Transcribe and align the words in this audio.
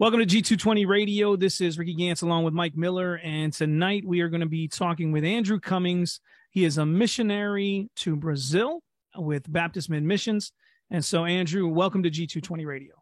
Welcome 0.00 0.24
to 0.24 0.26
G220 0.26 0.86
Radio. 0.86 1.34
This 1.34 1.60
is 1.60 1.76
Ricky 1.76 1.96
Gantz 1.96 2.22
along 2.22 2.44
with 2.44 2.54
Mike 2.54 2.76
Miller. 2.76 3.16
And 3.16 3.52
tonight 3.52 4.04
we 4.06 4.20
are 4.20 4.28
going 4.28 4.42
to 4.42 4.46
be 4.46 4.68
talking 4.68 5.10
with 5.10 5.24
Andrew 5.24 5.58
Comings. 5.58 6.20
He 6.52 6.64
is 6.64 6.78
a 6.78 6.86
missionary 6.86 7.90
to 7.96 8.14
Brazil 8.14 8.84
with 9.16 9.52
Baptist 9.52 9.90
Mid 9.90 10.04
Missions. 10.04 10.52
And 10.88 11.04
so, 11.04 11.24
Andrew, 11.24 11.66
welcome 11.66 12.04
to 12.04 12.10
G220 12.10 12.64
Radio. 12.64 12.94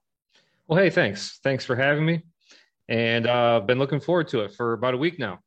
Well, 0.68 0.82
hey, 0.82 0.88
thanks. 0.88 1.38
Thanks 1.42 1.66
for 1.66 1.76
having 1.76 2.06
me. 2.06 2.22
And 2.88 3.26
I've 3.26 3.64
uh, 3.64 3.66
been 3.66 3.78
looking 3.78 4.00
forward 4.00 4.28
to 4.28 4.40
it 4.44 4.54
for 4.54 4.72
about 4.72 4.94
a 4.94 4.96
week 4.96 5.18
now. 5.18 5.40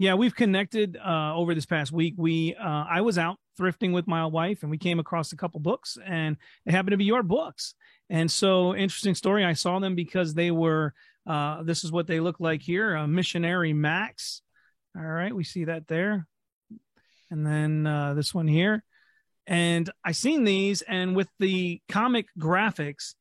Yeah, 0.00 0.14
we've 0.14 0.34
connected 0.34 0.96
uh, 0.96 1.34
over 1.34 1.56
this 1.56 1.66
past 1.66 1.90
week. 1.90 2.14
We 2.16 2.54
uh, 2.54 2.84
I 2.88 3.00
was 3.00 3.18
out 3.18 3.38
thrifting 3.58 3.92
with 3.92 4.06
my 4.06 4.24
wife, 4.26 4.62
and 4.62 4.70
we 4.70 4.78
came 4.78 5.00
across 5.00 5.32
a 5.32 5.36
couple 5.36 5.58
books, 5.58 5.98
and 6.06 6.36
they 6.64 6.70
happened 6.70 6.92
to 6.92 6.96
be 6.96 7.04
your 7.04 7.24
books. 7.24 7.74
And 8.08 8.30
so, 8.30 8.76
interesting 8.76 9.16
story. 9.16 9.44
I 9.44 9.54
saw 9.54 9.80
them 9.80 9.96
because 9.96 10.34
they 10.34 10.52
were. 10.52 10.94
Uh, 11.26 11.62
this 11.64 11.82
is 11.82 11.90
what 11.90 12.06
they 12.06 12.20
look 12.20 12.36
like 12.38 12.62
here. 12.62 13.06
Missionary 13.08 13.72
Max. 13.72 14.40
All 14.96 15.02
right, 15.02 15.34
we 15.34 15.42
see 15.42 15.64
that 15.64 15.88
there, 15.88 16.26
and 17.30 17.44
then 17.44 17.86
uh, 17.86 18.14
this 18.14 18.32
one 18.32 18.46
here. 18.46 18.84
And 19.48 19.90
I 20.04 20.12
seen 20.12 20.44
these, 20.44 20.82
and 20.82 21.16
with 21.16 21.28
the 21.40 21.80
comic 21.88 22.26
graphics, 22.38 23.14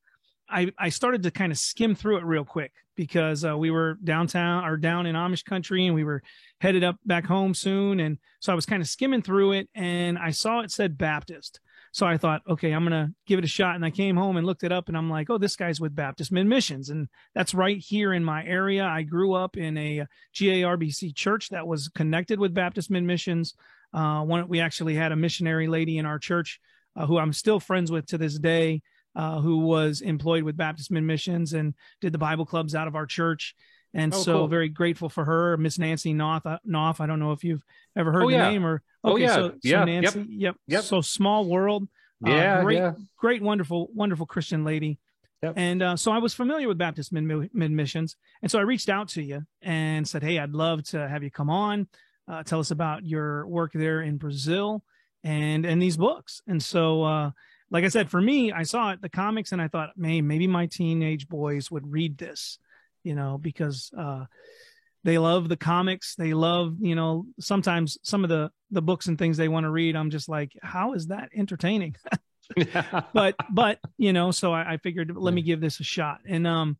I 0.47 0.71
I 0.77 0.89
started 0.89 1.23
to 1.23 1.31
kind 1.31 1.51
of 1.51 1.57
skim 1.57 1.95
through 1.95 2.17
it 2.17 2.23
real 2.23 2.45
quick 2.45 2.71
because 2.95 3.45
uh, 3.45 3.57
we 3.57 3.71
were 3.71 3.97
downtown 4.03 4.65
or 4.65 4.77
down 4.77 5.05
in 5.05 5.15
Amish 5.15 5.45
country, 5.45 5.85
and 5.85 5.95
we 5.95 6.03
were 6.03 6.21
headed 6.59 6.83
up 6.83 6.97
back 7.05 7.25
home 7.25 7.53
soon. 7.53 7.99
And 7.99 8.17
so 8.39 8.51
I 8.51 8.55
was 8.55 8.65
kind 8.65 8.81
of 8.81 8.87
skimming 8.87 9.21
through 9.21 9.53
it, 9.53 9.69
and 9.75 10.17
I 10.17 10.31
saw 10.31 10.61
it 10.61 10.71
said 10.71 10.97
Baptist. 10.97 11.59
So 11.91 12.05
I 12.05 12.17
thought, 12.17 12.41
okay, 12.47 12.73
I'm 12.73 12.87
going 12.87 13.07
to 13.07 13.13
give 13.25 13.39
it 13.39 13.45
a 13.45 13.47
shot. 13.47 13.75
And 13.75 13.83
I 13.83 13.89
came 13.89 14.15
home 14.15 14.37
and 14.37 14.45
looked 14.45 14.63
it 14.63 14.71
up 14.71 14.87
and 14.87 14.95
I'm 14.95 15.09
like, 15.09 15.31
oh, 15.31 15.39
this 15.39 15.55
guy's 15.55 15.81
with 15.81 15.95
Baptist 15.95 16.31
Mid 16.31 16.45
Missions. 16.45 16.89
And 16.89 17.07
that's 17.33 17.55
right 17.55 17.79
here 17.79 18.13
in 18.13 18.23
my 18.23 18.45
area. 18.45 18.85
I 18.85 19.01
grew 19.01 19.33
up 19.33 19.57
in 19.57 19.77
a 19.77 20.05
GARBC 20.35 21.15
church 21.15 21.49
that 21.49 21.65
was 21.65 21.87
connected 21.89 22.39
with 22.39 22.53
Baptist 22.53 22.91
Mid 22.91 23.03
Missions. 23.03 23.55
Uh, 23.93 24.21
one, 24.21 24.47
we 24.47 24.59
actually 24.59 24.93
had 24.93 25.11
a 25.11 25.15
missionary 25.15 25.67
lady 25.67 25.97
in 25.97 26.05
our 26.05 26.19
church 26.19 26.59
uh, 26.95 27.07
who 27.07 27.17
I'm 27.17 27.33
still 27.33 27.59
friends 27.59 27.91
with 27.91 28.05
to 28.07 28.17
this 28.19 28.37
day, 28.37 28.81
uh, 29.15 29.39
who 29.41 29.59
was 29.59 30.01
employed 30.01 30.43
with 30.43 30.57
Baptist 30.57 30.91
Mid 30.91 31.03
Missions 31.03 31.53
and 31.53 31.73
did 32.01 32.13
the 32.13 32.19
Bible 32.19 32.45
clubs 32.45 32.75
out 32.75 32.87
of 32.87 32.95
our 32.95 33.05
church. 33.05 33.55
And 33.97 34.13
oh, 34.13 34.17
so 34.17 34.33
cool. 34.33 34.47
very 34.47 34.69
grateful 34.69 35.09
for 35.09 35.25
her, 35.25 35.57
Miss 35.57 35.79
Nancy 35.79 36.13
Knopf. 36.13 36.45
Uh, 36.45 36.59
Knopf. 36.63 37.01
I 37.01 37.07
don't 37.07 37.19
know 37.19 37.31
if 37.31 37.43
you've 37.43 37.63
ever 37.95 38.11
heard 38.11 38.25
oh, 38.25 38.27
the 38.27 38.35
yeah. 38.35 38.49
name 38.51 38.63
or 38.63 38.83
oh, 39.03 39.13
okay, 39.13 39.23
oh 39.23 39.27
yeah, 39.27 39.35
so, 39.35 39.49
so 39.49 39.55
yeah, 39.63 39.83
Nancy, 39.85 40.19
yep. 40.19 40.27
yep, 40.29 40.55
yep. 40.67 40.83
So 40.83 41.01
small 41.01 41.45
world. 41.45 41.87
Uh, 42.25 42.29
yeah, 42.29 42.59
uh, 42.59 42.61
great, 42.61 42.77
yeah. 42.77 42.93
great, 43.17 43.41
wonderful, 43.41 43.89
wonderful 43.95 44.27
Christian 44.27 44.63
lady. 44.63 44.99
Yep. 45.41 45.53
And 45.55 45.81
uh, 45.81 45.95
so 45.95 46.11
I 46.11 46.19
was 46.19 46.35
familiar 46.35 46.67
with 46.67 46.77
Baptist 46.77 47.11
Mid 47.11 47.53
Missions, 47.53 48.15
and 48.43 48.51
so 48.51 48.59
I 48.59 48.63
reached 48.63 48.87
out 48.87 49.09
to 49.09 49.23
you 49.23 49.41
and 49.63 50.07
said, 50.07 50.21
"Hey, 50.21 50.37
I'd 50.37 50.51
love 50.51 50.83
to 50.89 51.07
have 51.07 51.23
you 51.23 51.31
come 51.31 51.49
on, 51.49 51.87
uh, 52.27 52.43
tell 52.43 52.59
us 52.59 52.69
about 52.69 53.03
your 53.03 53.47
work 53.47 53.71
there 53.73 54.01
in 54.01 54.17
Brazil 54.17 54.83
and 55.23 55.65
and 55.65 55.81
these 55.81 55.97
books." 55.97 56.41
And 56.47 56.61
so, 56.61 57.03
uh, 57.03 57.31
like 57.71 57.83
I 57.83 57.89
said, 57.89 58.11
for 58.11 58.21
me, 58.21 58.51
I 58.51 58.61
saw 58.61 58.91
it 58.91 59.01
the 59.01 59.09
comics, 59.09 59.53
and 59.53 59.61
I 59.61 59.67
thought, 59.67 59.97
"May 59.97 60.21
maybe 60.21 60.45
my 60.45 60.67
teenage 60.67 61.27
boys 61.27 61.71
would 61.71 61.91
read 61.91 62.17
this," 62.19 62.59
you 63.03 63.15
know, 63.15 63.37
because 63.37 63.91
uh, 63.97 64.25
they 65.03 65.17
love 65.17 65.47
the 65.47 65.57
comics. 65.57 66.15
They 66.15 66.33
love 66.33 66.75
you 66.79 66.95
know 66.95 67.25
sometimes 67.39 67.97
some 68.03 68.23
of 68.23 68.29
the 68.29 68.51
the 68.71 68.81
books 68.81 69.07
and 69.07 69.17
things 69.17 69.37
they 69.37 69.47
want 69.47 69.63
to 69.63 69.69
read 69.69 69.95
i'm 69.95 70.09
just 70.09 70.27
like 70.27 70.51
how 70.61 70.93
is 70.93 71.07
that 71.07 71.29
entertaining? 71.35 71.95
But 73.13 73.35
but 73.51 73.79
you 73.97 74.13
know 74.13 74.31
so 74.31 74.53
I, 74.53 74.73
I, 74.73 74.77
figured 74.77 75.11
let 75.15 75.33
me 75.33 75.41
give 75.41 75.59
this 75.59 75.79
a 75.79 75.83
shot. 75.83 76.19
And 76.25 76.47
um 76.47 76.77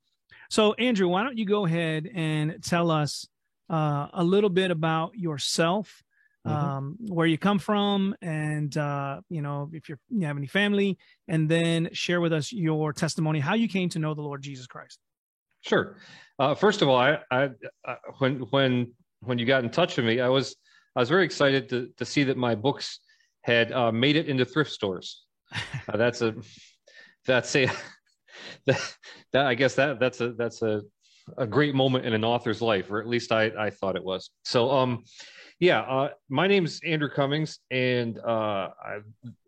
so 0.50 0.74
andrew 0.74 1.08
why 1.08 1.24
don't 1.24 1.38
you 1.38 1.46
go 1.46 1.66
ahead 1.66 2.10
and 2.14 2.64
tell 2.64 2.90
us 2.90 3.28
uh, 3.70 4.08
a 4.14 4.24
little 4.24 4.50
bit 4.50 4.72
about 4.72 5.16
yourself 5.16 6.04
mm-hmm. 6.48 6.56
um 6.56 6.98
where 7.00 7.28
you 7.28 7.38
come 7.38 7.60
from 7.60 8.16
and 8.22 8.78
uh 8.78 9.20
you 9.30 9.42
know 9.42 9.70
if 9.74 9.90
you're 9.90 10.00
you 10.10 10.26
have 10.26 10.38
any 10.38 10.48
family 10.48 10.98
and 11.28 11.50
then 11.50 11.90
share 11.92 12.22
with 12.22 12.32
us 12.32 12.54
your 12.54 12.94
testimony 12.94 13.42
how 13.42 13.56
you 13.56 13.68
came 13.68 13.90
to 13.90 14.00
know 14.00 14.14
the 14.14 14.22
lord 14.22 14.42
jesus 14.42 14.68
christ 14.68 15.00
Sure. 15.68 15.98
Uh, 16.40 16.56
first 16.56 16.82
of 16.82 16.88
all, 16.88 16.96
I, 16.96 17.20
I, 17.30 17.50
I, 17.86 17.96
when 18.20 18.40
when 18.52 18.94
when 19.22 19.38
you 19.38 19.46
got 19.46 19.64
in 19.64 19.70
touch 19.70 19.98
with 19.98 20.06
me, 20.06 20.22
I 20.22 20.30
was 20.30 20.56
I 20.96 21.00
was 21.02 21.10
very 21.10 21.26
excited 21.26 21.68
to 21.70 21.90
to 21.98 22.06
see 22.06 22.24
that 22.24 22.38
my 22.38 22.56
books 22.56 23.00
had 23.42 23.72
uh, 23.74 23.92
made 23.92 24.16
it 24.16 24.28
into 24.28 24.46
thrift 24.46 24.72
stores. 24.72 25.24
Uh, 25.88 25.98
that's 25.98 26.22
a 26.22 26.36
that's 27.26 27.56
a 27.56 27.68
that, 28.66 28.96
that 29.34 29.46
I 29.46 29.56
guess 29.56 29.76
that 29.76 30.00
that's 30.00 30.22
a 30.22 30.34
that's 30.34 30.62
a 30.62 30.82
a 31.38 31.46
great 31.46 31.76
moment 31.76 32.06
in 32.06 32.14
an 32.14 32.24
author's 32.24 32.62
life, 32.62 32.90
or 32.90 33.02
at 33.02 33.08
least 33.08 33.32
I 33.34 33.52
I 33.60 33.70
thought 33.70 33.96
it 33.98 34.04
was. 34.04 34.30
So 34.46 34.72
um 34.72 35.04
yeah, 35.60 35.82
uh, 35.82 36.10
my 36.30 36.48
name 36.48 36.66
is 36.66 36.80
Andrew 36.86 37.10
Comings, 37.10 37.60
and 37.72 38.20
uh, 38.20 38.70
I, 38.80 39.00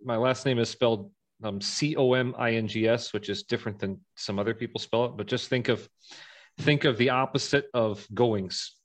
my 0.04 0.18
last 0.18 0.44
name 0.44 0.58
is 0.58 0.68
spelled 0.68 1.12
um, 1.44 1.62
C 1.62 1.96
O 1.96 2.14
M 2.14 2.36
I 2.38 2.54
N 2.54 2.68
G 2.68 2.88
S, 2.88 3.14
which 3.14 3.30
is 3.30 3.44
different 3.44 3.80
than 3.80 4.00
some 4.16 4.40
other 4.40 4.54
people 4.54 4.80
spell 4.80 5.06
it. 5.06 5.18
But 5.18 5.28
just 5.28 5.50
think 5.50 5.70
of 5.70 5.88
think 6.60 6.84
of 6.86 6.98
the 6.98 7.10
opposite 7.10 7.68
of 7.74 8.06
Goings. 8.14 8.76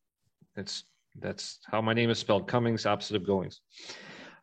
It's 0.57 0.85
that's 1.19 1.59
how 1.67 1.81
my 1.81 1.95
name 1.95 2.11
is 2.11 2.19
spelled. 2.19 2.49
Comings, 2.49 2.87
opposite 2.87 3.17
of 3.17 3.27
Goings. 3.27 3.61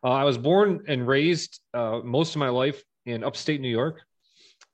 Uh, 0.04 0.10
I 0.10 0.24
was 0.24 0.38
born 0.38 0.84
and 0.88 1.06
raised 1.06 1.60
uh, 1.74 2.00
most 2.02 2.34
of 2.34 2.40
my 2.40 2.48
life 2.48 2.82
in 3.06 3.22
upstate 3.22 3.60
New 3.60 3.68
York. 3.68 4.00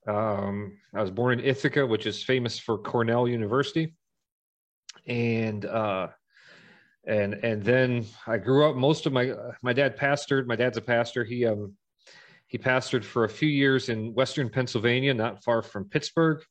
Um, 0.07 0.77
I 0.95 1.01
was 1.01 1.11
born 1.11 1.39
in 1.39 1.45
Ithaca, 1.45 1.85
which 1.85 2.05
is 2.05 2.23
famous 2.23 2.57
for 2.57 2.77
Cornell 2.77 3.27
University, 3.27 3.95
and 5.07 5.65
uh, 5.65 6.07
and 7.05 7.33
and 7.35 7.63
then 7.63 8.05
I 8.25 8.37
grew 8.37 8.69
up. 8.69 8.75
Most 8.75 9.05
of 9.05 9.13
my 9.13 9.33
my 9.61 9.73
dad 9.73 9.97
pastored. 9.97 10.47
My 10.47 10.55
dad's 10.55 10.77
a 10.77 10.81
pastor. 10.81 11.23
He 11.23 11.45
um 11.45 11.75
he 12.49 12.57
pastored 12.57 13.03
for 13.03 13.25
a 13.25 13.29
few 13.29 13.47
years 13.47 13.89
in 13.89 14.13
Western 14.15 14.49
Pennsylvania, 14.49 15.13
not 15.13 15.43
far 15.43 15.61
from 15.61 15.85
Pittsburgh, 15.85 16.43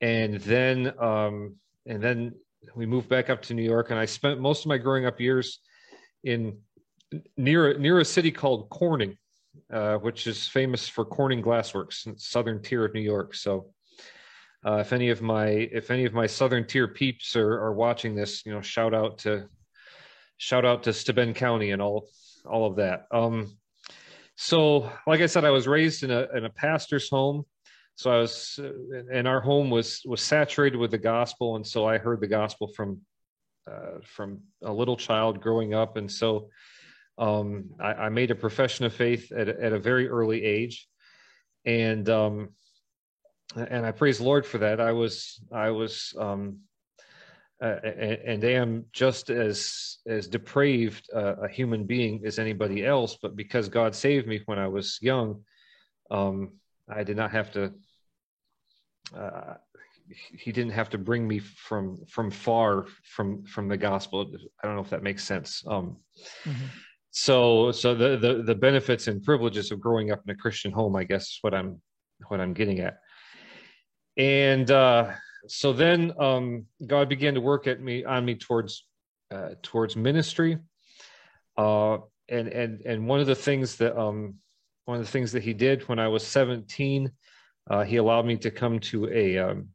and 0.00 0.40
then 0.40 0.92
um, 0.98 1.54
and 1.86 2.02
then 2.02 2.34
we 2.74 2.84
moved 2.84 3.08
back 3.08 3.30
up 3.30 3.40
to 3.42 3.54
New 3.54 3.62
York. 3.62 3.90
And 3.90 3.98
I 3.98 4.06
spent 4.06 4.40
most 4.40 4.64
of 4.64 4.68
my 4.68 4.76
growing 4.76 5.06
up 5.06 5.20
years 5.20 5.60
in 6.24 6.58
near 7.36 7.78
near 7.78 8.00
a 8.00 8.04
city 8.04 8.32
called 8.32 8.68
Corning, 8.70 9.16
uh, 9.72 9.98
which 9.98 10.26
is 10.26 10.48
famous 10.48 10.88
for 10.88 11.04
Corning 11.04 11.42
Glassworks, 11.42 12.20
southern 12.20 12.60
tier 12.60 12.84
of 12.84 12.92
New 12.92 13.00
York. 13.00 13.34
So. 13.34 13.72
Uh, 14.62 14.76
if 14.76 14.92
any 14.92 15.08
of 15.08 15.22
my 15.22 15.46
if 15.46 15.90
any 15.90 16.04
of 16.04 16.12
my 16.12 16.26
southern 16.26 16.66
tier 16.66 16.86
peeps 16.86 17.34
are, 17.34 17.54
are 17.62 17.72
watching 17.72 18.14
this, 18.14 18.44
you 18.44 18.52
know, 18.52 18.60
shout 18.60 18.92
out 18.92 19.16
to 19.16 19.48
shout 20.36 20.66
out 20.66 20.82
to 20.82 20.92
Steuben 20.92 21.32
County 21.32 21.70
and 21.70 21.80
all 21.80 22.10
all 22.44 22.66
of 22.66 22.76
that. 22.76 23.06
Um, 23.10 23.56
so 24.42 24.90
like 25.06 25.20
i 25.20 25.26
said 25.26 25.44
i 25.44 25.50
was 25.50 25.68
raised 25.68 26.02
in 26.02 26.10
a, 26.10 26.26
in 26.34 26.46
a 26.46 26.50
pastor's 26.50 27.10
home. 27.10 27.44
So 27.96 28.10
i 28.10 28.16
was 28.16 28.58
and 29.12 29.28
our 29.28 29.42
home 29.42 29.68
was 29.68 30.00
was 30.06 30.22
saturated 30.22 30.78
with 30.78 30.90
the 30.90 30.98
gospel. 30.98 31.56
And 31.56 31.66
so 31.66 31.84
i 31.84 31.98
heard 31.98 32.20
the 32.20 32.26
gospel 32.26 32.68
from 32.68 33.02
uh, 33.70 34.00
from 34.02 34.40
a 34.62 34.72
little 34.72 34.96
child 34.96 35.42
growing 35.42 35.74
up. 35.74 35.98
And 35.98 36.10
so 36.10 36.48
um, 37.18 37.70
I, 37.78 37.92
I, 37.92 38.08
made 38.08 38.30
a 38.30 38.34
profession 38.34 38.86
of 38.86 38.94
faith 38.94 39.30
at, 39.30 39.48
at 39.48 39.74
a 39.74 39.78
very 39.78 40.08
early 40.08 40.42
age. 40.42 40.88
And 41.66 42.08
um, 42.08 42.48
and 43.54 43.84
i 43.84 43.92
praise 43.92 44.18
the 44.18 44.24
lord 44.24 44.46
for 44.46 44.58
that. 44.58 44.80
I 44.80 44.92
was 44.92 45.38
i 45.52 45.70
was 45.70 46.14
um, 46.18 46.60
uh, 47.62 47.76
and, 47.84 48.42
am 48.42 48.86
just 48.92 49.28
as 49.28 49.98
as 50.06 50.26
depraved 50.26 51.08
uh, 51.14 51.36
a 51.42 51.48
human 51.48 51.84
being 51.84 52.22
as 52.24 52.38
anybody 52.38 52.86
else. 52.86 53.18
But 53.20 53.36
because 53.36 53.68
God 53.68 53.94
saved 53.94 54.26
me 54.26 54.40
when 54.46 54.58
I 54.58 54.68
was 54.68 54.98
young, 55.02 55.42
um, 56.10 56.52
I 56.88 57.04
did 57.04 57.16
not 57.16 57.30
have 57.32 57.50
to. 57.52 57.72
Uh, 59.14 59.54
he 60.32 60.52
didn't 60.52 60.72
have 60.72 60.90
to 60.90 60.98
bring 60.98 61.28
me 61.28 61.38
from 61.38 61.98
from 62.08 62.30
far 62.30 62.86
from 63.04 63.44
from 63.44 63.68
the 63.68 63.76
gospel. 63.76 64.32
I 64.62 64.66
don't 64.66 64.76
know 64.76 64.82
if 64.82 64.90
that 64.90 65.02
makes 65.02 65.24
sense. 65.24 65.62
Um, 65.66 65.98
mm-hmm. 66.44 66.66
So 67.10 67.72
so 67.72 67.94
the, 67.94 68.16
the 68.16 68.42
the 68.42 68.54
benefits 68.54 69.06
and 69.06 69.22
privileges 69.22 69.70
of 69.70 69.80
growing 69.80 70.12
up 70.12 70.22
in 70.26 70.30
a 70.30 70.36
Christian 70.36 70.72
home, 70.72 70.96
I 70.96 71.04
guess, 71.04 71.24
is 71.24 71.38
what 71.42 71.54
I'm 71.54 71.80
what 72.28 72.40
I'm 72.40 72.54
getting 72.54 72.80
at. 72.80 72.98
And 74.16 74.70
uh, 74.70 75.12
so 75.46 75.72
then 75.72 76.12
um, 76.18 76.66
God 76.86 77.08
began 77.08 77.34
to 77.34 77.40
work 77.40 77.66
at 77.66 77.80
me 77.80 78.04
on 78.04 78.24
me 78.24 78.34
towards 78.34 78.86
uh, 79.30 79.50
towards 79.62 79.96
ministry, 79.96 80.58
uh, 81.56 81.98
and 82.28 82.48
and 82.48 82.80
and 82.82 83.06
one 83.06 83.20
of 83.20 83.26
the 83.26 83.34
things 83.34 83.76
that 83.76 83.98
um, 83.98 84.34
one 84.84 84.98
of 84.98 85.04
the 85.04 85.10
things 85.10 85.32
that 85.32 85.42
He 85.42 85.54
did 85.54 85.88
when 85.88 85.98
I 85.98 86.08
was 86.08 86.26
seventeen, 86.26 87.12
uh, 87.70 87.84
He 87.84 87.96
allowed 87.96 88.26
me 88.26 88.36
to 88.38 88.50
come 88.50 88.80
to 88.80 89.08
a 89.08 89.38
um, 89.38 89.68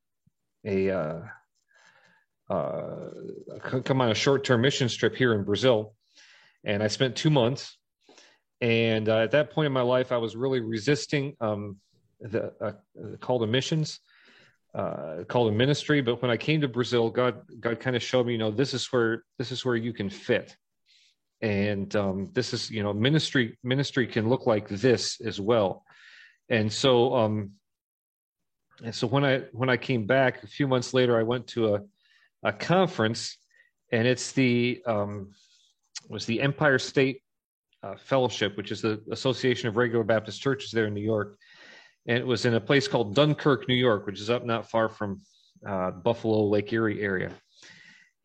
a 0.66 0.90
uh, 0.90 1.20
uh, 2.50 3.10
come 3.60 4.02
on 4.02 4.12
a 4.12 4.16
short 4.16 4.44
term 4.44 4.62
mission 4.62 4.88
trip 4.88 5.16
here 5.16 5.34
in 5.34 5.44
Brazil, 5.44 5.96
and 6.64 6.84
I 6.84 6.88
spent 6.88 7.16
two 7.16 7.30
months. 7.30 7.78
And 8.62 9.10
uh, 9.10 9.20
at 9.20 9.32
that 9.32 9.52
point 9.52 9.66
in 9.66 9.74
my 9.74 9.82
life, 9.82 10.12
I 10.14 10.18
was 10.18 10.36
really 10.36 10.62
resisting 10.62 11.36
um, 11.42 11.78
the 12.22 12.78
call 13.20 13.40
to 13.40 13.48
missions 13.48 14.00
uh, 14.76 15.24
called 15.30 15.54
a 15.54 15.56
ministry. 15.56 16.02
But 16.02 16.22
when 16.22 16.30
I 16.30 16.38
came 16.38 16.62
to 16.62 16.68
Brazil, 16.68 17.10
God 17.10 17.42
God 17.60 17.80
kind 17.80 17.96
of 17.96 18.04
showed 18.04 18.28
me, 18.28 18.34
you 18.34 18.38
know, 18.38 18.52
this 18.52 18.74
is 18.74 18.86
where 18.92 19.24
this 19.38 19.52
is 19.52 19.64
where 19.64 19.76
you 19.76 19.94
can 19.94 20.10
fit, 20.10 20.56
and 21.42 21.96
um, 21.96 22.30
this 22.34 22.54
is 22.54 22.70
you 22.70 22.84
know 22.84 22.94
ministry 22.94 23.58
ministry 23.64 24.06
can 24.06 24.28
look 24.28 24.46
like 24.46 24.68
this 24.68 25.22
as 25.22 25.40
well. 25.40 25.86
And 26.50 26.72
so 26.72 27.16
um, 27.16 27.52
and 28.84 28.94
so 28.94 29.08
when 29.08 29.24
I 29.24 29.44
when 29.54 29.70
I 29.70 29.78
came 29.78 30.06
back 30.06 30.44
a 30.44 30.48
few 30.48 30.68
months 30.68 30.94
later, 30.94 31.18
I 31.18 31.24
went 31.24 31.48
to 31.48 31.76
a 31.76 31.82
a 32.44 32.52
conference, 32.52 33.38
and 33.94 34.06
it's 34.06 34.34
the 34.34 34.82
um, 34.86 35.32
was 36.10 36.26
the 36.26 36.42
Empire 36.42 36.80
State 36.80 37.22
uh, 37.82 37.96
Fellowship, 37.96 38.58
which 38.58 38.72
is 38.72 38.82
the 38.82 39.02
Association 39.10 39.70
of 39.70 39.78
Regular 39.78 40.04
Baptist 40.04 40.42
Churches 40.42 40.72
there 40.72 40.88
in 40.88 40.94
New 40.94 41.02
York 41.02 41.38
and 42.08 42.18
it 42.18 42.26
was 42.26 42.46
in 42.46 42.54
a 42.54 42.62
place 42.62 42.88
called 42.88 43.16
Dunkirk, 43.16 43.68
New 43.68 43.76
York, 43.76 44.06
which 44.06 44.20
is 44.20 44.30
up 44.30 44.46
not 44.46 44.70
far 44.70 44.90
from 44.90 45.22
uh, 45.68 45.92
Buffalo 45.92 46.46
Lake 46.46 46.72
Erie 46.72 47.02
area. 47.02 47.32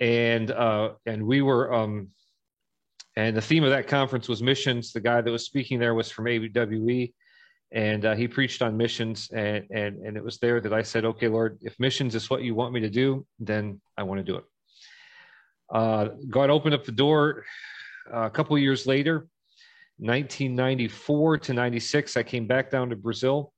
And 0.00 0.50
uh, 0.50 0.92
and 1.06 1.26
we 1.26 1.42
were 1.42 1.72
um, 1.72 2.08
and 3.16 3.36
the 3.36 3.42
theme 3.42 3.64
of 3.64 3.70
that 3.70 3.88
conference 3.88 4.28
was 4.28 4.42
missions. 4.42 4.92
The 4.92 5.00
guy 5.00 5.20
that 5.20 5.30
was 5.30 5.44
speaking 5.44 5.78
there 5.78 5.94
was 5.94 6.10
from 6.10 6.26
ABWE, 6.26 7.12
and 7.72 8.04
uh, 8.04 8.14
he 8.14 8.28
preached 8.28 8.62
on 8.62 8.76
missions. 8.76 9.30
And 9.32 9.66
and 9.70 9.96
and 9.98 10.16
it 10.16 10.24
was 10.24 10.38
there 10.38 10.60
that 10.60 10.72
I 10.72 10.82
said, 10.82 11.04
okay, 11.04 11.28
Lord, 11.28 11.58
if 11.62 11.78
missions 11.78 12.14
is 12.14 12.30
what 12.30 12.42
you 12.42 12.54
want 12.54 12.72
me 12.72 12.80
to 12.80 12.90
do, 12.90 13.26
then 13.38 13.80
I 13.96 14.02
want 14.02 14.18
to 14.20 14.24
do 14.24 14.36
it. 14.36 14.44
Uh, 15.72 16.08
God 16.28 16.50
opened 16.50 16.74
up 16.74 16.84
the 16.84 16.92
door 16.92 17.44
uh, 18.12 18.22
a 18.22 18.30
couple 18.30 18.58
years 18.58 18.86
later, 18.86 19.28
1994 19.98 21.38
to 21.38 21.54
96. 21.54 22.16
I 22.16 22.22
came 22.22 22.46
back 22.46 22.70
down 22.70 22.90
to 22.90 22.96
Brazil 22.96 23.52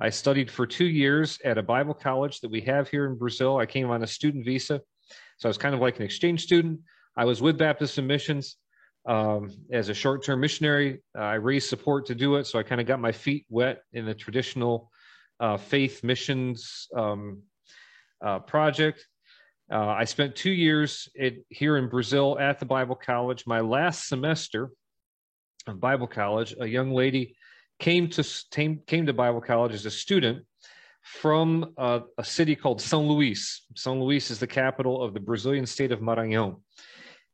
I 0.00 0.08
studied 0.08 0.50
for 0.50 0.66
two 0.66 0.86
years 0.86 1.38
at 1.44 1.58
a 1.58 1.62
Bible 1.62 1.92
college 1.92 2.40
that 2.40 2.50
we 2.50 2.62
have 2.62 2.88
here 2.88 3.06
in 3.06 3.16
Brazil. 3.16 3.58
I 3.58 3.66
came 3.66 3.90
on 3.90 4.02
a 4.02 4.06
student 4.06 4.46
visa. 4.46 4.80
So 5.38 5.48
I 5.48 5.50
was 5.50 5.58
kind 5.58 5.74
of 5.74 5.80
like 5.80 5.98
an 5.98 6.04
exchange 6.04 6.42
student. 6.42 6.80
I 7.16 7.26
was 7.26 7.42
with 7.42 7.58
Baptist 7.58 8.00
Missions 8.00 8.56
um, 9.06 9.50
as 9.70 9.90
a 9.90 9.94
short 9.94 10.24
term 10.24 10.40
missionary. 10.40 11.02
I 11.14 11.34
raised 11.34 11.68
support 11.68 12.06
to 12.06 12.14
do 12.14 12.36
it. 12.36 12.46
So 12.46 12.58
I 12.58 12.62
kind 12.62 12.80
of 12.80 12.86
got 12.86 12.98
my 12.98 13.12
feet 13.12 13.44
wet 13.50 13.82
in 13.92 14.06
the 14.06 14.14
traditional 14.14 14.90
uh, 15.38 15.58
faith 15.58 16.02
missions 16.02 16.88
um, 16.96 17.42
uh, 18.24 18.38
project. 18.38 19.06
Uh, 19.70 19.86
I 19.86 20.04
spent 20.04 20.34
two 20.34 20.50
years 20.50 21.08
at, 21.20 21.34
here 21.48 21.76
in 21.76 21.88
Brazil 21.88 22.38
at 22.38 22.58
the 22.58 22.66
Bible 22.66 22.96
college. 22.96 23.46
My 23.46 23.60
last 23.60 24.08
semester 24.08 24.70
of 25.66 25.78
Bible 25.78 26.06
college, 26.06 26.54
a 26.58 26.66
young 26.66 26.90
lady 26.90 27.36
came 27.80 28.08
to 28.10 28.24
came, 28.52 28.80
came 28.86 29.06
to 29.06 29.12
Bible 29.12 29.40
college 29.40 29.74
as 29.74 29.86
a 29.86 29.90
student 29.90 30.44
from 31.02 31.72
a, 31.78 32.02
a 32.18 32.24
city 32.24 32.54
called 32.54 32.78
São 32.78 33.08
Luís. 33.08 33.60
São 33.74 33.98
Luís 34.00 34.30
is 34.30 34.38
the 34.38 34.46
capital 34.46 35.02
of 35.02 35.14
the 35.14 35.20
Brazilian 35.20 35.66
state 35.66 35.90
of 35.90 36.00
Maranhão. 36.00 36.60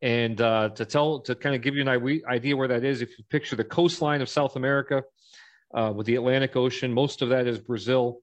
And 0.03 0.41
uh, 0.41 0.71
to 0.71 0.85
tell, 0.85 1.21
to 1.21 1.35
kind 1.35 1.55
of 1.55 1.63
give 1.63 1.75
you 1.75 1.83
an 1.87 2.23
idea 2.29 2.57
where 2.57 2.69
that 2.69 2.85
is, 2.85 3.03
if 3.03 3.19
you 3.19 3.25
picture 3.29 3.57
the 3.57 3.65
coastline 3.65 4.21
of 4.21 4.29
South 4.29 4.57
America 4.57 5.03
uh, 5.75 5.93
with 5.95 6.07
the 6.07 6.15
Atlantic 6.15 6.55
Ocean, 6.55 6.93
most 6.93 7.23
of 7.23 7.29
that 7.31 7.47
is 7.47 7.59
Brazil, 7.59 8.21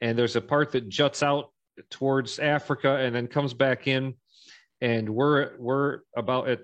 and 0.00 0.18
there's 0.18 0.36
a 0.36 0.40
part 0.40 0.72
that 0.72 0.88
juts 0.88 1.22
out 1.22 1.52
towards 1.90 2.38
Africa 2.38 2.96
and 2.96 3.14
then 3.14 3.28
comes 3.28 3.54
back 3.54 3.86
in, 3.86 4.14
and 4.80 5.08
we're 5.08 5.52
we're 5.58 6.00
about 6.16 6.48
at 6.48 6.60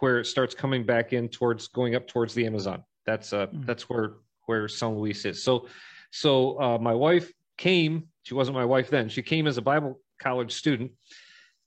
where 0.00 0.18
it 0.18 0.26
starts 0.26 0.54
coming 0.54 0.84
back 0.84 1.12
in 1.12 1.28
towards 1.28 1.68
going 1.68 1.94
up 1.94 2.06
towards 2.08 2.34
the 2.34 2.44
Amazon. 2.44 2.82
That's 3.06 3.32
uh, 3.32 3.46
mm. 3.46 3.64
that's 3.64 3.88
where 3.88 4.14
where 4.50 4.66
São 4.66 4.96
Luís 4.96 5.24
is. 5.24 5.44
So, 5.44 5.68
so 6.10 6.60
uh, 6.60 6.78
my 6.78 6.92
wife 6.92 7.32
came. 7.56 8.08
She 8.24 8.34
wasn't 8.34 8.56
my 8.56 8.64
wife 8.64 8.90
then. 8.90 9.08
She 9.08 9.22
came 9.22 9.46
as 9.46 9.58
a 9.58 9.62
Bible 9.62 10.00
college 10.20 10.52
student, 10.52 10.90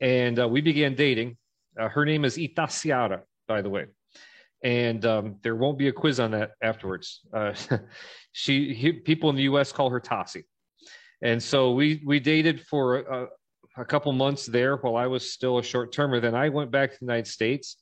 and 0.02 0.38
uh, 0.38 0.48
we 0.50 0.60
began 0.60 0.96
dating. 0.96 1.38
Uh, 1.80 1.88
her 1.88 2.04
name 2.04 2.26
is 2.26 2.38
Itaciara, 2.38 3.22
by 3.48 3.62
the 3.62 3.70
way, 3.70 3.86
and 4.64 5.06
um, 5.06 5.38
there 5.44 5.56
won't 5.56 5.78
be 5.78 5.88
a 5.88 5.94
quiz 5.94 6.20
on 6.20 6.32
that 6.32 6.52
afterwards. 6.62 7.22
Uh, 7.32 7.54
she 8.34 8.74
he, 8.74 8.92
people 8.92 9.30
in 9.30 9.38
the 9.38 9.44
U.S. 9.44 9.72
call 9.72 9.90
her 9.90 10.02
Tassi, 10.02 10.44
and 11.22 11.42
so 11.42 11.72
we 11.72 12.04
we 12.06 12.20
dated 12.20 12.66
for 12.68 12.98
a, 12.98 13.28
a 13.78 13.86
couple 13.86 14.12
months 14.12 14.46
there 14.46 14.76
while 14.76 14.98
I 14.98 15.08
was 15.08 15.32
still 15.32 15.58
a 15.58 15.64
short 15.64 15.94
termer. 15.94 16.20
Then 16.20 16.36
I 16.36 16.50
went 16.50 16.70
back 16.70 16.92
to 16.92 16.98
the 17.00 17.06
United 17.06 17.28
States 17.28 17.78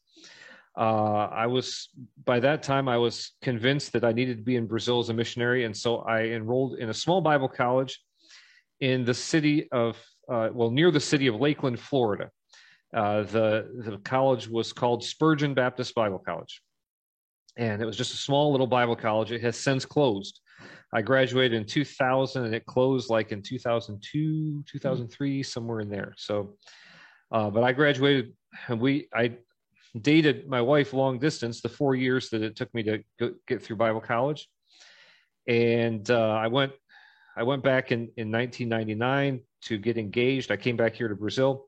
uh, 0.77 1.27
I 1.31 1.47
was 1.47 1.89
by 2.23 2.39
that 2.39 2.63
time 2.63 2.87
I 2.87 2.97
was 2.97 3.33
convinced 3.41 3.91
that 3.93 4.05
I 4.05 4.13
needed 4.13 4.37
to 4.37 4.43
be 4.43 4.55
in 4.55 4.67
Brazil 4.67 4.99
as 4.99 5.09
a 5.09 5.13
missionary, 5.13 5.65
and 5.65 5.75
so 5.75 5.97
I 5.99 6.23
enrolled 6.23 6.79
in 6.79 6.89
a 6.89 6.93
small 6.93 7.19
Bible 7.21 7.49
college 7.49 7.99
in 8.79 9.03
the 9.03 9.13
city 9.13 9.69
of 9.71 9.97
uh, 10.31 10.49
well 10.53 10.71
near 10.71 10.89
the 10.89 10.99
city 10.99 11.27
of 11.27 11.35
Lakeland, 11.35 11.79
Florida. 11.79 12.29
Uh, 12.93 13.23
the 13.23 13.69
the 13.85 13.97
college 13.99 14.47
was 14.47 14.71
called 14.71 15.03
Spurgeon 15.03 15.53
Baptist 15.53 15.93
Bible 15.93 16.19
College, 16.19 16.61
and 17.57 17.81
it 17.81 17.85
was 17.85 17.97
just 17.97 18.13
a 18.13 18.17
small 18.17 18.51
little 18.51 18.67
Bible 18.67 18.95
college. 18.95 19.31
It 19.31 19.41
has 19.41 19.57
since 19.57 19.85
closed. 19.85 20.39
I 20.93 21.01
graduated 21.01 21.53
in 21.53 21.65
2000, 21.65 22.45
and 22.45 22.55
it 22.55 22.65
closed 22.65 23.09
like 23.09 23.31
in 23.31 23.41
2002, 23.41 24.63
2003, 24.67 25.43
somewhere 25.43 25.79
in 25.79 25.89
there. 25.89 26.13
So, 26.17 26.57
uh, 27.31 27.49
but 27.49 27.63
I 27.63 27.71
graduated, 27.71 28.33
and 28.67 28.79
we 28.79 29.07
I 29.13 29.37
dated 29.99 30.47
my 30.47 30.61
wife 30.61 30.93
long 30.93 31.19
distance 31.19 31.61
the 31.61 31.69
four 31.69 31.95
years 31.95 32.29
that 32.29 32.41
it 32.41 32.55
took 32.55 32.73
me 32.73 32.83
to 32.83 33.03
go, 33.19 33.33
get 33.47 33.61
through 33.61 33.75
bible 33.75 34.01
college. 34.01 34.47
And 35.47 36.09
uh, 36.09 36.29
i 36.29 36.47
went 36.47 36.71
i 37.35 37.43
went 37.43 37.63
back 37.63 37.91
in, 37.91 38.09
in 38.17 38.31
1999 38.31 39.41
to 39.63 39.77
get 39.77 39.97
engaged. 39.97 40.51
I 40.51 40.57
came 40.57 40.77
back 40.77 40.95
here 40.95 41.07
to 41.07 41.15
brazil. 41.15 41.67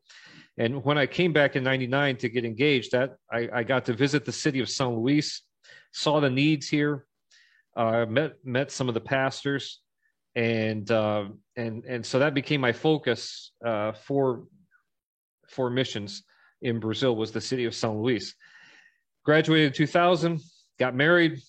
And 0.57 0.83
when 0.83 0.97
i 0.97 1.05
came 1.05 1.33
back 1.33 1.55
in 1.55 1.63
99 1.63 2.17
to 2.17 2.29
get 2.29 2.45
engaged 2.45 2.91
that 2.91 3.15
i, 3.31 3.49
I 3.53 3.63
got 3.63 3.85
to 3.85 3.93
visit 3.93 4.25
the 4.25 4.31
city 4.31 4.59
of 4.59 4.67
São 4.67 4.97
Luís 4.97 5.41
saw 5.91 6.19
the 6.19 6.29
needs 6.29 6.67
here 6.67 7.05
uh, 7.75 8.05
met 8.07 8.33
met 8.43 8.71
some 8.71 8.87
of 8.87 8.93
the 8.93 9.01
pastors. 9.01 9.79
And 10.35 10.89
uh, 10.89 11.25
and 11.55 11.85
and 11.85 12.05
so 12.05 12.19
that 12.19 12.33
became 12.33 12.59
my 12.59 12.71
focus 12.71 13.51
uh, 13.63 13.91
for 13.91 14.45
for 15.47 15.69
missions 15.69 16.23
in 16.63 16.79
Brazil 16.79 17.15
was 17.15 17.31
the 17.31 17.41
city 17.41 17.65
of 17.65 17.73
São 17.73 18.01
Luís. 18.01 18.33
Graduated 19.23 19.67
in 19.67 19.73
2000, 19.73 20.41
got 20.79 20.95
married, 20.95 21.41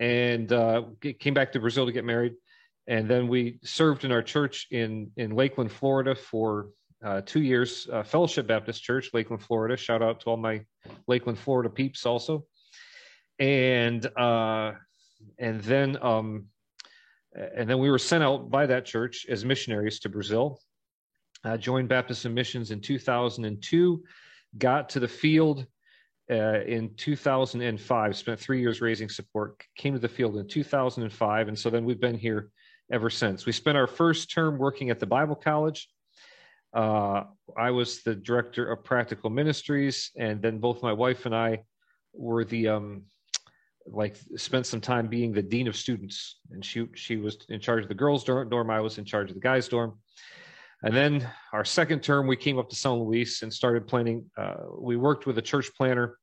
and 0.00 0.52
uh, 0.52 0.82
came 1.20 1.34
back 1.34 1.52
to 1.52 1.60
Brazil 1.60 1.86
to 1.86 1.92
get 1.92 2.04
married. 2.04 2.34
And 2.86 3.08
then 3.08 3.28
we 3.28 3.60
served 3.62 4.04
in 4.04 4.12
our 4.12 4.22
church 4.22 4.66
in, 4.70 5.10
in 5.16 5.34
Lakeland, 5.34 5.72
Florida 5.72 6.14
for 6.14 6.68
uh, 7.02 7.20
two 7.24 7.42
years, 7.42 7.86
uh, 7.92 8.02
Fellowship 8.02 8.46
Baptist 8.46 8.82
Church, 8.82 9.10
Lakeland, 9.12 9.42
Florida. 9.42 9.76
Shout 9.76 10.02
out 10.02 10.20
to 10.20 10.30
all 10.30 10.36
my 10.36 10.64
Lakeland, 11.06 11.38
Florida 11.38 11.70
peeps 11.70 12.04
also. 12.06 12.46
And 13.38 14.04
uh, 14.18 14.72
and 15.38 15.60
then 15.62 15.98
um, 16.02 16.46
and 17.34 17.68
then 17.68 17.78
we 17.78 17.90
were 17.90 17.98
sent 17.98 18.22
out 18.22 18.50
by 18.50 18.66
that 18.66 18.84
church 18.84 19.26
as 19.28 19.44
missionaries 19.44 19.98
to 20.00 20.08
Brazil. 20.08 20.60
Joined 21.58 21.90
Baptist 21.90 22.24
Missions 22.26 22.70
in 22.70 22.80
2002 22.80 24.02
got 24.58 24.88
to 24.90 25.00
the 25.00 25.08
field 25.08 25.66
uh, 26.30 26.60
in 26.62 26.94
2005, 26.96 28.16
spent 28.16 28.40
three 28.40 28.60
years 28.60 28.80
raising 28.80 29.08
support, 29.08 29.62
came 29.76 29.92
to 29.92 29.98
the 29.98 30.08
field 30.08 30.36
in 30.36 30.46
2005. 30.46 31.48
And 31.48 31.58
so 31.58 31.70
then 31.70 31.84
we've 31.84 32.00
been 32.00 32.18
here 32.18 32.50
ever 32.90 33.10
since. 33.10 33.46
We 33.46 33.52
spent 33.52 33.76
our 33.76 33.86
first 33.86 34.30
term 34.30 34.58
working 34.58 34.90
at 34.90 35.00
the 35.00 35.06
Bible 35.06 35.34
College. 35.34 35.88
Uh, 36.72 37.24
I 37.56 37.70
was 37.70 38.02
the 38.02 38.14
director 38.14 38.72
of 38.72 38.84
practical 38.84 39.30
ministries, 39.30 40.10
and 40.16 40.42
then 40.42 40.58
both 40.58 40.82
my 40.82 40.92
wife 40.92 41.26
and 41.26 41.34
I 41.34 41.62
were 42.12 42.44
the 42.44 42.68
um, 42.68 43.02
like 43.86 44.16
spent 44.36 44.66
some 44.66 44.80
time 44.80 45.06
being 45.06 45.32
the 45.32 45.42
dean 45.42 45.68
of 45.68 45.76
students, 45.76 46.40
and 46.50 46.64
she 46.64 46.88
she 46.94 47.16
was 47.16 47.38
in 47.48 47.60
charge 47.60 47.82
of 47.84 47.88
the 47.88 47.94
girls' 47.94 48.24
dorm. 48.24 48.70
I 48.70 48.80
was 48.80 48.98
in 48.98 49.04
charge 49.04 49.28
of 49.28 49.34
the 49.34 49.40
guys' 49.40 49.68
dorm. 49.68 49.98
And 50.84 50.94
then 50.94 51.26
our 51.54 51.64
second 51.64 52.02
term, 52.02 52.26
we 52.26 52.36
came 52.36 52.58
up 52.58 52.68
to 52.68 52.76
São 52.76 53.00
Luís 53.00 53.42
and 53.42 53.50
started 53.50 53.86
planning. 53.86 54.30
Uh, 54.36 54.56
we 54.78 54.96
worked 54.96 55.24
with 55.24 55.38
a 55.38 55.42
church 55.42 55.70
planner, 55.74 56.18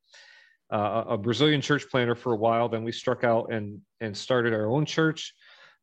uh, 0.72 1.04
a 1.08 1.18
Brazilian 1.18 1.62
church 1.62 1.90
planner 1.90 2.14
for 2.14 2.34
a 2.34 2.38
while. 2.38 2.70
Then 2.70 2.84
we 2.84 2.92
struck 2.92 3.24
out 3.24 3.52
and 3.52 3.82
and 4.02 4.16
started 4.16 4.54
our 4.54 4.68
own 4.68 4.86
church. 4.86 5.34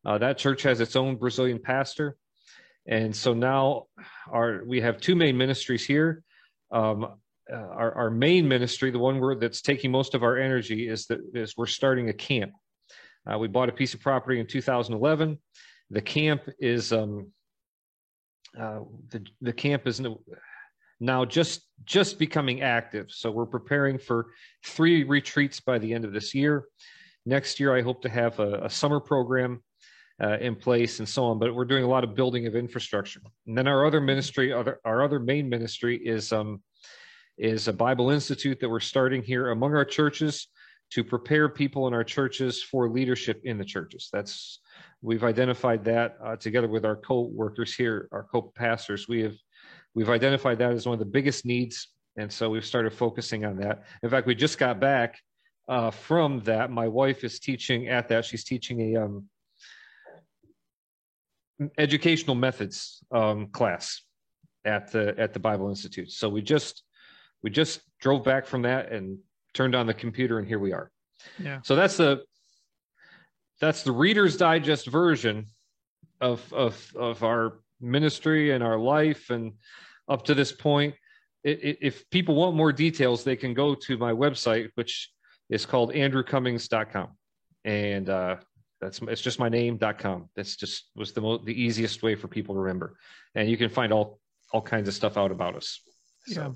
Uh, 0.06 0.16
that 0.18 0.38
church 0.38 0.62
has 0.62 0.80
its 0.80 0.94
own 0.94 1.16
Brazilian 1.16 1.58
pastor, 1.58 2.16
and 2.86 3.14
so 3.14 3.34
now 3.34 3.86
our 4.30 4.62
we 4.64 4.80
have 4.80 5.00
two 5.00 5.16
main 5.16 5.36
ministries 5.36 5.84
here. 5.84 6.22
Um, 6.70 7.16
uh, 7.52 7.56
our, 7.56 7.94
our 7.94 8.10
main 8.10 8.46
ministry, 8.46 8.90
the 8.92 8.98
one 8.98 9.18
where, 9.18 9.34
that's 9.34 9.62
taking 9.62 9.90
most 9.90 10.14
of 10.14 10.22
our 10.22 10.36
energy, 10.36 10.88
is 10.88 11.06
that 11.06 11.18
is 11.34 11.56
we're 11.56 11.66
starting 11.66 12.10
a 12.10 12.12
camp. 12.12 12.52
Uh, 13.26 13.38
we 13.38 13.48
bought 13.48 13.70
a 13.70 13.72
piece 13.72 13.92
of 13.92 14.00
property 14.00 14.38
in 14.38 14.46
2011. 14.46 15.36
The 15.90 16.00
camp 16.02 16.42
is 16.60 16.92
um, 16.92 17.32
uh, 18.58 18.80
the 19.10 19.24
the 19.40 19.52
camp 19.52 19.86
is 19.86 20.00
now 21.00 21.24
just 21.24 21.62
just 21.84 22.18
becoming 22.18 22.62
active. 22.62 23.06
So 23.10 23.30
we're 23.30 23.46
preparing 23.46 23.98
for 23.98 24.26
three 24.64 25.04
retreats 25.04 25.60
by 25.60 25.78
the 25.78 25.92
end 25.92 26.04
of 26.04 26.12
this 26.12 26.34
year. 26.34 26.64
Next 27.26 27.60
year, 27.60 27.76
I 27.76 27.82
hope 27.82 28.02
to 28.02 28.08
have 28.08 28.38
a, 28.38 28.64
a 28.64 28.70
summer 28.70 29.00
program, 29.00 29.62
uh, 30.22 30.38
in 30.40 30.56
place 30.56 30.98
and 30.98 31.08
so 31.08 31.24
on. 31.24 31.38
But 31.38 31.54
we're 31.54 31.64
doing 31.64 31.84
a 31.84 31.88
lot 31.88 32.04
of 32.04 32.14
building 32.14 32.46
of 32.46 32.56
infrastructure. 32.56 33.20
And 33.46 33.56
then 33.56 33.68
our 33.68 33.86
other 33.86 34.00
ministry, 34.00 34.52
other, 34.52 34.80
our 34.84 35.02
other 35.02 35.18
main 35.18 35.48
ministry 35.48 35.96
is 35.96 36.32
um, 36.32 36.62
is 37.36 37.68
a 37.68 37.72
Bible 37.72 38.10
Institute 38.10 38.58
that 38.60 38.68
we're 38.68 38.80
starting 38.80 39.22
here 39.22 39.50
among 39.50 39.74
our 39.74 39.84
churches 39.84 40.48
to 40.90 41.04
prepare 41.04 41.48
people 41.48 41.86
in 41.86 41.94
our 41.94 42.02
churches 42.02 42.62
for 42.62 42.88
leadership 42.88 43.40
in 43.44 43.58
the 43.58 43.64
churches. 43.64 44.08
That's 44.12 44.60
we've 45.02 45.24
identified 45.24 45.84
that 45.84 46.16
uh, 46.24 46.36
together 46.36 46.68
with 46.68 46.84
our 46.84 46.96
co-workers 46.96 47.74
here, 47.74 48.08
our 48.12 48.24
co-pastors. 48.24 49.08
We 49.08 49.22
have 49.22 49.36
we've 49.94 50.10
identified 50.10 50.58
that 50.58 50.72
as 50.72 50.86
one 50.86 50.94
of 50.94 50.98
the 50.98 51.04
biggest 51.04 51.44
needs, 51.44 51.88
and 52.16 52.32
so 52.32 52.50
we've 52.50 52.64
started 52.64 52.92
focusing 52.92 53.44
on 53.44 53.56
that. 53.58 53.84
In 54.02 54.10
fact, 54.10 54.26
we 54.26 54.34
just 54.34 54.58
got 54.58 54.80
back 54.80 55.18
uh, 55.68 55.90
from 55.90 56.40
that. 56.40 56.70
My 56.70 56.88
wife 56.88 57.24
is 57.24 57.38
teaching 57.38 57.88
at 57.88 58.08
that. 58.08 58.24
She's 58.24 58.44
teaching 58.44 58.96
a 58.96 59.02
um, 59.02 59.28
educational 61.76 62.36
methods 62.36 63.02
um, 63.12 63.48
class 63.48 64.02
at 64.64 64.92
the 64.92 65.14
at 65.18 65.32
the 65.32 65.40
Bible 65.40 65.68
Institute. 65.68 66.10
So 66.10 66.28
we 66.28 66.42
just 66.42 66.82
we 67.42 67.50
just 67.50 67.80
drove 68.00 68.24
back 68.24 68.46
from 68.46 68.62
that 68.62 68.92
and 68.92 69.18
turned 69.54 69.74
on 69.74 69.86
the 69.86 69.94
computer, 69.94 70.38
and 70.38 70.46
here 70.46 70.58
we 70.58 70.72
are. 70.72 70.90
Yeah. 71.38 71.60
So 71.62 71.76
that's 71.76 71.96
the 71.96 72.22
that's 73.60 73.82
the 73.82 73.92
Reader's 73.92 74.36
Digest 74.36 74.86
version 74.86 75.46
of 76.20 76.52
of 76.52 76.92
of 76.96 77.22
our 77.22 77.60
ministry 77.80 78.52
and 78.52 78.62
our 78.62 78.78
life, 78.78 79.30
and 79.30 79.52
up 80.08 80.24
to 80.24 80.34
this 80.34 80.52
point. 80.52 80.94
If 81.44 82.08
people 82.10 82.34
want 82.34 82.56
more 82.56 82.72
details, 82.72 83.24
they 83.24 83.36
can 83.36 83.54
go 83.54 83.74
to 83.74 83.96
my 83.96 84.12
website, 84.12 84.70
which 84.74 85.10
is 85.48 85.64
called 85.64 85.92
andrewcomings.com. 85.92 87.08
And 87.64 88.10
uh, 88.10 88.36
that's 88.80 89.00
it's 89.02 89.22
just 89.22 89.38
my 89.38 89.48
name.com. 89.48 90.28
That's 90.34 90.56
just 90.56 90.90
was 90.94 91.12
the 91.12 91.20
most 91.20 91.44
the 91.44 91.60
easiest 91.60 92.02
way 92.02 92.14
for 92.16 92.28
people 92.28 92.54
to 92.54 92.60
remember. 92.60 92.96
And 93.34 93.48
you 93.48 93.56
can 93.56 93.70
find 93.70 93.92
all 93.92 94.20
all 94.52 94.62
kinds 94.62 94.88
of 94.88 94.94
stuff 94.94 95.16
out 95.16 95.30
about 95.30 95.56
us. 95.56 95.80
So. 96.26 96.40
Yeah. 96.40 96.50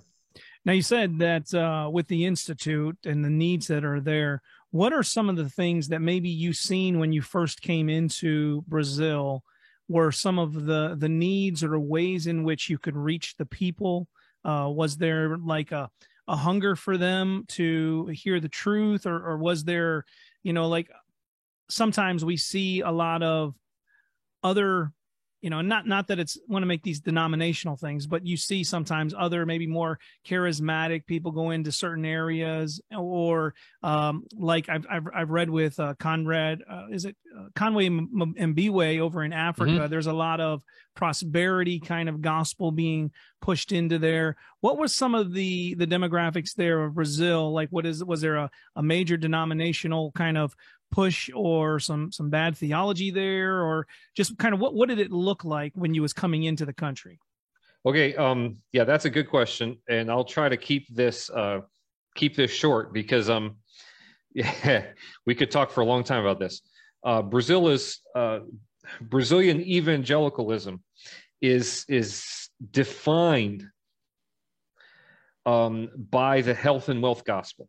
Now 0.65 0.73
you 0.73 0.83
said 0.83 1.19
that 1.19 1.53
uh, 1.53 1.91
with 1.91 2.07
the 2.07 2.25
institute 2.25 2.97
and 3.05 3.25
the 3.25 3.31
needs 3.31 3.67
that 3.67 3.85
are 3.85 4.01
there, 4.01 4.43
what 4.73 4.93
are 4.93 5.03
some 5.03 5.29
of 5.29 5.37
the 5.37 5.49
things 5.49 5.89
that 5.89 6.01
maybe 6.01 6.29
you 6.29 6.53
seen 6.53 6.99
when 6.99 7.13
you 7.13 7.23
first 7.23 7.61
came 7.63 7.89
into 7.89 8.63
Brazil? 8.63 9.45
Were 9.89 10.11
some 10.11 10.39
of 10.39 10.65
the 10.65 10.97
the 10.99 11.09
needs 11.09 11.63
or 11.63 11.79
ways 11.79 12.27
in 12.27 12.45
which 12.45 12.71
you 12.71 12.79
could 12.79 12.97
reach 12.97 13.37
the 13.37 13.47
people? 13.47 14.09
Uh, 14.45 14.69
was 14.71 14.97
there 14.97 15.37
like 15.37 15.71
a 15.73 15.91
a 16.27 16.37
hunger 16.37 16.75
for 16.75 16.97
them 16.97 17.45
to 17.49 18.07
hear 18.07 18.41
the 18.41 18.49
truth, 18.49 19.07
or, 19.07 19.17
or 19.17 19.37
was 19.37 19.65
there, 19.65 20.05
you 20.43 20.53
know, 20.53 20.69
like 20.69 20.91
sometimes 21.69 22.25
we 22.25 22.37
see 22.37 22.81
a 22.81 22.91
lot 22.91 23.23
of 23.23 23.55
other 24.43 24.93
you 25.43 25.51
know 25.51 25.61
not 25.61 25.87
not 25.87 26.07
that 26.07 26.19
it's 26.19 26.39
want 26.49 26.63
to 26.63 26.67
make 26.67 26.83
these 26.83 27.01
denominational 27.01 27.77
things 27.77 28.07
but 28.07 28.25
you 28.25 28.37
see 28.37 28.65
sometimes 28.65 29.13
other 29.19 29.45
maybe 29.45 29.67
more 29.67 29.99
charismatic 30.27 31.05
people 31.05 31.33
go 31.33 31.51
into 31.51 31.71
certain 31.71 32.05
areas 32.05 32.81
or 32.97 33.53
um, 33.83 34.25
like 34.39 34.69
I've, 34.69 34.87
I've, 34.89 35.07
I've 35.15 35.31
read 35.31 35.51
with 35.51 35.79
uh, 35.79 35.95
conrad 35.99 36.61
uh, 36.71 36.87
is 36.91 37.05
it 37.05 37.17
uh, 37.37 37.47
conway 37.55 37.89
mbewe 37.89 39.01
over 39.01 39.25
in 39.25 39.33
africa 39.33 39.73
mm-hmm. 39.73 39.91
there's 39.91 40.07
a 40.07 40.13
lot 40.13 40.41
of 40.41 40.63
prosperity 40.95 41.81
kind 41.81 42.09
of 42.09 42.21
gospel 42.21 42.71
being 42.71 43.11
pushed 43.41 43.73
into 43.73 43.99
there 43.99 44.37
what 44.61 44.79
was 44.79 44.95
some 44.95 45.15
of 45.15 45.33
the 45.33 45.75
the 45.75 45.87
demographics 45.87 46.55
there 46.55 46.85
of 46.85 46.95
brazil 46.95 47.53
like 47.53 47.69
what 47.71 47.85
is 47.85 48.05
was 48.05 48.21
there 48.21 48.37
a, 48.37 48.51
a 48.77 48.83
major 48.83 49.17
denominational 49.17 50.13
kind 50.13 50.39
of 50.39 50.55
push 50.93 51.31
or 51.35 51.81
some 51.81 52.13
some 52.13 52.31
bad 52.31 52.57
theology 52.57 53.11
there 53.11 53.63
or 53.63 53.87
just 54.15 54.39
kind 54.39 54.55
of 54.55 54.61
what 54.61 54.75
what 54.75 54.89
did 54.89 55.01
it 55.01 55.11
look 55.11 55.45
like 55.45 55.73
when 55.75 55.95
you 55.95 56.03
was 56.03 56.13
coming 56.13 56.45
into 56.45 56.65
the 56.65 56.73
country? 56.73 57.19
Okay 57.85 58.15
um 58.15 58.59
yeah 58.73 58.85
that's 58.85 59.07
a 59.07 59.11
good 59.11 59.29
question 59.29 59.79
and 59.89 60.09
i'll 60.11 60.25
try 60.25 60.49
to 60.49 60.57
keep 60.57 60.87
this 60.95 61.29
uh 61.31 61.61
keep 62.15 62.37
this 62.37 62.51
short 62.53 62.93
because 62.93 63.29
um 63.29 63.57
yeah 64.35 64.85
we 65.27 65.35
could 65.35 65.51
talk 65.51 65.71
for 65.71 65.81
a 65.81 65.85
long 65.85 66.05
time 66.05 66.21
about 66.21 66.39
this. 66.39 66.63
Uh 67.03 67.23
brazil 67.23 67.69
is 67.69 68.01
uh 68.15 68.41
brazilian 69.01 69.61
evangelicalism 69.61 70.81
is 71.41 71.85
is 71.89 72.49
defined 72.71 73.65
um 75.45 75.89
by 76.11 76.41
the 76.43 76.55
health 76.55 76.89
and 76.89 77.03
wealth 77.03 77.25
gospel 77.25 77.69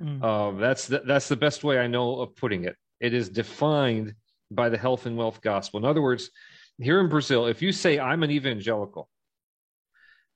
Mm. 0.00 0.22
Uh, 0.22 0.58
that's 0.58 0.86
the, 0.86 1.02
that's 1.06 1.28
the 1.28 1.36
best 1.36 1.64
way 1.64 1.78
I 1.78 1.86
know 1.86 2.20
of 2.20 2.34
putting 2.36 2.64
it. 2.64 2.76
It 3.00 3.14
is 3.14 3.28
defined 3.28 4.14
by 4.50 4.68
the 4.68 4.78
health 4.78 5.06
and 5.06 5.16
wealth 5.16 5.40
gospel. 5.40 5.78
In 5.78 5.84
other 5.84 6.02
words, 6.02 6.30
here 6.78 7.00
in 7.00 7.08
Brazil, 7.08 7.46
if 7.46 7.62
you 7.62 7.72
say 7.72 7.98
I'm 7.98 8.22
an 8.22 8.30
evangelical, 8.30 9.08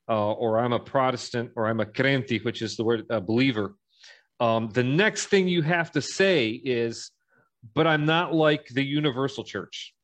uh, 0.09 0.33
or 0.33 0.59
I'm 0.59 0.73
a 0.73 0.79
Protestant, 0.79 1.51
or 1.57 1.67
I'm 1.67 1.81
a 1.81 1.87
crente, 1.87 2.45
which 2.45 2.63
is 2.63 2.77
the 2.77 2.85
word 2.85 3.05
a 3.11 3.21
believer, 3.21 3.75
um, 4.39 4.69
the 4.71 4.85
next 4.85 5.27
thing 5.27 5.49
you 5.49 5.63
have 5.63 5.91
to 5.93 6.03
say 6.03 6.51
is, 6.51 7.11
"But 7.75 7.87
I'm 7.87 8.05
not 8.05 8.35
like 8.35 8.67
the 8.69 8.85
universal 8.85 9.45
church." 9.45 9.95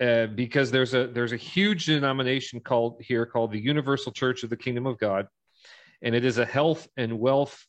Uh, 0.00 0.26
because 0.26 0.70
there's 0.70 0.94
a 0.94 1.08
there's 1.08 1.32
a 1.32 1.36
huge 1.36 1.86
denomination 1.86 2.60
called 2.60 3.00
here 3.00 3.26
called 3.26 3.52
the 3.52 3.60
Universal 3.60 4.12
Church 4.12 4.44
of 4.44 4.50
the 4.50 4.56
Kingdom 4.56 4.86
of 4.86 4.98
God, 4.98 5.26
and 6.02 6.14
it 6.14 6.24
is 6.24 6.38
a 6.38 6.46
health 6.46 6.88
and 6.96 7.18
wealth 7.18 7.66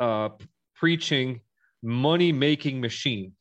uh, 0.00 0.30
preaching 0.74 1.40
money 1.82 2.32
making 2.32 2.80
machine, 2.80 3.32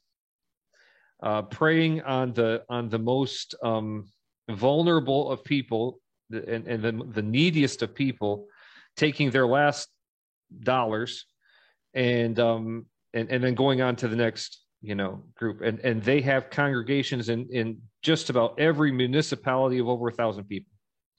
uh, 1.24 1.42
preying 1.44 2.02
on 2.02 2.34
the 2.34 2.64
on 2.70 2.90
the 2.90 3.00
most 3.00 3.56
um, 3.64 4.06
vulnerable 4.50 5.32
of 5.32 5.44
people 5.44 6.00
and, 6.32 6.68
and 6.68 6.84
the, 6.84 6.92
the 7.14 7.22
neediest 7.22 7.82
of 7.82 7.96
people, 7.96 8.46
taking 8.96 9.32
their 9.32 9.48
last 9.48 9.90
dollars 10.62 11.26
and 11.94 12.40
um, 12.40 12.86
and 13.14 13.30
and 13.32 13.44
then 13.44 13.56
going 13.56 13.82
on 13.82 13.96
to 13.96 14.08
the 14.08 14.16
next 14.16 14.64
you 14.82 14.96
know 14.96 15.24
group. 15.36 15.62
And 15.62 15.80
and 15.80 16.04
they 16.04 16.22
have 16.22 16.50
congregations 16.50 17.30
in 17.30 17.48
in 17.52 17.82
just 18.02 18.30
about 18.30 18.60
every 18.60 18.92
municipality 18.92 19.80
of 19.80 19.88
over 19.88 20.08
a 20.08 20.14
thousand 20.14 20.46
people 20.46 20.69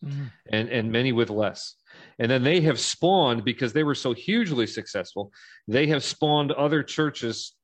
mm-hmm. 0.05 0.25
and 0.53 0.69
and 0.69 0.93
many 0.93 1.13
with 1.13 1.31
less. 1.31 1.75
And 2.19 2.31
then 2.31 2.43
they 2.43 2.61
have 2.63 2.79
spawned 2.79 3.45
because 3.45 3.73
they 3.73 3.85
were 3.85 3.95
so 3.95 4.13
hugely 4.13 4.67
successful 4.67 5.33
they 5.67 5.87
have 5.89 6.05
spawned 6.05 6.53
other 6.53 6.83
churches 6.83 7.55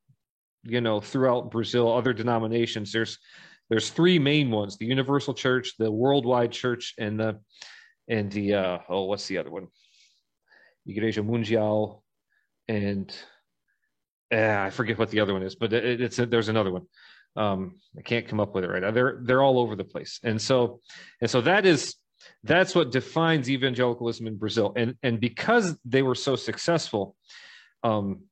you 0.63 0.81
know 0.81 1.01
throughout 1.01 1.51
brazil 1.51 1.93
other 1.93 2.13
denominations. 2.13 2.93
There's 2.93 3.19
there's 3.69 3.91
three 3.91 4.19
main 4.19 4.51
ones 4.51 4.77
the 4.77 4.87
universal 4.87 5.35
church 5.35 5.75
the 5.79 5.91
worldwide 5.91 6.53
church 6.53 6.95
and 6.99 7.19
the 7.19 7.41
and 8.09 8.31
the 8.33 8.55
uh 8.55 8.79
oh 8.89 9.05
what's 9.05 9.27
the 9.27 9.39
other 9.39 9.51
one? 9.51 9.69
Igreja 10.89 11.25
mundial 11.25 12.03
and 12.69 13.15
uh, 14.33 14.59
i 14.67 14.71
forget 14.71 14.99
what 14.99 15.11
the 15.11 15.21
other 15.21 15.33
one 15.33 15.43
is 15.43 15.55
but 15.55 15.73
it, 15.73 16.01
it's 16.01 16.17
there's 16.17 16.49
another 16.49 16.73
one. 16.73 16.87
Um 17.37 17.77
i 17.99 18.03
can't 18.03 18.29
come 18.29 18.41
up 18.41 18.55
with 18.55 18.65
it 18.65 18.71
right 18.71 18.83
now. 18.83 18.91
They're 18.91 19.21
they're 19.23 19.43
all 19.43 19.59
over 19.59 19.77
the 19.77 19.85
place. 19.85 20.21
And 20.23 20.41
so 20.41 20.81
and 21.21 21.31
so 21.31 21.41
that 21.43 21.67
is 21.67 21.95
that's 22.43 22.75
what 22.75 22.93
defines 22.93 23.51
evangelicalism 23.51 24.27
in 24.27 24.37
Brazil. 24.37 24.73
And 24.77 24.95
and 25.03 25.21
because 25.21 25.77
they 25.85 26.03
were 26.03 26.15
so 26.15 26.37
successful, 26.37 27.17
um, 27.83 28.23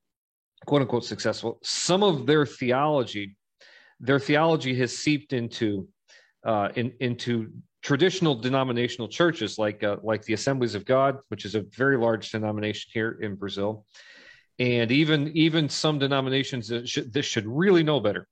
quote 0.67 0.83
unquote 0.83 1.05
successful, 1.05 1.59
some 1.63 2.03
of 2.03 2.27
their 2.27 2.47
theology, 2.47 3.37
their 4.01 4.19
theology 4.19 4.75
has 4.77 4.97
seeped 4.97 5.33
into 5.33 5.89
uh, 6.45 6.69
in, 6.75 6.93
into 7.01 7.51
traditional 7.83 8.35
denominational 8.35 9.09
churches 9.09 9.59
like 9.59 9.83
uh, 9.85 9.97
like 10.03 10.23
the 10.23 10.33
Assemblies 10.33 10.75
of 10.75 10.85
God, 10.85 11.19
which 11.29 11.45
is 11.45 11.55
a 11.55 11.61
very 11.61 11.97
large 11.97 12.31
denomination 12.31 12.91
here 12.93 13.19
in 13.21 13.35
Brazil, 13.35 13.85
and 14.59 14.91
even 14.91 15.29
even 15.37 15.69
some 15.69 15.99
denominations 15.99 16.69
that 16.69 16.89
should, 16.89 17.13
this 17.13 17.27
should 17.27 17.47
really 17.47 17.83
know 17.83 18.01
better. 18.01 18.27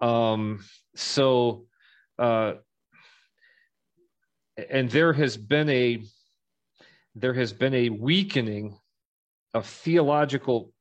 Um, 0.00 0.64
so 0.94 1.66
uh, 2.18 2.54
and 4.70 4.90
there 4.90 5.12
has 5.12 5.36
been 5.36 5.68
a 5.68 6.02
there 7.14 7.34
has 7.34 7.52
been 7.52 7.74
a 7.74 7.88
weakening 7.88 8.78
of 9.54 9.66
theological 9.66 10.72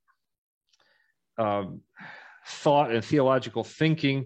um, 1.38 1.82
thought 2.48 2.92
and 2.92 3.04
theological 3.04 3.64
thinking 3.64 4.26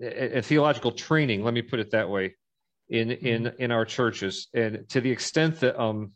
and 0.00 0.44
theological 0.44 0.92
training 0.92 1.44
let 1.44 1.54
me 1.54 1.62
put 1.62 1.78
it 1.78 1.92
that 1.92 2.08
way 2.08 2.34
in 2.88 3.10
in 3.10 3.44
mm-hmm. 3.44 3.62
in 3.62 3.70
our 3.70 3.84
churches. 3.84 4.48
And 4.54 4.88
to 4.90 5.00
the 5.00 5.10
extent 5.10 5.60
that 5.60 5.80
um 5.80 6.12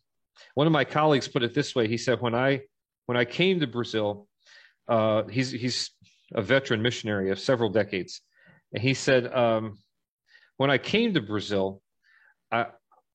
one 0.55 0.67
of 0.67 0.73
my 0.73 0.85
colleagues 0.85 1.29
put 1.29 1.43
it 1.43 1.55
this 1.55 1.75
way. 1.75 1.89
He 1.89 1.97
said 1.97 2.21
when 2.21 2.35
i 2.35 2.61
when 3.07 3.17
i 3.17 3.25
came 3.25 3.61
to 3.61 3.67
brazil 3.67 4.29
uh 4.89 5.25
he's 5.25 5.51
he's 5.51 5.91
a 6.35 6.43
veteran 6.43 6.83
missionary 6.83 7.31
of 7.31 7.39
several 7.39 7.71
decades. 7.71 8.21
And 8.73 8.83
he 8.83 8.95
said 8.95 9.33
um 9.33 9.79
when 10.57 10.71
i 10.71 10.79
came 10.79 11.15
to 11.15 11.21
brazil 11.21 11.83
I, 12.51 12.67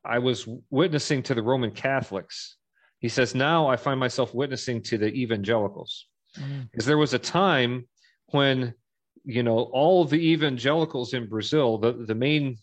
I 0.04 0.20
was 0.20 0.48
witnessing 0.70 1.24
to 1.24 1.34
the 1.34 1.44
Roman 1.44 1.72
Catholics. 1.72 2.58
He 3.00 3.10
says, 3.10 3.34
now 3.34 3.68
I 3.68 3.78
find 3.78 4.00
myself 4.00 4.34
witnessing 4.34 4.82
to 4.84 4.98
the 4.98 5.08
evangelicals. 5.08 6.08
Mm. 6.38 6.70
Because 6.72 6.86
there 6.86 6.98
was 6.98 7.14
a 7.14 7.20
time 7.20 7.88
when 8.28 8.74
you 9.24 9.44
know, 9.44 9.60
all 9.72 10.06
the 10.06 10.32
evangelicals 10.32 11.14
in 11.14 11.28
Brazil, 11.28 11.78
the, 11.78 11.94
the 11.94 12.16
main 12.16 12.58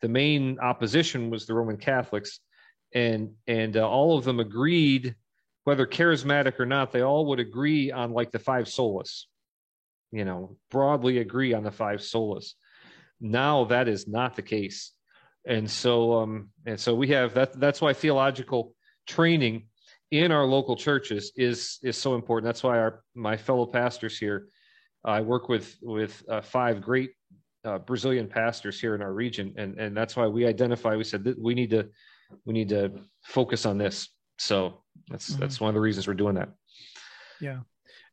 the 0.00 0.08
main 0.08 0.58
opposition 0.60 1.30
was 1.30 1.46
the 1.46 1.54
Roman 1.54 1.76
Catholics, 1.76 2.40
and 2.94 3.30
and 3.46 3.76
uh, 3.76 3.88
all 3.88 4.16
of 4.16 4.24
them 4.24 4.40
agreed, 4.40 5.14
whether 5.64 5.86
charismatic 5.86 6.58
or 6.58 6.66
not, 6.66 6.92
they 6.92 7.02
all 7.02 7.26
would 7.26 7.40
agree 7.40 7.90
on 7.90 8.12
like 8.12 8.30
the 8.30 8.38
five 8.38 8.66
solas, 8.66 9.24
you 10.10 10.24
know, 10.24 10.56
broadly 10.70 11.18
agree 11.18 11.52
on 11.54 11.64
the 11.64 11.70
five 11.70 12.00
solas. 12.00 12.52
Now 13.20 13.64
that 13.66 13.88
is 13.88 14.08
not 14.08 14.36
the 14.36 14.42
case, 14.42 14.92
and 15.46 15.70
so 15.70 16.14
um 16.14 16.50
and 16.66 16.78
so 16.78 16.94
we 16.94 17.08
have 17.08 17.34
that. 17.34 17.58
That's 17.58 17.80
why 17.80 17.92
theological 17.92 18.74
training 19.06 19.68
in 20.10 20.32
our 20.32 20.44
local 20.44 20.76
churches 20.76 21.32
is 21.36 21.78
is 21.82 21.96
so 21.96 22.14
important. 22.14 22.46
That's 22.46 22.62
why 22.62 22.78
our 22.78 23.02
my 23.14 23.36
fellow 23.36 23.66
pastors 23.66 24.18
here 24.18 24.48
I 25.04 25.20
work 25.20 25.48
with 25.48 25.76
with 25.82 26.22
uh, 26.28 26.40
five 26.40 26.80
great 26.80 27.10
uh, 27.64 27.78
Brazilian 27.78 28.26
pastors 28.26 28.80
here 28.80 28.94
in 28.94 29.02
our 29.02 29.12
region, 29.12 29.54
and 29.56 29.78
and 29.78 29.96
that's 29.96 30.16
why 30.16 30.26
we 30.26 30.46
identify. 30.46 30.96
We 30.96 31.04
said 31.04 31.24
that 31.24 31.38
we 31.38 31.54
need 31.54 31.70
to 31.70 31.88
we 32.44 32.54
need 32.54 32.70
to 32.70 32.92
focus 33.22 33.66
on 33.66 33.78
this. 33.78 34.08
So 34.38 34.82
that's 35.08 35.30
mm-hmm. 35.30 35.40
that's 35.40 35.60
one 35.60 35.68
of 35.68 35.74
the 35.74 35.80
reasons 35.80 36.06
we're 36.06 36.14
doing 36.14 36.34
that. 36.36 36.50
Yeah. 37.40 37.60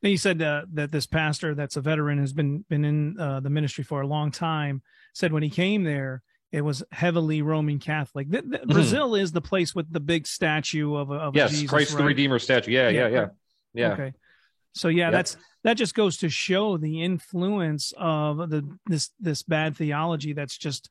Now 0.03 0.09
you 0.09 0.17
said 0.17 0.41
uh, 0.41 0.63
that 0.73 0.91
this 0.91 1.05
pastor, 1.05 1.53
that's 1.53 1.77
a 1.77 1.81
veteran, 1.81 2.17
has 2.19 2.33
been 2.33 2.65
been 2.69 2.83
in 2.83 3.19
uh, 3.19 3.39
the 3.39 3.49
ministry 3.49 3.83
for 3.83 4.01
a 4.01 4.07
long 4.07 4.31
time. 4.31 4.81
Said 5.13 5.31
when 5.31 5.43
he 5.43 5.49
came 5.49 5.83
there, 5.83 6.23
it 6.51 6.61
was 6.61 6.83
heavily 6.91 7.41
Roman 7.41 7.79
Catholic. 7.79 8.29
The, 8.29 8.41
the, 8.41 8.57
mm-hmm. 8.57 8.71
Brazil 8.71 9.15
is 9.15 9.31
the 9.31 9.41
place 9.41 9.73
with 9.73 9.91
the 9.91 9.99
big 9.99 10.27
statue 10.27 10.95
of, 10.95 11.11
of 11.11 11.35
yes, 11.35 11.51
Jesus, 11.51 11.69
Christ 11.69 11.91
right? 11.93 11.99
the 11.99 12.05
Redeemer 12.05 12.39
statue. 12.39 12.71
Yeah, 12.71 12.89
yeah, 12.89 13.07
yeah, 13.07 13.09
yeah. 13.09 13.27
yeah. 13.73 13.93
Okay. 13.93 14.13
So 14.73 14.87
yeah, 14.87 15.05
yep. 15.05 15.11
that's 15.13 15.37
that 15.63 15.73
just 15.75 15.95
goes 15.95 16.17
to 16.17 16.29
show 16.29 16.77
the 16.77 17.03
influence 17.03 17.93
of 17.97 18.49
the 18.49 18.67
this 18.85 19.09
this 19.19 19.43
bad 19.43 19.75
theology 19.75 20.33
that's 20.33 20.57
just 20.57 20.89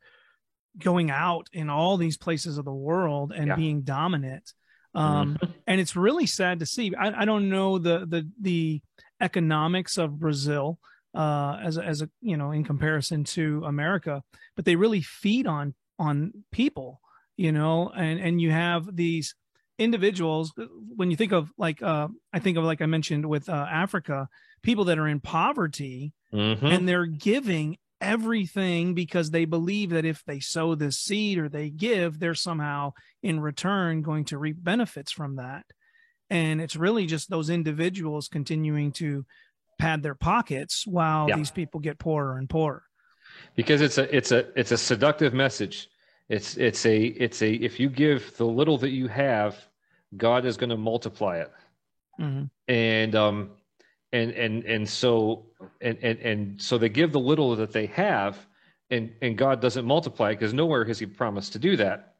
going 0.78 1.10
out 1.10 1.48
in 1.52 1.68
all 1.68 1.96
these 1.96 2.16
places 2.16 2.58
of 2.58 2.64
the 2.64 2.72
world 2.72 3.32
and 3.32 3.48
yeah. 3.48 3.56
being 3.56 3.82
dominant. 3.82 4.52
Um, 4.94 5.36
mm-hmm. 5.36 5.52
and 5.66 5.80
it's 5.80 5.96
really 5.96 6.26
sad 6.26 6.60
to 6.60 6.66
see. 6.66 6.94
I, 6.94 7.22
I 7.22 7.24
don't 7.24 7.48
know 7.48 7.78
the 7.78 8.06
the 8.06 8.28
the 8.40 8.82
economics 9.20 9.98
of 9.98 10.18
Brazil 10.18 10.78
uh, 11.14 11.58
as 11.62 11.76
a, 11.76 11.84
as 11.84 12.02
a 12.02 12.10
you 12.20 12.36
know 12.36 12.50
in 12.50 12.64
comparison 12.64 13.24
to 13.24 13.62
America, 13.64 14.22
but 14.56 14.64
they 14.64 14.76
really 14.76 15.02
feed 15.02 15.46
on 15.46 15.74
on 15.98 16.32
people, 16.52 17.00
you 17.36 17.52
know, 17.52 17.90
and 17.94 18.20
and 18.20 18.40
you 18.40 18.50
have 18.50 18.96
these 18.96 19.34
individuals 19.80 20.52
when 20.94 21.10
you 21.10 21.16
think 21.16 21.32
of 21.32 21.50
like 21.56 21.82
uh, 21.82 22.06
i 22.34 22.38
think 22.38 22.58
of 22.58 22.64
like 22.64 22.82
i 22.82 22.86
mentioned 22.86 23.24
with 23.24 23.48
uh, 23.48 23.66
africa 23.70 24.28
people 24.62 24.84
that 24.84 24.98
are 24.98 25.08
in 25.08 25.20
poverty 25.20 26.12
mm-hmm. 26.32 26.66
and 26.66 26.86
they're 26.86 27.06
giving 27.06 27.78
everything 27.98 28.92
because 28.92 29.30
they 29.30 29.46
believe 29.46 29.90
that 29.90 30.04
if 30.04 30.22
they 30.26 30.38
sow 30.38 30.74
this 30.74 30.98
seed 30.98 31.38
or 31.38 31.48
they 31.48 31.70
give 31.70 32.20
they're 32.20 32.34
somehow 32.34 32.92
in 33.22 33.40
return 33.40 34.02
going 34.02 34.24
to 34.24 34.36
reap 34.36 34.62
benefits 34.62 35.10
from 35.10 35.36
that 35.36 35.64
and 36.28 36.60
it's 36.60 36.76
really 36.76 37.06
just 37.06 37.30
those 37.30 37.48
individuals 37.48 38.28
continuing 38.28 38.92
to 38.92 39.24
pad 39.80 40.02
their 40.02 40.14
pockets 40.14 40.86
while 40.86 41.28
yeah. 41.28 41.36
these 41.36 41.50
people 41.50 41.80
get 41.80 41.98
poorer 41.98 42.38
and 42.38 42.48
poorer 42.48 42.82
because 43.54 43.80
it's 43.80 43.98
a 43.98 44.14
it's 44.14 44.32
a 44.32 44.46
it's 44.58 44.72
a 44.72 44.78
seductive 44.78 45.32
message 45.34 45.88
it's 46.28 46.56
it's 46.56 46.86
a 46.86 47.06
it's 47.06 47.42
a 47.42 47.52
if 47.54 47.80
you 47.80 47.88
give 47.88 48.36
the 48.36 48.46
little 48.46 48.78
that 48.78 48.90
you 48.90 49.08
have 49.08 49.56
God 50.16 50.44
is 50.44 50.56
going 50.56 50.70
to 50.70 50.76
multiply 50.76 51.38
it. 51.38 51.52
Mm-hmm. 52.20 52.44
And 52.68 53.14
um 53.14 53.50
and 54.12 54.30
and 54.32 54.64
and 54.64 54.88
so 54.88 55.46
and 55.80 55.98
and 56.02 56.18
and 56.20 56.62
so 56.62 56.78
they 56.78 56.88
give 56.88 57.12
the 57.12 57.20
little 57.20 57.56
that 57.56 57.72
they 57.72 57.86
have 57.86 58.46
and 58.90 59.12
and 59.22 59.36
God 59.36 59.60
doesn't 59.60 59.84
multiply 59.84 60.32
because 60.32 60.52
nowhere 60.52 60.84
has 60.84 60.98
he 60.98 61.06
promised 61.06 61.52
to 61.54 61.58
do 61.58 61.76
that. 61.76 62.14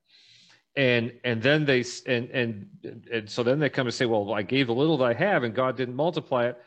And 0.76 1.12
and 1.24 1.42
then 1.42 1.64
they 1.64 1.84
and 2.06 2.30
and 2.30 3.04
and 3.12 3.28
so 3.28 3.42
then 3.42 3.58
they 3.58 3.68
come 3.68 3.86
and 3.86 3.94
say, 3.94 4.06
well, 4.06 4.32
I 4.32 4.42
gave 4.42 4.68
the 4.68 4.74
little 4.74 4.96
that 4.98 5.04
I 5.04 5.14
have 5.14 5.42
and 5.42 5.54
God 5.54 5.76
didn't 5.76 5.96
multiply 5.96 6.46
it. 6.46 6.62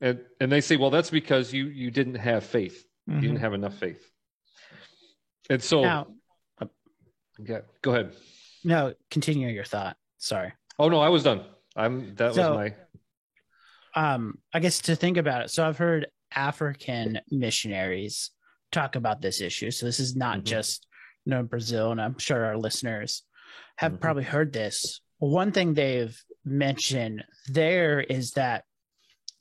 And 0.00 0.20
and 0.40 0.52
they 0.52 0.60
say, 0.60 0.76
well, 0.76 0.90
that's 0.90 1.10
because 1.10 1.52
you 1.52 1.66
you 1.66 1.90
didn't 1.90 2.16
have 2.16 2.44
faith. 2.44 2.84
Mm-hmm. 3.08 3.16
You 3.16 3.20
didn't 3.22 3.36
mm-hmm. 3.36 3.44
have 3.44 3.54
enough 3.54 3.74
faith. 3.74 4.10
And 5.48 5.62
so 5.62 5.82
now, 5.82 6.06
yeah, 7.38 7.60
go 7.82 7.92
ahead. 7.92 8.12
No, 8.64 8.94
continue 9.10 9.48
your 9.48 9.64
thought. 9.64 9.96
Sorry. 10.18 10.52
Oh 10.78 10.88
no, 10.88 11.00
I 11.00 11.08
was 11.08 11.22
done. 11.22 11.44
I'm 11.74 12.14
that 12.16 12.34
so, 12.34 12.50
was 12.50 12.72
my 13.94 14.12
um 14.16 14.38
I 14.52 14.60
guess 14.60 14.80
to 14.82 14.96
think 14.96 15.16
about 15.16 15.42
it. 15.42 15.50
So 15.50 15.66
I've 15.66 15.78
heard 15.78 16.08
African 16.34 17.20
missionaries 17.30 18.30
talk 18.72 18.96
about 18.96 19.20
this 19.20 19.40
issue. 19.40 19.70
So 19.70 19.86
this 19.86 20.00
is 20.00 20.16
not 20.16 20.38
mm-hmm. 20.38 20.46
just 20.46 20.86
you 21.24 21.30
know 21.30 21.42
Brazil, 21.42 21.92
and 21.92 22.00
I'm 22.00 22.18
sure 22.18 22.44
our 22.44 22.58
listeners 22.58 23.22
have 23.76 23.92
mm-hmm. 23.92 24.00
probably 24.00 24.24
heard 24.24 24.52
this. 24.52 25.00
One 25.18 25.52
thing 25.52 25.72
they've 25.72 26.18
mentioned 26.44 27.24
there 27.48 28.00
is 28.00 28.32
that 28.32 28.64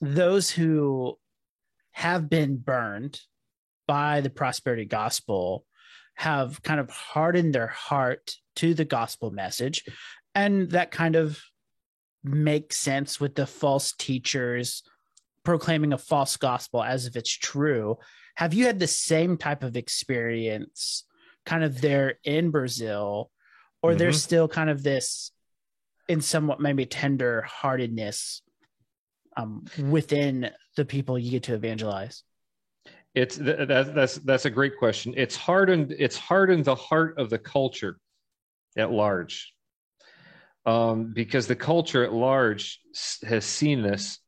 those 0.02 0.50
who 0.50 1.18
have 1.92 2.30
been 2.30 2.58
burned 2.58 3.20
by 3.88 4.22
the 4.22 4.30
prosperity 4.30 4.86
gospel 4.86 5.66
have 6.16 6.62
kind 6.64 6.80
of 6.80 6.90
hardened 6.90 7.54
their 7.54 7.68
heart 7.68 8.36
to 8.56 8.74
the 8.74 8.86
gospel 8.86 9.32
message 9.32 9.84
and 10.34 10.72
that 10.72 10.92
kind 10.92 11.16
of 11.16 11.42
makes 12.24 12.78
sense 12.78 13.20
with 13.20 13.36
the 13.36 13.48
false 13.48 13.94
teachers 13.94 14.84
proclaiming 15.44 15.94
a 15.94 15.98
false 15.98 16.38
gospel 16.38 16.84
as 16.84 17.06
if 17.06 17.16
it's 17.16 17.32
true. 17.32 17.98
Have 18.36 18.54
you 18.54 18.66
had 18.66 18.80
the 18.80 18.88
same 18.88 19.38
type 19.38 19.64
of 19.64 19.78
experience 19.78 21.06
kind 21.46 21.64
of 21.64 21.80
there 21.80 22.16
in 22.24 22.50
Brazil, 22.50 23.32
or 23.82 23.92
mm-hmm. 23.92 24.00
there's 24.00 24.22
still 24.22 24.48
kind 24.48 24.70
of 24.70 24.84
this 24.84 25.32
in 26.08 26.20
somewhat 26.22 26.60
maybe 26.60 26.86
tender 26.86 27.44
heartedness 27.44 28.42
um, 29.36 29.66
within 29.90 30.50
the 30.76 30.86
people 30.86 31.18
you 31.18 31.32
get 31.32 31.44
to 31.44 31.54
evangelize? 31.54 32.24
It's 33.14 33.38
that, 33.38 33.68
that's 33.96 34.16
that's 34.16 34.46
a 34.46 34.50
great 34.50 34.78
question. 34.78 35.14
It's 35.16 35.36
hardened. 35.36 35.96
It's 35.98 36.18
hardened 36.18 36.66
the 36.66 36.76
heart 36.76 37.18
of 37.18 37.30
the 37.30 37.40
culture 37.40 37.98
at 38.78 38.92
large 38.92 39.54
um, 40.66 41.14
because 41.14 41.48
the 41.48 41.56
culture 41.56 42.04
at 42.04 42.14
large 42.14 42.80
has 43.24 43.46
seen 43.46 43.82
this, 43.82 44.20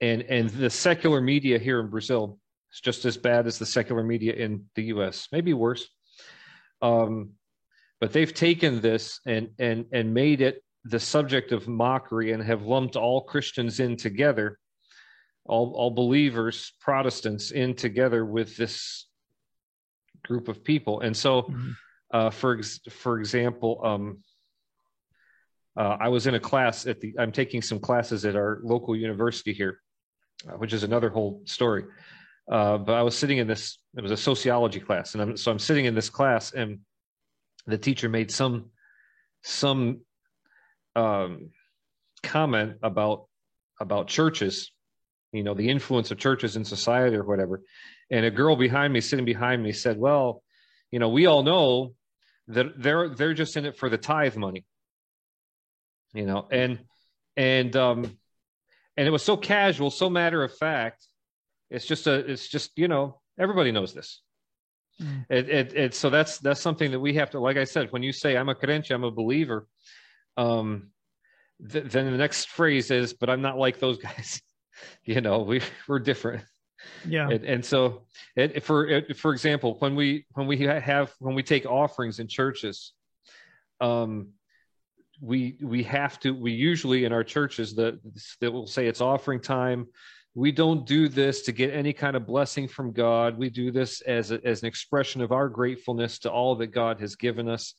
and 0.00 0.22
and 0.22 0.50
the 0.50 0.70
secular 0.70 1.20
media 1.20 1.58
here 1.58 1.80
in 1.80 1.88
Brazil 1.88 2.38
is 2.72 2.80
just 2.80 3.04
as 3.04 3.16
bad 3.16 3.46
as 3.46 3.58
the 3.58 3.66
secular 3.66 4.02
media 4.02 4.34
in 4.34 4.66
the 4.74 4.84
U.S., 4.84 5.28
maybe 5.32 5.54
worse. 5.54 5.88
Um, 6.82 7.30
but 8.00 8.12
they've 8.12 8.32
taken 8.32 8.80
this 8.80 9.20
and 9.26 9.50
and 9.58 9.86
and 9.92 10.14
made 10.14 10.42
it 10.42 10.62
the 10.88 11.00
subject 11.00 11.52
of 11.52 11.68
mockery 11.68 12.32
and 12.32 12.42
have 12.42 12.62
lumped 12.62 12.96
all 12.96 13.22
Christians 13.22 13.80
in 13.80 13.96
together, 13.96 14.58
all 15.44 15.72
all 15.74 15.90
believers, 15.90 16.72
Protestants 16.80 17.50
in 17.50 17.74
together 17.74 18.24
with 18.24 18.56
this 18.56 19.06
group 20.24 20.48
of 20.48 20.64
people, 20.64 21.00
and 21.00 21.16
so. 21.16 21.42
Mm-hmm. 21.42 21.70
Uh, 22.10 22.30
for 22.30 22.56
ex- 22.56 22.80
for 22.88 23.20
example, 23.20 23.82
um, 23.84 24.22
uh, 25.78 25.96
I 26.00 26.08
was 26.08 26.26
in 26.26 26.34
a 26.34 26.40
class 26.40 26.86
at 26.86 27.00
the, 27.00 27.14
I'm 27.18 27.30
taking 27.30 27.62
some 27.62 27.78
classes 27.78 28.24
at 28.24 28.34
our 28.34 28.58
local 28.64 28.96
university 28.96 29.52
here, 29.52 29.78
uh, 30.48 30.54
which 30.54 30.72
is 30.72 30.82
another 30.82 31.08
whole 31.08 31.42
story. 31.44 31.84
Uh, 32.50 32.78
but 32.78 32.94
I 32.94 33.02
was 33.02 33.16
sitting 33.16 33.38
in 33.38 33.46
this, 33.46 33.78
it 33.96 34.02
was 34.02 34.10
a 34.10 34.16
sociology 34.16 34.80
class. 34.80 35.14
And 35.14 35.22
I'm, 35.22 35.36
so 35.36 35.52
I'm 35.52 35.58
sitting 35.60 35.84
in 35.84 35.94
this 35.94 36.10
class 36.10 36.52
and 36.52 36.80
the 37.66 37.78
teacher 37.78 38.08
made 38.08 38.32
some, 38.32 38.70
some 39.44 40.00
um, 40.98 41.50
comment 42.22 42.76
about, 42.82 43.26
about 43.80 44.08
churches, 44.08 44.72
you 45.32 45.42
know, 45.42 45.54
the 45.54 45.68
influence 45.68 46.10
of 46.10 46.18
churches 46.18 46.56
in 46.56 46.64
society 46.64 47.16
or 47.16 47.24
whatever. 47.24 47.62
And 48.10 48.24
a 48.24 48.30
girl 48.30 48.56
behind 48.56 48.92
me, 48.92 49.00
sitting 49.00 49.24
behind 49.24 49.62
me 49.62 49.72
said, 49.72 49.98
well, 49.98 50.42
you 50.90 50.98
know, 50.98 51.10
we 51.10 51.26
all 51.26 51.42
know 51.42 51.94
that 52.48 52.82
they're, 52.82 53.08
they're 53.10 53.34
just 53.34 53.56
in 53.56 53.66
it 53.66 53.76
for 53.76 53.88
the 53.88 53.98
tithe 53.98 54.36
money 54.36 54.64
you 56.14 56.26
know, 56.26 56.46
and 56.50 56.78
and 57.36 57.76
um 57.76 58.18
and 58.96 59.06
it 59.06 59.10
was 59.10 59.22
so 59.22 59.36
casual, 59.36 59.90
so 59.90 60.10
matter 60.10 60.42
of 60.42 60.56
fact. 60.56 61.06
It's 61.70 61.86
just 61.86 62.06
a, 62.06 62.14
it's 62.14 62.48
just 62.48 62.72
you 62.76 62.88
know, 62.88 63.20
everybody 63.38 63.72
knows 63.72 63.94
this. 63.94 64.22
Mm. 65.00 65.26
It, 65.30 65.48
it, 65.48 65.76
it, 65.76 65.94
so 65.94 66.10
that's 66.10 66.38
that's 66.38 66.60
something 66.60 66.90
that 66.90 67.00
we 67.00 67.14
have 67.14 67.30
to, 67.30 67.40
like 67.40 67.56
I 67.56 67.64
said, 67.64 67.92
when 67.92 68.02
you 68.02 68.12
say 68.12 68.36
I'm 68.36 68.48
a 68.48 68.54
crente, 68.54 68.90
I'm 68.90 69.04
a 69.04 69.10
believer. 69.10 69.66
Um, 70.38 70.90
th- 71.70 71.84
then 71.84 72.10
the 72.10 72.16
next 72.16 72.48
phrase 72.48 72.90
is, 72.90 73.12
but 73.12 73.28
I'm 73.28 73.42
not 73.42 73.58
like 73.58 73.78
those 73.78 73.98
guys. 74.08 74.40
you 75.04 75.20
know, 75.20 75.40
we 75.40 75.60
we're 75.86 75.98
different. 75.98 76.44
Yeah. 77.06 77.28
And, 77.28 77.44
and 77.44 77.64
so, 77.64 78.06
it, 78.36 78.62
for 78.62 78.86
it, 78.86 79.16
for 79.16 79.32
example, 79.32 79.76
when 79.80 79.94
we 79.94 80.24
when 80.32 80.46
we 80.46 80.58
have 80.58 81.12
when 81.18 81.34
we 81.34 81.42
take 81.42 81.66
offerings 81.66 82.20
in 82.20 82.28
churches, 82.28 82.92
um, 83.80 84.28
we 85.20 85.58
we 85.60 85.82
have 85.82 86.18
to 86.20 86.30
we 86.30 86.52
usually 86.52 87.04
in 87.04 87.12
our 87.12 87.24
churches 87.24 87.74
that 87.74 87.98
that 88.40 88.52
will 88.52 88.66
say 88.66 88.86
it's 88.86 89.00
offering 89.00 89.40
time 89.40 89.88
we 90.38 90.52
don't 90.52 90.86
do 90.86 91.08
this 91.08 91.42
to 91.42 91.52
get 91.52 91.74
any 91.74 91.92
kind 91.92 92.14
of 92.14 92.24
blessing 92.24 92.68
from 92.68 92.92
God. 92.92 93.36
We 93.36 93.50
do 93.50 93.72
this 93.72 94.02
as 94.02 94.30
a, 94.30 94.40
as 94.46 94.62
an 94.62 94.68
expression 94.68 95.20
of 95.20 95.32
our 95.32 95.48
gratefulness 95.48 96.20
to 96.20 96.30
all 96.30 96.54
that 96.56 96.68
God 96.68 97.00
has 97.00 97.16
given 97.16 97.48
us. 97.48 97.74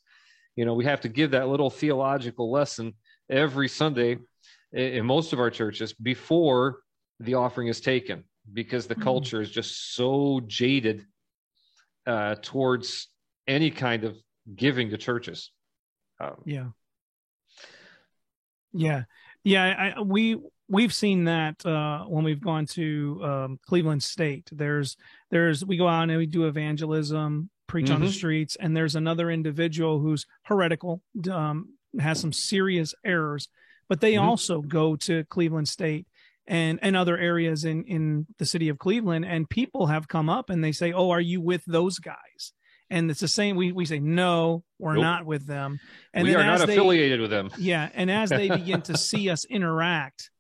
You 0.55 0.65
know, 0.65 0.73
we 0.73 0.85
have 0.85 1.01
to 1.01 1.09
give 1.09 1.31
that 1.31 1.47
little 1.47 1.69
theological 1.69 2.51
lesson 2.51 2.93
every 3.29 3.67
Sunday 3.67 4.17
in 4.73 5.05
most 5.05 5.33
of 5.33 5.39
our 5.39 5.49
churches 5.49 5.93
before 5.93 6.79
the 7.19 7.35
offering 7.35 7.67
is 7.67 7.81
taken 7.81 8.23
because 8.53 8.87
the 8.87 8.95
mm-hmm. 8.95 9.03
culture 9.03 9.41
is 9.41 9.51
just 9.51 9.95
so 9.95 10.41
jaded 10.47 11.05
uh, 12.07 12.35
towards 12.41 13.07
any 13.47 13.71
kind 13.71 14.03
of 14.03 14.17
giving 14.55 14.89
to 14.89 14.97
churches. 14.97 15.51
Um, 16.19 16.35
yeah. 16.45 16.67
Yeah. 18.73 19.03
Yeah. 19.43 19.93
I, 19.97 20.01
we, 20.01 20.37
we've 20.67 20.93
seen 20.93 21.25
that 21.25 21.65
uh, 21.65 22.05
when 22.05 22.23
we've 22.23 22.41
gone 22.41 22.65
to 22.67 23.21
um, 23.23 23.59
Cleveland 23.65 24.03
State. 24.03 24.49
There's, 24.51 24.97
there's, 25.31 25.65
we 25.65 25.77
go 25.77 25.87
out 25.87 26.09
and 26.09 26.17
we 26.17 26.25
do 26.25 26.47
evangelism, 26.47 27.49
preach 27.69 27.85
mm-hmm. 27.85 27.95
on 27.95 28.01
the 28.01 28.07
mm-hmm. 28.07 28.13
streets, 28.13 28.57
and 28.57 28.75
there's 28.75 28.95
another 28.95 29.31
individual 29.31 29.99
who's 29.99 30.25
heretical, 30.43 31.01
um, 31.31 31.69
has 31.99 32.19
some 32.19 32.33
serious 32.33 32.93
errors, 33.05 33.47
but 33.87 34.01
they 34.01 34.13
mm-hmm. 34.13 34.27
also 34.27 34.61
go 34.61 34.97
to 34.97 35.23
Cleveland 35.25 35.69
State 35.69 36.05
and 36.49 36.79
and 36.81 36.97
other 36.97 37.17
areas 37.17 37.63
in 37.63 37.85
in 37.85 38.25
the 38.39 38.45
city 38.45 38.67
of 38.69 38.79
Cleveland 38.79 39.23
and 39.23 39.49
people 39.49 39.87
have 39.87 40.07
come 40.07 40.29
up 40.29 40.49
and 40.49 40.63
they 40.63 40.71
say 40.71 40.91
oh 40.91 41.11
are 41.11 41.21
you 41.21 41.39
with 41.39 41.63
those 41.65 41.99
guys 41.99 42.53
and 42.89 43.09
it's 43.11 43.19
the 43.19 43.27
same 43.27 43.55
we 43.55 43.71
we 43.71 43.85
say 43.85 43.99
no 43.99 44.63
we're 44.79 44.95
nope. 44.95 45.03
not 45.03 45.25
with 45.25 45.45
them 45.45 45.79
and 46.13 46.27
we 46.27 46.35
are 46.35 46.43
not 46.43 46.65
they, 46.65 46.73
affiliated 46.73 47.21
with 47.21 47.29
them 47.29 47.51
yeah 47.57 47.89
and 47.93 48.09
as 48.09 48.29
they 48.29 48.49
begin 48.57 48.81
to 48.81 48.97
see 48.97 49.29
us 49.29 49.45
interact 49.45 50.31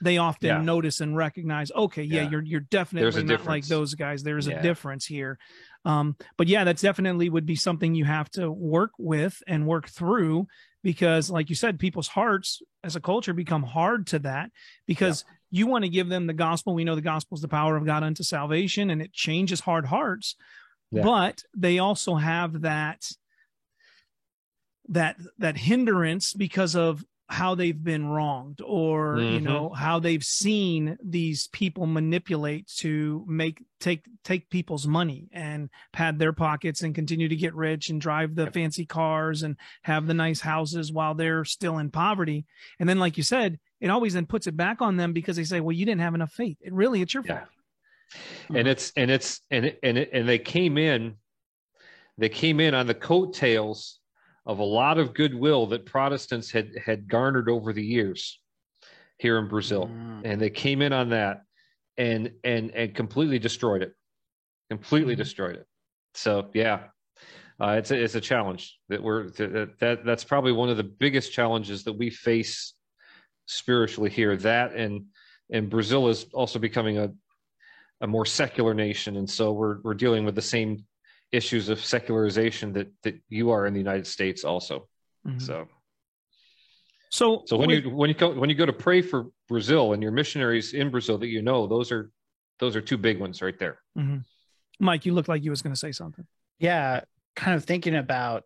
they 0.00 0.18
often 0.18 0.48
yeah. 0.48 0.60
notice 0.60 1.00
and 1.00 1.16
recognize 1.16 1.72
okay 1.72 2.04
yeah, 2.04 2.22
yeah. 2.22 2.30
you're 2.30 2.42
you're 2.42 2.60
definitely 2.60 3.10
not 3.22 3.28
difference. 3.28 3.48
like 3.48 3.66
those 3.66 3.94
guys 3.94 4.22
there's 4.22 4.46
yeah. 4.46 4.58
a 4.58 4.62
difference 4.62 5.04
here 5.04 5.38
um, 5.84 6.16
but 6.36 6.48
yeah 6.48 6.64
that's 6.64 6.82
definitely 6.82 7.28
would 7.28 7.46
be 7.46 7.56
something 7.56 7.94
you 7.94 8.04
have 8.04 8.30
to 8.30 8.50
work 8.50 8.92
with 8.98 9.42
and 9.46 9.66
work 9.66 9.88
through 9.88 10.46
because 10.82 11.30
like 11.30 11.48
you 11.48 11.56
said 11.56 11.78
people's 11.78 12.08
hearts 12.08 12.62
as 12.82 12.96
a 12.96 13.00
culture 13.00 13.32
become 13.32 13.62
hard 13.62 14.06
to 14.06 14.18
that 14.18 14.50
because 14.86 15.24
yeah. 15.26 15.58
you 15.60 15.66
want 15.66 15.84
to 15.84 15.90
give 15.90 16.08
them 16.08 16.26
the 16.26 16.32
gospel 16.32 16.74
we 16.74 16.84
know 16.84 16.94
the 16.94 17.00
gospel 17.00 17.34
is 17.34 17.42
the 17.42 17.48
power 17.48 17.76
of 17.76 17.86
god 17.86 18.02
unto 18.02 18.22
salvation 18.22 18.90
and 18.90 19.02
it 19.02 19.12
changes 19.12 19.60
hard 19.60 19.86
hearts 19.86 20.36
yeah. 20.90 21.02
but 21.02 21.42
they 21.56 21.78
also 21.78 22.14
have 22.14 22.62
that 22.62 23.06
that 24.88 25.16
that 25.38 25.56
hindrance 25.56 26.34
because 26.34 26.76
of 26.76 27.04
how 27.28 27.54
they've 27.54 27.82
been 27.82 28.06
wronged 28.06 28.60
or 28.64 29.16
mm-hmm. 29.16 29.34
you 29.34 29.40
know 29.40 29.70
how 29.70 29.98
they've 29.98 30.22
seen 30.22 30.98
these 31.02 31.48
people 31.48 31.86
manipulate 31.86 32.66
to 32.66 33.24
make 33.26 33.62
take 33.80 34.04
take 34.24 34.50
people's 34.50 34.86
money 34.86 35.28
and 35.32 35.70
pad 35.92 36.18
their 36.18 36.34
pockets 36.34 36.82
and 36.82 36.94
continue 36.94 37.28
to 37.28 37.36
get 37.36 37.54
rich 37.54 37.88
and 37.88 38.00
drive 38.00 38.34
the 38.34 38.50
fancy 38.50 38.84
cars 38.84 39.42
and 39.42 39.56
have 39.82 40.06
the 40.06 40.14
nice 40.14 40.40
houses 40.40 40.92
while 40.92 41.14
they're 41.14 41.44
still 41.44 41.78
in 41.78 41.90
poverty. 41.90 42.44
And 42.78 42.88
then 42.88 42.98
like 42.98 43.16
you 43.16 43.22
said 43.22 43.58
it 43.80 43.88
always 43.88 44.14
then 44.14 44.26
puts 44.26 44.46
it 44.46 44.56
back 44.56 44.82
on 44.82 44.96
them 44.96 45.12
because 45.14 45.36
they 45.36 45.44
say 45.44 45.60
well 45.60 45.72
you 45.72 45.86
didn't 45.86 46.02
have 46.02 46.14
enough 46.14 46.32
faith. 46.32 46.58
It 46.60 46.74
really 46.74 47.00
it's 47.00 47.14
your 47.14 47.22
fault. 47.22 47.40
Yeah. 48.50 48.58
and 48.58 48.68
it's 48.68 48.92
and 48.96 49.10
it's 49.10 49.40
and 49.50 49.74
and 49.82 49.96
and 49.96 50.28
they 50.28 50.38
came 50.38 50.76
in 50.76 51.14
they 52.18 52.28
came 52.28 52.60
in 52.60 52.74
on 52.74 52.86
the 52.86 52.94
coattails 52.94 53.98
of 54.46 54.58
a 54.58 54.64
lot 54.64 54.98
of 54.98 55.14
goodwill 55.14 55.66
that 55.68 55.86
Protestants 55.86 56.50
had 56.50 56.70
had 56.84 57.08
garnered 57.08 57.48
over 57.48 57.72
the 57.72 57.84
years 57.84 58.40
here 59.18 59.38
in 59.38 59.48
Brazil, 59.48 59.86
mm. 59.86 60.20
and 60.24 60.40
they 60.40 60.50
came 60.50 60.82
in 60.82 60.92
on 60.92 61.10
that 61.10 61.42
and 61.96 62.32
and 62.42 62.70
and 62.72 62.94
completely 62.94 63.38
destroyed 63.38 63.82
it, 63.82 63.94
completely 64.70 65.14
mm. 65.14 65.18
destroyed 65.18 65.56
it. 65.56 65.66
So 66.14 66.50
yeah, 66.52 66.80
uh, 67.60 67.76
it's 67.78 67.90
a, 67.90 68.02
it's 68.02 68.14
a 68.14 68.20
challenge 68.20 68.78
that 68.88 69.02
we're 69.02 69.30
that, 69.30 69.78
that 69.80 70.04
that's 70.04 70.24
probably 70.24 70.52
one 70.52 70.68
of 70.68 70.76
the 70.76 70.84
biggest 70.84 71.32
challenges 71.32 71.84
that 71.84 71.92
we 71.92 72.10
face 72.10 72.74
spiritually 73.46 74.10
here. 74.10 74.36
That 74.36 74.74
and 74.74 75.06
and 75.50 75.70
Brazil 75.70 76.08
is 76.08 76.26
also 76.34 76.58
becoming 76.58 76.98
a 76.98 77.10
a 78.00 78.06
more 78.06 78.26
secular 78.26 78.74
nation, 78.74 79.16
and 79.16 79.28
so 79.28 79.52
we're 79.52 79.80
we're 79.82 79.94
dealing 79.94 80.24
with 80.24 80.34
the 80.34 80.42
same 80.42 80.84
issues 81.34 81.68
of 81.68 81.84
secularization 81.84 82.72
that 82.74 82.92
that 83.02 83.20
you 83.28 83.50
are 83.50 83.66
in 83.66 83.72
the 83.72 83.80
United 83.80 84.06
States 84.06 84.44
also. 84.44 84.88
Mm-hmm. 85.26 85.38
So 85.38 85.68
so 87.10 87.42
so 87.46 87.56
when 87.56 87.68
with, 87.68 87.84
you 87.84 87.90
when 87.90 88.08
you 88.08 88.14
go 88.14 88.32
when 88.32 88.50
you 88.50 88.56
go 88.56 88.66
to 88.66 88.72
pray 88.72 89.00
for 89.00 89.28
Brazil 89.48 89.92
and 89.92 90.02
your 90.02 90.12
missionaries 90.12 90.74
in 90.74 90.90
Brazil 90.90 91.18
that 91.18 91.28
you 91.28 91.42
know, 91.42 91.66
those 91.66 91.92
are 91.92 92.10
those 92.58 92.76
are 92.76 92.80
two 92.80 92.96
big 92.96 93.20
ones 93.20 93.42
right 93.42 93.58
there. 93.58 93.78
Mm-hmm. 93.98 94.18
Mike, 94.80 95.06
you 95.06 95.14
looked 95.14 95.28
like 95.28 95.44
you 95.44 95.50
was 95.50 95.62
going 95.62 95.72
to 95.72 95.78
say 95.78 95.92
something. 95.92 96.26
Yeah, 96.58 97.02
kind 97.36 97.54
of 97.54 97.64
thinking 97.64 97.94
about 97.94 98.44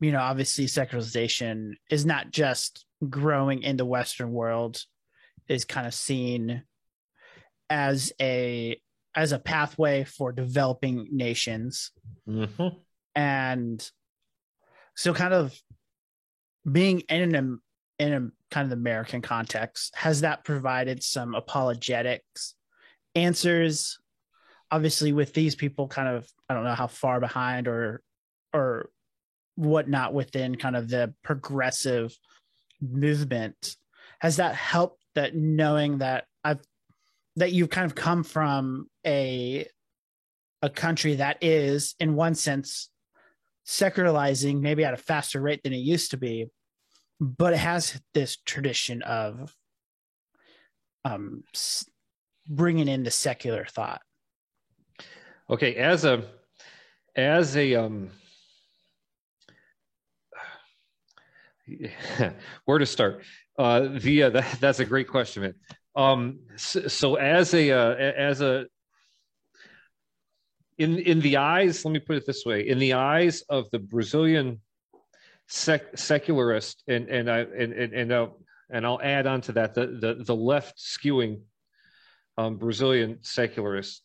you 0.00 0.12
know, 0.12 0.20
obviously 0.20 0.66
secularization 0.66 1.76
is 1.90 2.04
not 2.04 2.30
just 2.30 2.84
growing 3.08 3.62
in 3.62 3.76
the 3.76 3.84
Western 3.84 4.32
world, 4.32 4.82
is 5.48 5.64
kind 5.64 5.86
of 5.86 5.94
seen 5.94 6.62
as 7.70 8.12
a 8.20 8.80
as 9.14 9.32
a 9.32 9.38
pathway 9.38 10.04
for 10.04 10.32
developing 10.32 11.08
nations. 11.10 11.90
Mm-hmm. 12.28 12.68
And 13.14 13.90
so 14.96 15.14
kind 15.14 15.34
of 15.34 15.54
being 16.70 17.00
in 17.08 17.34
an 17.34 17.60
in 17.98 18.12
a 18.12 18.30
kind 18.52 18.66
of 18.66 18.72
American 18.72 19.22
context, 19.22 19.94
has 19.96 20.22
that 20.22 20.44
provided 20.44 21.02
some 21.02 21.34
apologetics 21.34 22.54
answers? 23.14 23.98
Obviously, 24.70 25.12
with 25.12 25.32
these 25.32 25.54
people 25.54 25.86
kind 25.86 26.08
of 26.08 26.28
I 26.48 26.54
don't 26.54 26.64
know 26.64 26.74
how 26.74 26.88
far 26.88 27.20
behind 27.20 27.68
or 27.68 28.02
or 28.52 28.90
whatnot 29.56 30.12
within 30.14 30.56
kind 30.56 30.76
of 30.76 30.88
the 30.88 31.14
progressive 31.22 32.16
movement, 32.80 33.76
has 34.18 34.36
that 34.36 34.54
helped 34.54 35.02
that 35.14 35.36
knowing 35.36 35.98
that 35.98 36.24
that 37.36 37.52
you've 37.52 37.70
kind 37.70 37.86
of 37.86 37.94
come 37.94 38.22
from 38.22 38.86
a 39.06 39.66
a 40.62 40.70
country 40.70 41.16
that 41.16 41.38
is 41.42 41.94
in 42.00 42.14
one 42.14 42.34
sense 42.34 42.88
secularizing 43.64 44.60
maybe 44.60 44.84
at 44.84 44.94
a 44.94 44.98
faster 44.98 45.40
rate 45.40 45.62
than 45.62 45.72
it 45.72 45.78
used 45.78 46.10
to 46.10 46.16
be 46.16 46.48
but 47.20 47.52
it 47.52 47.58
has 47.58 48.00
this 48.12 48.36
tradition 48.44 49.02
of 49.02 49.54
um 51.04 51.42
bringing 52.46 52.88
in 52.88 53.02
the 53.02 53.10
secular 53.10 53.64
thought. 53.64 54.02
Okay 55.48 55.74
as 55.76 56.04
a 56.04 56.24
as 57.16 57.56
a 57.56 57.74
um 57.74 58.10
where 62.64 62.78
to 62.78 62.86
start? 62.86 63.22
Uh 63.58 63.88
via 63.92 64.30
that, 64.30 64.60
that's 64.60 64.80
a 64.80 64.84
great 64.84 65.08
question 65.08 65.42
man 65.42 65.54
um, 65.96 66.40
so, 66.56 66.88
so, 66.88 67.14
as 67.16 67.54
a 67.54 67.70
uh, 67.70 67.94
as 67.94 68.40
a 68.40 68.66
in 70.78 70.98
in 70.98 71.20
the 71.20 71.36
eyes, 71.36 71.84
let 71.84 71.92
me 71.92 72.00
put 72.00 72.16
it 72.16 72.26
this 72.26 72.44
way: 72.44 72.66
in 72.66 72.78
the 72.78 72.94
eyes 72.94 73.42
of 73.48 73.70
the 73.70 73.78
Brazilian 73.78 74.60
sec- 75.46 75.96
secularist, 75.96 76.82
and 76.88 77.08
and 77.08 77.30
I 77.30 77.40
and 77.40 77.72
and 77.72 77.92
and, 77.92 78.12
uh, 78.12 78.28
and 78.70 78.84
I'll 78.84 79.00
add 79.00 79.26
on 79.26 79.40
to 79.42 79.52
that 79.52 79.74
the 79.74 79.86
the, 79.86 80.24
the 80.24 80.34
left 80.34 80.78
skewing 80.78 81.42
um, 82.36 82.56
Brazilian 82.56 83.18
secularist. 83.22 84.02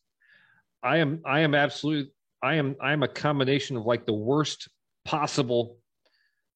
I 0.84 0.98
am 0.98 1.22
I 1.26 1.40
am 1.40 1.56
absolute. 1.56 2.12
I 2.42 2.56
am 2.56 2.76
I 2.80 2.94
am 2.94 3.02
a 3.02 3.08
combination 3.08 3.78
of 3.78 3.86
like 3.86 4.06
the 4.06 4.14
worst 4.14 4.70
possible 5.06 5.78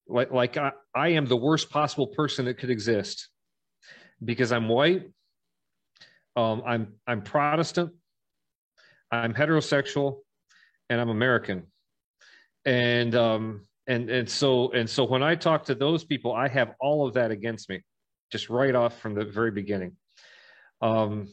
like 0.06 0.30
like 0.30 0.56
I, 0.56 0.72
I 0.94 1.08
am 1.08 1.26
the 1.26 1.36
worst 1.36 1.70
possible 1.70 2.06
person 2.06 2.44
that 2.44 2.54
could 2.54 2.70
exist 2.70 3.28
because 4.24 4.52
I'm 4.52 4.68
white 4.68 5.10
um, 6.36 6.62
I'm 6.66 6.94
I'm 7.06 7.22
Protestant, 7.22 7.92
I'm 9.10 9.34
heterosexual, 9.34 10.18
and 10.90 11.00
I'm 11.00 11.08
American, 11.08 11.64
and 12.64 13.14
um, 13.14 13.66
and 13.86 14.10
and 14.10 14.28
so 14.28 14.72
and 14.72 14.88
so 14.88 15.04
when 15.04 15.22
I 15.22 15.34
talk 15.34 15.64
to 15.66 15.74
those 15.74 16.04
people, 16.04 16.32
I 16.32 16.48
have 16.48 16.74
all 16.80 17.06
of 17.06 17.14
that 17.14 17.30
against 17.30 17.68
me, 17.68 17.82
just 18.32 18.50
right 18.50 18.74
off 18.74 18.98
from 18.98 19.14
the 19.14 19.24
very 19.24 19.50
beginning. 19.50 19.96
Um, 20.80 21.28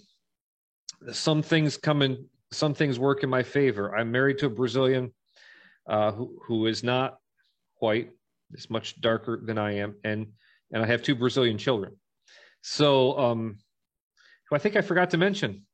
some 1.11 1.41
things 1.41 1.77
come 1.77 2.01
in, 2.01 2.25
some 2.51 2.73
things 2.73 2.99
work 2.99 3.23
in 3.23 3.29
my 3.29 3.43
favor. 3.43 3.95
I'm 3.95 4.11
married 4.11 4.37
to 4.39 4.47
a 4.47 4.49
Brazilian 4.49 5.13
uh, 5.89 6.11
who 6.11 6.39
who 6.45 6.67
is 6.67 6.83
not 6.83 7.17
white, 7.79 8.11
is 8.51 8.69
much 8.69 9.01
darker 9.01 9.41
than 9.43 9.57
I 9.57 9.77
am, 9.77 9.95
and 10.03 10.27
and 10.71 10.83
I 10.83 10.85
have 10.85 11.01
two 11.01 11.15
Brazilian 11.15 11.57
children. 11.57 11.95
So 12.61 13.17
um, 13.17 13.57
I 14.55 14.59
think 14.59 14.75
I 14.75 14.81
forgot 14.81 15.09
to 15.11 15.17
mention 15.17 15.65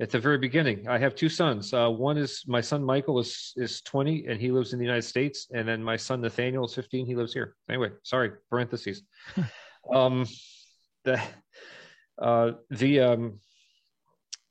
at 0.00 0.10
the 0.10 0.18
very 0.18 0.38
beginning. 0.38 0.88
I 0.88 0.98
have 0.98 1.14
two 1.14 1.28
sons. 1.28 1.72
Uh, 1.72 1.88
one 1.88 2.18
is 2.18 2.42
my 2.46 2.60
son 2.60 2.82
Michael 2.82 3.18
is 3.18 3.52
is 3.56 3.80
20 3.82 4.26
and 4.26 4.40
he 4.40 4.50
lives 4.50 4.72
in 4.72 4.78
the 4.78 4.84
United 4.84 5.02
States, 5.02 5.48
and 5.54 5.66
then 5.68 5.82
my 5.82 5.96
son 5.96 6.20
Nathaniel 6.20 6.64
is 6.64 6.74
15. 6.74 7.06
He 7.06 7.14
lives 7.14 7.32
here. 7.32 7.54
Anyway, 7.68 7.90
sorry, 8.02 8.32
parentheses. 8.50 9.02
um, 9.94 10.26
the 11.04 11.20
uh, 12.20 12.52
the 12.70 13.00
um, 13.00 13.40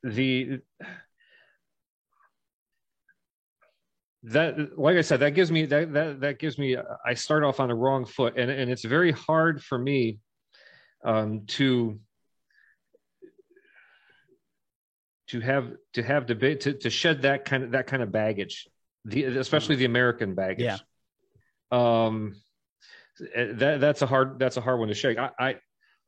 the 0.02 0.60
that 4.26 4.78
like 4.78 4.96
i 4.96 5.02
said 5.02 5.20
that 5.20 5.32
gives 5.32 5.52
me 5.52 5.66
that 5.66 5.92
that 5.92 6.20
that 6.20 6.38
gives 6.38 6.56
me 6.56 6.76
i 7.04 7.12
start 7.12 7.44
off 7.44 7.60
on 7.60 7.68
the 7.68 7.74
wrong 7.74 8.06
foot 8.06 8.38
and 8.38 8.50
and 8.50 8.70
it's 8.70 8.84
very 8.84 9.12
hard 9.12 9.62
for 9.62 9.78
me 9.78 10.18
um 11.04 11.44
to 11.46 11.98
to 15.34 15.40
have 15.40 15.72
to 15.94 16.02
have 16.02 16.26
debate 16.26 16.60
to, 16.60 16.74
to 16.74 16.88
shed 16.88 17.22
that 17.22 17.44
kind 17.44 17.64
of 17.64 17.72
that 17.72 17.88
kind 17.88 18.04
of 18.04 18.12
baggage 18.12 18.68
the 19.04 19.24
especially 19.24 19.74
the 19.74 19.84
american 19.84 20.36
baggage. 20.36 20.80
Yeah. 21.72 22.06
um 22.06 22.36
that 23.34 23.80
that's 23.80 24.02
a 24.02 24.06
hard 24.06 24.38
that's 24.38 24.56
a 24.56 24.60
hard 24.60 24.78
one 24.78 24.86
to 24.88 24.94
shake. 24.94 25.18
I 25.18 25.30
i, 25.40 25.56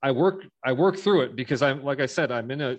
I 0.01 0.13
work 0.13 0.47
i 0.65 0.73
work 0.73 0.97
through 0.97 1.23
it 1.23 1.35
because 1.35 1.61
i'm 1.61 1.83
like 1.83 1.99
i 1.99 2.07
said 2.07 2.31
i'm 2.31 2.49
in 2.53 2.61
a 2.61 2.79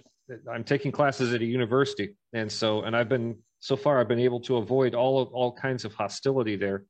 i'm 0.50 0.64
taking 0.64 0.92
classes 0.94 1.34
at 1.34 1.42
a 1.42 1.46
university. 1.46 2.16
And 2.32 2.50
so 2.50 2.84
and 2.84 2.96
i've 2.96 3.10
been 3.10 3.38
so 3.60 3.76
far 3.76 4.00
i've 4.00 4.08
been 4.08 4.20
able 4.20 4.40
to 4.42 4.56
avoid 4.56 4.96
all 4.96 5.20
of 5.22 5.28
all 5.34 5.52
kinds 5.52 5.84
of 5.84 5.94
hostility 5.94 6.56
there 6.56 6.86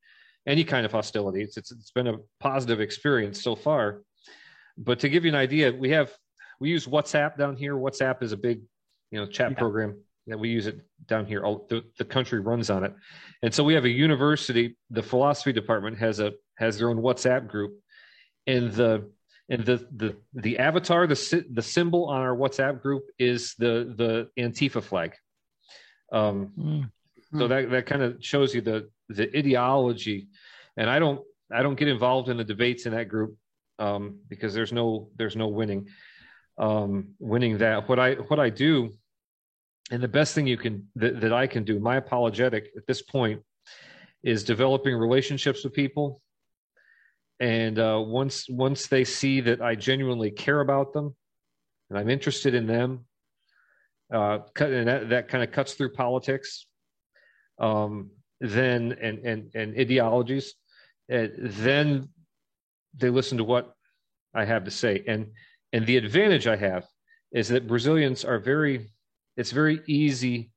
any 0.45 0.63
kind 0.63 0.85
of 0.85 0.91
hostility. 0.91 1.41
It's 1.41 1.57
it's, 1.57 1.71
it's 1.71 1.91
been 1.91 2.07
a 2.07 2.17
positive 2.39 2.79
experience 2.79 3.41
so 3.41 3.55
far. 3.55 4.03
But 4.77 4.99
to 4.99 5.09
give 5.09 5.25
you 5.25 5.31
an 5.31 5.35
idea 5.35 5.71
we 5.73 5.89
have 5.89 6.11
we 6.59 6.69
use 6.69 6.87
whatsapp 6.87 7.37
down 7.37 7.55
here. 7.55 7.75
Whatsapp 7.75 8.23
is 8.23 8.31
a 8.31 8.37
big 8.37 8.61
you 9.11 9.19
know 9.19 9.25
chat 9.25 9.51
Yeah. 9.51 9.57
program 9.57 9.97
that 10.27 10.37
we 10.37 10.49
use 10.49 10.67
it 10.67 10.79
down 11.07 11.25
here. 11.25 11.43
All 11.45 11.65
the, 11.69 11.83
the 11.97 12.03
country 12.05 12.39
runs 12.39 12.69
on 12.69 12.83
it. 12.83 12.93
And 13.43 13.53
so 13.53 13.63
we 13.63 13.73
have 13.75 13.85
a 13.85 13.89
university 13.89 14.75
the 14.89 15.03
philosophy 15.03 15.53
department 15.53 15.97
has 15.99 16.19
a 16.19 16.33
has 16.57 16.77
their 16.77 16.89
own 16.89 16.97
whatsapp 16.97 17.47
group. 17.47 17.79
And 18.45 18.71
the 18.73 19.09
and 19.49 19.65
the 19.65 19.87
the 19.95 20.15
the 20.33 20.59
avatar 20.59 21.07
the 21.07 21.45
the 21.53 21.61
symbol 21.61 22.05
on 22.05 22.21
our 22.21 22.35
whatsapp 22.35 22.81
group 22.81 23.03
is 23.17 23.55
the 23.57 23.93
the 23.95 24.29
antifa 24.41 24.81
flag. 24.83 25.13
Um 26.11 26.51
Mm. 26.57 27.39
so 27.39 27.47
that 27.49 27.69
that 27.71 27.85
kind 27.85 28.01
of 28.01 28.17
shows 28.23 28.53
you 28.55 28.61
the 28.61 28.89
the 29.09 29.29
ideology. 29.37 30.27
And 30.77 30.89
i 30.89 30.99
don't 30.99 31.21
i 31.51 31.61
don't 31.63 31.75
get 31.75 31.87
involved 31.87 32.27
in 32.29 32.37
the 32.37 32.43
debates 32.43 32.85
in 32.85 32.91
that 32.93 33.07
group 33.07 33.35
um 33.79 34.19
because 34.27 34.53
there's 34.53 34.73
no 34.73 35.09
there's 35.17 35.35
no 35.35 35.47
winning 35.47 35.87
um 36.57 37.09
winning 37.19 37.57
that 37.57 37.87
what 37.87 37.99
i 37.99 38.13
what 38.13 38.39
i 38.39 38.49
do 38.49 38.91
and 39.91 40.01
the 40.01 40.07
best 40.07 40.33
thing 40.33 40.47
you 40.47 40.57
can 40.57 40.87
that, 40.95 41.21
that 41.21 41.33
i 41.33 41.45
can 41.45 41.63
do 41.63 41.79
my 41.79 41.97
apologetic 41.97 42.69
at 42.75 42.85
this 42.87 43.01
point 43.01 43.41
is 44.23 44.43
developing 44.43 44.95
relationships 44.95 45.63
with 45.63 45.73
people 45.73 46.21
and 47.39 47.77
uh 47.77 48.01
once 48.03 48.47
once 48.49 48.87
they 48.87 49.03
see 49.03 49.39
that 49.39 49.61
i 49.61 49.75
genuinely 49.75 50.31
care 50.31 50.61
about 50.61 50.93
them 50.93 51.15
and 51.89 51.99
i'm 51.99 52.09
interested 52.09 52.55
in 52.55 52.65
them 52.65 53.05
uh 54.13 54.39
and 54.59 54.87
that, 54.87 55.09
that 55.09 55.27
kind 55.27 55.43
of 55.43 55.51
cuts 55.51 55.73
through 55.73 55.93
politics 55.93 56.65
um, 57.59 58.11
then 58.39 58.95
and 59.01 59.19
and 59.19 59.51
and 59.55 59.77
ideologies, 59.77 60.53
uh, 61.11 61.27
then 61.37 62.09
they 62.95 63.09
listen 63.09 63.37
to 63.37 63.43
what 63.43 63.73
I 64.33 64.45
have 64.45 64.65
to 64.65 64.71
say. 64.71 65.03
And 65.07 65.31
and 65.73 65.85
the 65.85 65.97
advantage 65.97 66.47
I 66.47 66.55
have 66.55 66.85
is 67.31 67.49
that 67.49 67.67
Brazilians 67.67 68.23
are 68.25 68.39
very. 68.39 68.91
It's 69.35 69.51
very 69.51 69.81
easy 69.87 70.51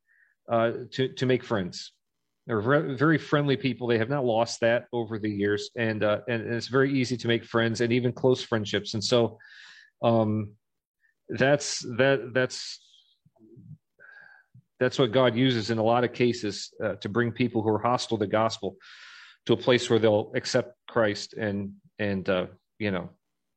uh, 0.51 0.73
to 0.93 1.09
to 1.09 1.27
make 1.27 1.45
friends. 1.45 1.93
They're 2.47 2.61
very, 2.61 3.19
friendly 3.19 3.57
people. 3.57 3.87
They 3.87 3.99
have 3.99 4.09
not 4.09 4.25
lost 4.25 4.61
that 4.61 4.87
over 4.93 5.19
the 5.19 5.31
years, 5.31 5.71
and 5.77 6.03
uh, 6.03 6.21
and 6.29 6.43
it's 6.53 6.69
very 6.69 6.93
easy 6.93 7.17
to 7.19 7.29
make 7.29 7.45
friends 7.45 7.81
and 7.81 7.93
even 7.93 8.13
close 8.13 8.43
friendships. 8.43 8.95
And 8.95 9.05
so, 9.05 9.39
um, 10.03 10.55
that's 11.29 11.81
that 11.97 12.33
that's 12.33 12.81
that's 14.81 14.99
what 14.99 15.13
God 15.13 15.37
uses 15.37 15.71
in 15.71 15.79
a 15.79 15.83
lot 15.83 16.03
of 16.03 16.13
cases 16.13 16.73
uh, 16.83 16.95
to 16.97 17.09
bring 17.09 17.31
people 17.31 17.63
who 17.63 17.69
are 17.69 17.79
hostile 17.79 18.19
to 18.19 18.27
gospel 18.27 18.77
to 19.47 19.53
a 19.53 19.57
place 19.57 19.89
where 19.89 19.99
they'll 19.99 20.33
accept 20.35 20.75
Christ 20.89 21.35
and 21.35 21.75
and 21.99 22.29
uh, 22.29 22.47
you 22.79 22.91
know 22.91 23.11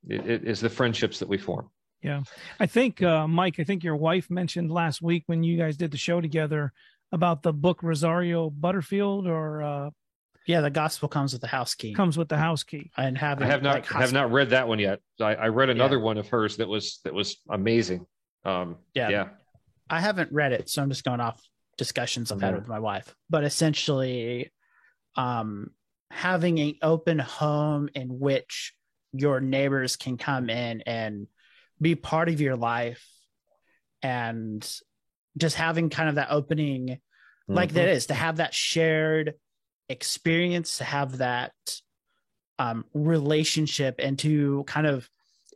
it, 0.07 0.25
it 0.29 0.43
is 0.45 0.59
the 0.59 0.69
friendships 0.69 1.19
that 1.19 1.27
we 1.27 1.37
form. 1.37 1.69
Yeah. 2.01 2.21
I 2.59 2.65
think, 2.65 3.01
uh, 3.01 3.27
Mike, 3.27 3.59
I 3.59 3.63
think 3.63 3.83
your 3.83 3.95
wife 3.95 4.29
mentioned 4.29 4.71
last 4.71 5.01
week 5.01 5.23
when 5.27 5.43
you 5.43 5.57
guys 5.57 5.77
did 5.77 5.91
the 5.91 5.97
show 5.97 6.19
together 6.19 6.73
about 7.11 7.43
the 7.43 7.53
book 7.53 7.81
Rosaria 7.83 8.49
Butterfield 8.49 9.25
or 9.27 9.61
uh, 9.63 9.89
Yeah, 10.45 10.59
the 10.61 10.69
gospel 10.69 11.07
comes 11.07 11.31
with 11.31 11.41
the 11.41 11.47
house 11.47 11.75
key. 11.75 11.93
comes 11.93 12.17
with 12.17 12.27
the 12.27 12.37
house 12.37 12.63
key. 12.63 12.91
and 12.97 13.17
having 13.17 13.45
I 13.47 13.51
have 13.51 13.63
not 13.63 13.75
like, 13.75 13.85
have 13.87 14.11
not 14.11 14.31
read 14.31 14.49
that 14.49 14.67
one 14.67 14.79
yet. 14.79 14.99
I, 15.21 15.35
I 15.35 15.47
read 15.47 15.69
another 15.69 15.97
Yeah. 15.97 16.03
one 16.03 16.17
of 16.17 16.27
hers 16.27 16.57
that 16.57 16.67
was 16.67 16.99
that 17.05 17.13
was 17.13 17.37
amazing. 17.49 18.05
Um, 18.43 18.75
Yeah. 18.93 19.09
yeah, 19.09 19.29
I 19.89 20.01
haven't 20.01 20.31
read 20.33 20.51
it, 20.51 20.69
so 20.69 20.81
I'm 20.81 20.89
just 20.89 21.05
going 21.05 21.21
off 21.21 21.41
discussions 21.77 22.31
I've 22.31 22.41
had 22.41 22.53
Mhm. 22.53 22.57
with 22.57 22.67
my 22.67 22.79
wife. 22.79 23.15
But 23.29 23.45
essentially, 23.45 24.51
um, 25.15 25.69
having 26.11 26.59
an 26.59 26.75
open 26.81 27.19
home 27.19 27.89
in 27.95 28.19
which 28.19 28.73
your 29.13 29.39
neighbors 29.39 29.95
can 29.95 30.17
come 30.17 30.49
in 30.49 30.81
and 30.81 31.27
be 31.79 31.95
part 31.95 32.29
of 32.29 32.41
your 32.41 32.55
life, 32.55 33.07
and 34.01 34.69
just 35.37 35.55
having 35.55 35.89
kind 35.89 36.09
of 36.09 36.15
that 36.15 36.31
opening, 36.31 36.99
like 37.47 37.69
Mhm. 37.69 37.73
that 37.73 37.89
is 37.89 38.07
to 38.07 38.13
have 38.13 38.37
that 38.37 38.53
shared 38.53 39.35
experience, 39.89 40.77
to 40.77 40.83
have 40.83 41.17
that 41.19 41.53
um, 42.59 42.85
relationship, 42.93 43.95
and 43.97 44.19
to 44.19 44.63
kind 44.65 44.85
of 44.85 45.09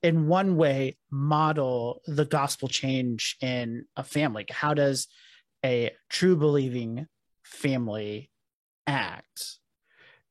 in 0.03 0.27
one 0.27 0.57
way 0.57 0.97
model 1.09 2.01
the 2.05 2.25
gospel 2.25 2.67
change 2.67 3.35
in 3.41 3.85
a 3.95 4.03
family 4.03 4.45
how 4.49 4.73
does 4.73 5.07
a 5.65 5.91
true 6.09 6.35
believing 6.35 7.07
family 7.43 8.29
act 8.85 9.57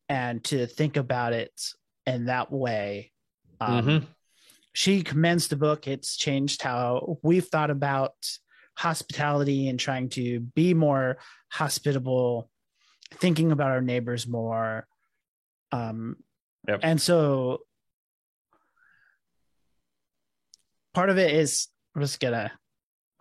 and 0.09 0.45
to 0.45 0.67
think 0.67 0.97
about 0.97 1.33
it 1.33 1.53
in 2.07 2.27
that 2.27 2.53
way 2.53 3.11
um, 3.61 3.87
Mhm. 3.87 4.07
she 4.73 5.03
commends 5.03 5.49
the 5.49 5.57
book 5.57 5.87
it's 5.89 6.17
changed 6.17 6.63
how 6.63 7.19
we've 7.23 7.47
thought 7.47 7.71
about 7.71 8.15
hospitality 8.77 9.69
and 9.69 9.81
trying 9.81 10.09
to 10.11 10.41
be 10.41 10.75
more 10.75 11.19
hospitable 11.51 12.51
thinking 13.15 13.53
about 13.53 13.71
our 13.71 13.81
neighbors 13.81 14.27
more 14.27 14.87
um, 15.73 16.17
Yep. 16.69 16.81
and 16.83 17.01
so 17.01 17.61
part 20.95 21.11
of 21.11 21.19
it 21.19 21.33
is 21.35 21.69
I'm 21.95 22.03
just 22.03 22.21
gonna 22.21 22.53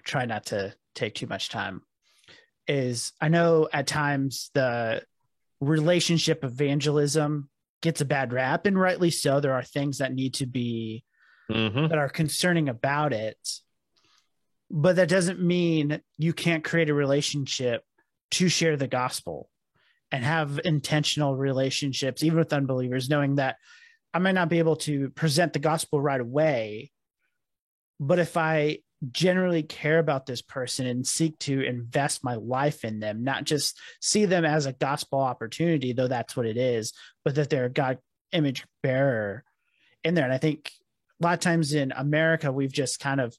try 0.03 0.25
not 0.25 0.47
to 0.47 0.73
take 0.93 1.15
too 1.15 1.27
much 1.27 1.49
time. 1.49 1.81
Is 2.67 3.11
I 3.21 3.27
know 3.29 3.69
at 3.71 3.87
times 3.87 4.49
the 4.53 5.03
relationship 5.61 6.43
evangelism 6.43 7.49
gets 7.85 8.01
a 8.01 8.05
bad 8.05 8.33
rap, 8.33 8.65
and 8.65 8.77
rightly 8.77 9.11
so. 9.11 9.39
There 9.39 9.53
are 9.53 9.63
things 9.63 9.99
that 9.99 10.11
need 10.13 10.33
to 10.35 10.47
be 10.47 11.05
Mhm. 11.51 11.89
that 11.89 11.97
are 11.99 12.09
concerning 12.09 12.67
about 12.67 13.13
it, 13.13 13.37
but 14.71 14.95
that 14.95 15.07
doesn't 15.07 15.39
mean 15.39 16.01
you 16.17 16.33
can't 16.33 16.63
create 16.63 16.89
a 16.89 16.95
relationship 16.95 17.85
to 18.31 18.49
share 18.49 18.75
the 18.75 18.87
gospel 18.87 19.51
and 20.11 20.23
have 20.23 20.59
intentional 20.65 21.35
relationships, 21.35 22.23
even 22.23 22.39
with 22.39 22.51
unbelievers, 22.51 23.07
knowing 23.07 23.35
that 23.35 23.57
I 24.15 24.19
might 24.19 24.33
not 24.33 24.49
be 24.49 24.57
able 24.59 24.77
to 24.77 25.11
present 25.11 25.53
the 25.53 25.59
gospel 25.59 26.01
right 26.01 26.19
away, 26.19 26.91
but 27.99 28.17
if 28.17 28.35
I 28.35 28.79
generally 29.11 29.63
care 29.63 29.99
about 29.99 30.25
this 30.25 30.41
person 30.41 30.87
and 30.87 31.05
seek 31.05 31.37
to 31.39 31.61
invest 31.61 32.23
my 32.23 32.35
life 32.35 32.83
in 32.83 32.99
them, 32.99 33.23
not 33.23 33.43
just 33.43 33.79
see 34.01 34.25
them 34.25 34.45
as 34.45 34.65
a 34.65 34.73
gospel 34.73 35.19
opportunity, 35.19 35.93
though 35.93 36.07
that's 36.07 36.35
what 36.35 36.45
it 36.45 36.57
is, 36.57 36.93
but 37.23 37.35
that 37.35 37.49
they're 37.49 37.65
a 37.65 37.69
God 37.69 37.99
image 38.31 38.65
bearer 38.81 39.43
in 40.03 40.13
there. 40.13 40.25
And 40.25 40.33
I 40.33 40.37
think 40.37 40.71
a 41.21 41.25
lot 41.25 41.33
of 41.33 41.39
times 41.39 41.73
in 41.73 41.91
America, 41.91 42.51
we've 42.51 42.71
just 42.71 42.99
kind 42.99 43.21
of 43.21 43.35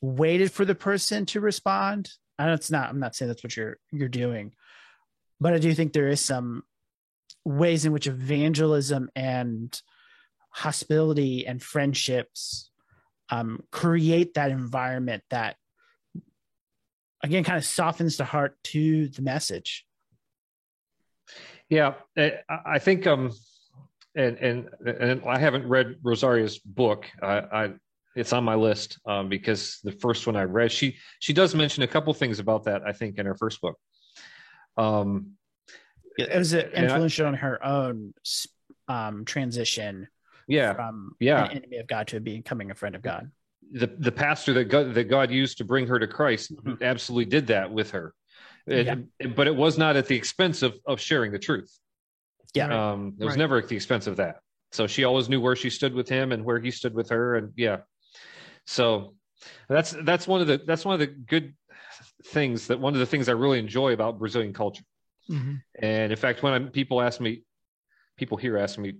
waited 0.00 0.50
for 0.50 0.64
the 0.64 0.74
person 0.74 1.26
to 1.26 1.40
respond. 1.40 2.10
I 2.38 2.46
know 2.46 2.54
it's 2.54 2.70
not, 2.70 2.88
I'm 2.88 3.00
not 3.00 3.14
saying 3.14 3.28
that's 3.28 3.44
what 3.44 3.56
you're 3.56 3.78
you're 3.92 4.08
doing, 4.08 4.52
but 5.40 5.52
I 5.52 5.58
do 5.58 5.74
think 5.74 5.92
there 5.92 6.08
is 6.08 6.24
some 6.24 6.62
ways 7.44 7.84
in 7.84 7.92
which 7.92 8.06
evangelism 8.06 9.10
and 9.14 9.78
hospitality 10.50 11.46
and 11.46 11.62
friendships 11.62 12.69
um, 13.30 13.62
create 13.70 14.34
that 14.34 14.50
environment 14.50 15.22
that 15.30 15.56
again 17.22 17.44
kind 17.44 17.58
of 17.58 17.64
softens 17.64 18.16
the 18.16 18.24
heart 18.24 18.56
to 18.64 19.08
the 19.08 19.22
message 19.22 19.86
Yeah, 21.68 21.94
I 22.48 22.78
think 22.80 23.06
um, 23.06 23.30
and 24.16 24.36
and 24.38 24.68
and 24.84 25.22
I 25.24 25.38
haven't 25.38 25.68
read 25.68 25.96
Rosaria's 26.02 26.58
book. 26.58 27.06
I, 27.22 27.38
I 27.38 27.72
it's 28.16 28.32
on 28.32 28.42
my 28.42 28.56
list 28.56 28.98
um, 29.06 29.28
because 29.28 29.78
the 29.84 29.92
first 29.92 30.26
one 30.26 30.34
I 30.34 30.42
read, 30.42 30.72
she 30.72 30.96
she 31.20 31.32
does 31.32 31.54
mention 31.54 31.84
a 31.84 31.86
couple 31.86 32.12
things 32.12 32.40
about 32.40 32.64
that. 32.64 32.82
I 32.84 32.92
think 32.92 33.18
in 33.18 33.26
her 33.26 33.36
first 33.36 33.60
book. 33.60 33.76
Um, 34.76 35.36
it 36.18 36.36
was 36.36 36.52
And 36.54 36.66
I- 36.74 36.80
influential 36.82 37.26
on 37.28 37.34
her 37.34 37.64
own 37.64 38.14
um, 38.88 39.24
transition 39.24 40.08
Yeah. 40.48 40.74
from 40.74 41.14
Yeah. 41.20 41.44
an 41.44 41.50
enemy 41.58 41.76
of 41.78 41.86
God 41.86 42.08
to 42.08 42.20
becoming 42.20 42.70
a 42.70 42.74
friend 42.74 42.94
of 42.94 43.02
God. 43.02 43.30
the 43.72 43.86
the 43.86 44.10
pastor 44.10 44.52
that 44.54 44.64
God, 44.64 44.94
that 44.94 45.04
God 45.04 45.30
used 45.30 45.58
to 45.58 45.64
bring 45.64 45.86
her 45.86 45.98
to 45.98 46.06
Christ 46.08 46.52
Mhm. 46.56 46.82
absolutely 46.82 47.26
did 47.26 47.46
that 47.48 47.70
with 47.70 47.92
her, 47.92 48.14
It- 48.66 48.86
Yeah. 49.20 49.28
but 49.36 49.46
it 49.46 49.54
was 49.54 49.78
not 49.78 49.94
at 49.96 50.06
the 50.06 50.16
expense 50.16 50.62
of 50.62 50.74
of 50.86 51.00
sharing 51.00 51.30
the 51.30 51.38
truth. 51.38 51.72
Yeah. 52.52 52.66
um, 52.92 53.14
it 53.20 53.24
was 53.24 53.32
Right. 53.32 53.38
never 53.38 53.58
at 53.58 53.68
the 53.68 53.76
expense 53.76 54.08
of 54.08 54.16
that. 54.16 54.40
So 54.72 54.88
she 54.88 55.04
always 55.04 55.28
knew 55.28 55.40
where 55.40 55.54
she 55.54 55.70
stood 55.70 55.94
with 55.94 56.08
him 56.08 56.32
and 56.32 56.44
where 56.44 56.58
he 56.58 56.72
stood 56.72 56.94
with 56.94 57.10
her, 57.10 57.36
and 57.36 57.52
yeah. 57.56 57.82
So 58.66 59.14
that's 59.68 59.92
that's 59.92 60.26
one 60.26 60.40
of 60.40 60.48
the 60.48 60.58
that's 60.58 60.84
one 60.84 60.94
of 60.94 61.00
the 61.00 61.06
good 61.06 61.54
things 62.24 62.66
that 62.68 62.80
one 62.80 62.94
of 62.94 62.98
the 63.00 63.06
things 63.06 63.28
I 63.28 63.32
really 63.32 63.58
enjoy 63.60 63.92
about 63.92 64.18
Brazilian 64.18 64.52
culture. 64.52 64.84
Mhm. 65.28 65.62
And 65.78 66.10
in 66.12 66.18
fact, 66.18 66.42
when 66.42 66.52
I'm, 66.54 66.70
people 66.70 67.00
ask 67.00 67.20
me, 67.20 67.44
people 68.16 68.36
here 68.36 68.58
ask 68.58 68.78
me, 68.80 68.94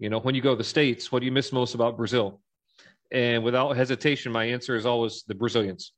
you 0.00 0.08
know, 0.08 0.18
when 0.18 0.34
you 0.34 0.40
go 0.40 0.50
to 0.50 0.56
the 0.56 0.64
States, 0.64 1.12
what 1.12 1.20
do 1.20 1.26
you 1.26 1.32
miss 1.32 1.52
most 1.52 1.74
about 1.74 1.96
Brazil? 1.96 2.40
And 3.12 3.44
without 3.44 3.76
hesitation, 3.76 4.32
my 4.32 4.44
answer 4.44 4.74
is 4.74 4.86
always 4.86 5.24
the 5.28 5.34
Brazilians. 5.34 5.92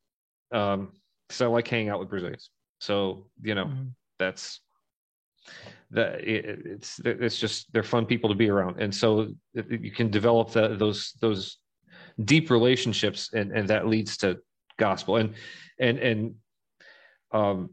Um, 0.51 0.93
because 1.29 1.41
I 1.41 1.47
like 1.47 1.69
hanging 1.69 1.89
out 1.89 2.01
with 2.01 2.11
Brazilians. 2.11 2.51
So, 2.81 3.29
you 3.41 3.55
know, 3.55 3.67
Mhm. 3.67 3.93
that's 4.19 4.61
that 5.93 6.21
it, 6.21 6.67
it's 6.67 6.99
it's 7.05 7.39
just 7.39 7.73
they're 7.73 7.83
fun 7.83 8.07
people 8.07 8.29
to 8.31 8.37
be 8.37 8.51
around. 8.51 8.83
And 8.83 8.95
so 8.95 9.35
it- 9.55 9.81
you 9.81 9.93
can 9.93 10.11
develop 10.11 10.51
the, 10.51 10.77
those 10.77 11.13
those 11.21 11.59
deep 12.25 12.51
relationships 12.51 13.31
and 13.33 13.53
and 13.53 13.69
that 13.69 13.87
leads 13.87 14.17
to 14.19 14.41
gospel 14.79 15.17
and 15.17 15.35
and 15.79 15.99
and 15.99 16.35
um 17.33 17.71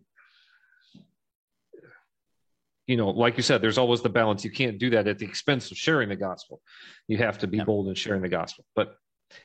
you 2.89 2.97
know, 2.97 3.10
like 3.12 3.38
you 3.38 3.43
said, 3.43 3.62
there's 3.62 3.78
always 3.78 4.02
the 4.02 4.10
balance. 4.10 4.43
You 4.43 4.49
can't 4.49 4.80
do 4.80 4.89
that 4.89 5.08
at 5.08 5.19
the 5.19 5.25
expense 5.25 5.69
of 5.69 5.78
sharing 5.78 6.10
the 6.10 6.15
gospel. 6.15 6.60
You 7.08 7.17
have 7.17 7.38
to 7.38 7.45
be 7.47 7.58
Yeah. 7.58 7.65
bold 7.65 7.88
in 7.88 7.93
sharing 7.93 8.23
the 8.23 8.30
gospel. 8.30 8.65
But 8.75 8.95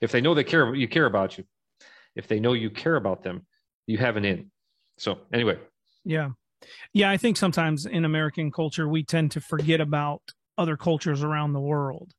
if 0.00 0.10
they 0.12 0.22
know 0.22 0.32
they 0.32 0.44
care, 0.44 0.74
you 0.74 0.88
care 0.88 1.04
about 1.04 1.36
you. 1.36 1.44
If 2.16 2.26
they 2.26 2.40
know 2.40 2.54
you 2.54 2.70
care 2.70 2.96
about 2.96 3.22
them, 3.22 3.46
you 3.86 3.98
have 3.98 4.16
an 4.16 4.24
in. 4.24 4.50
So 4.96 5.18
anyway, 5.30 5.58
Yeah. 6.06 6.30
Yeah. 6.94 7.10
I 7.10 7.18
think 7.18 7.36
sometimes 7.36 7.84
in 7.84 8.06
American 8.06 8.50
culture, 8.50 8.88
we 8.88 9.04
tend 9.04 9.32
to 9.32 9.42
forget 9.42 9.82
about 9.82 10.22
other 10.56 10.78
cultures 10.78 11.22
around 11.22 11.52
the 11.52 11.60
world. 11.60 12.14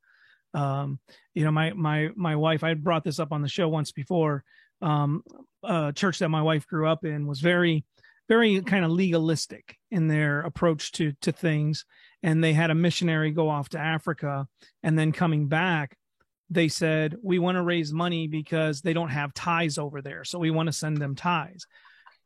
Um, 0.54 1.00
you 1.34 1.44
know, 1.44 1.52
my, 1.52 1.74
my, 1.74 2.10
my 2.16 2.36
wife, 2.36 2.64
I 2.64 2.70
had 2.70 2.84
brought 2.84 3.04
this 3.04 3.20
up 3.20 3.32
on 3.32 3.42
the 3.42 3.50
show 3.50 3.68
once 3.68 3.92
before. 3.92 4.44
Um, 4.80 5.24
a 5.64 5.92
church 5.92 6.20
that 6.20 6.30
my 6.30 6.44
wife 6.44 6.68
grew 6.68 6.88
up 6.88 7.04
in 7.04 7.26
was 7.26 7.40
very, 7.42 7.84
very 8.28 8.62
kind 8.62 8.84
of 8.84 8.92
legalistic 8.92 9.78
in 9.92 10.08
their 10.08 10.42
approach 10.42 10.92
to, 10.94 11.14
to 11.22 11.32
things. 11.32 11.86
And 12.24 12.44
they 12.44 12.54
had 12.54 12.72
a 12.72 12.76
missionary 12.76 13.32
go 13.32 13.50
off 13.50 13.70
to 13.70 13.80
Africa 13.80 14.48
and 14.84 14.98
then 14.98 15.12
coming 15.12 15.48
back, 15.48 15.98
they 16.50 16.68
said, 16.68 17.16
we 17.24 17.40
want 17.40 17.56
to 17.56 17.64
raise 17.64 17.92
money 17.92 18.28
because 18.28 18.82
they 18.82 18.94
don't 18.94 19.10
have 19.10 19.34
ties 19.34 19.78
over 19.78 20.02
there. 20.02 20.24
So 20.24 20.40
we 20.40 20.52
want 20.52 20.68
to 20.68 20.74
send 20.74 20.98
them 20.98 21.16
ties. 21.16 21.66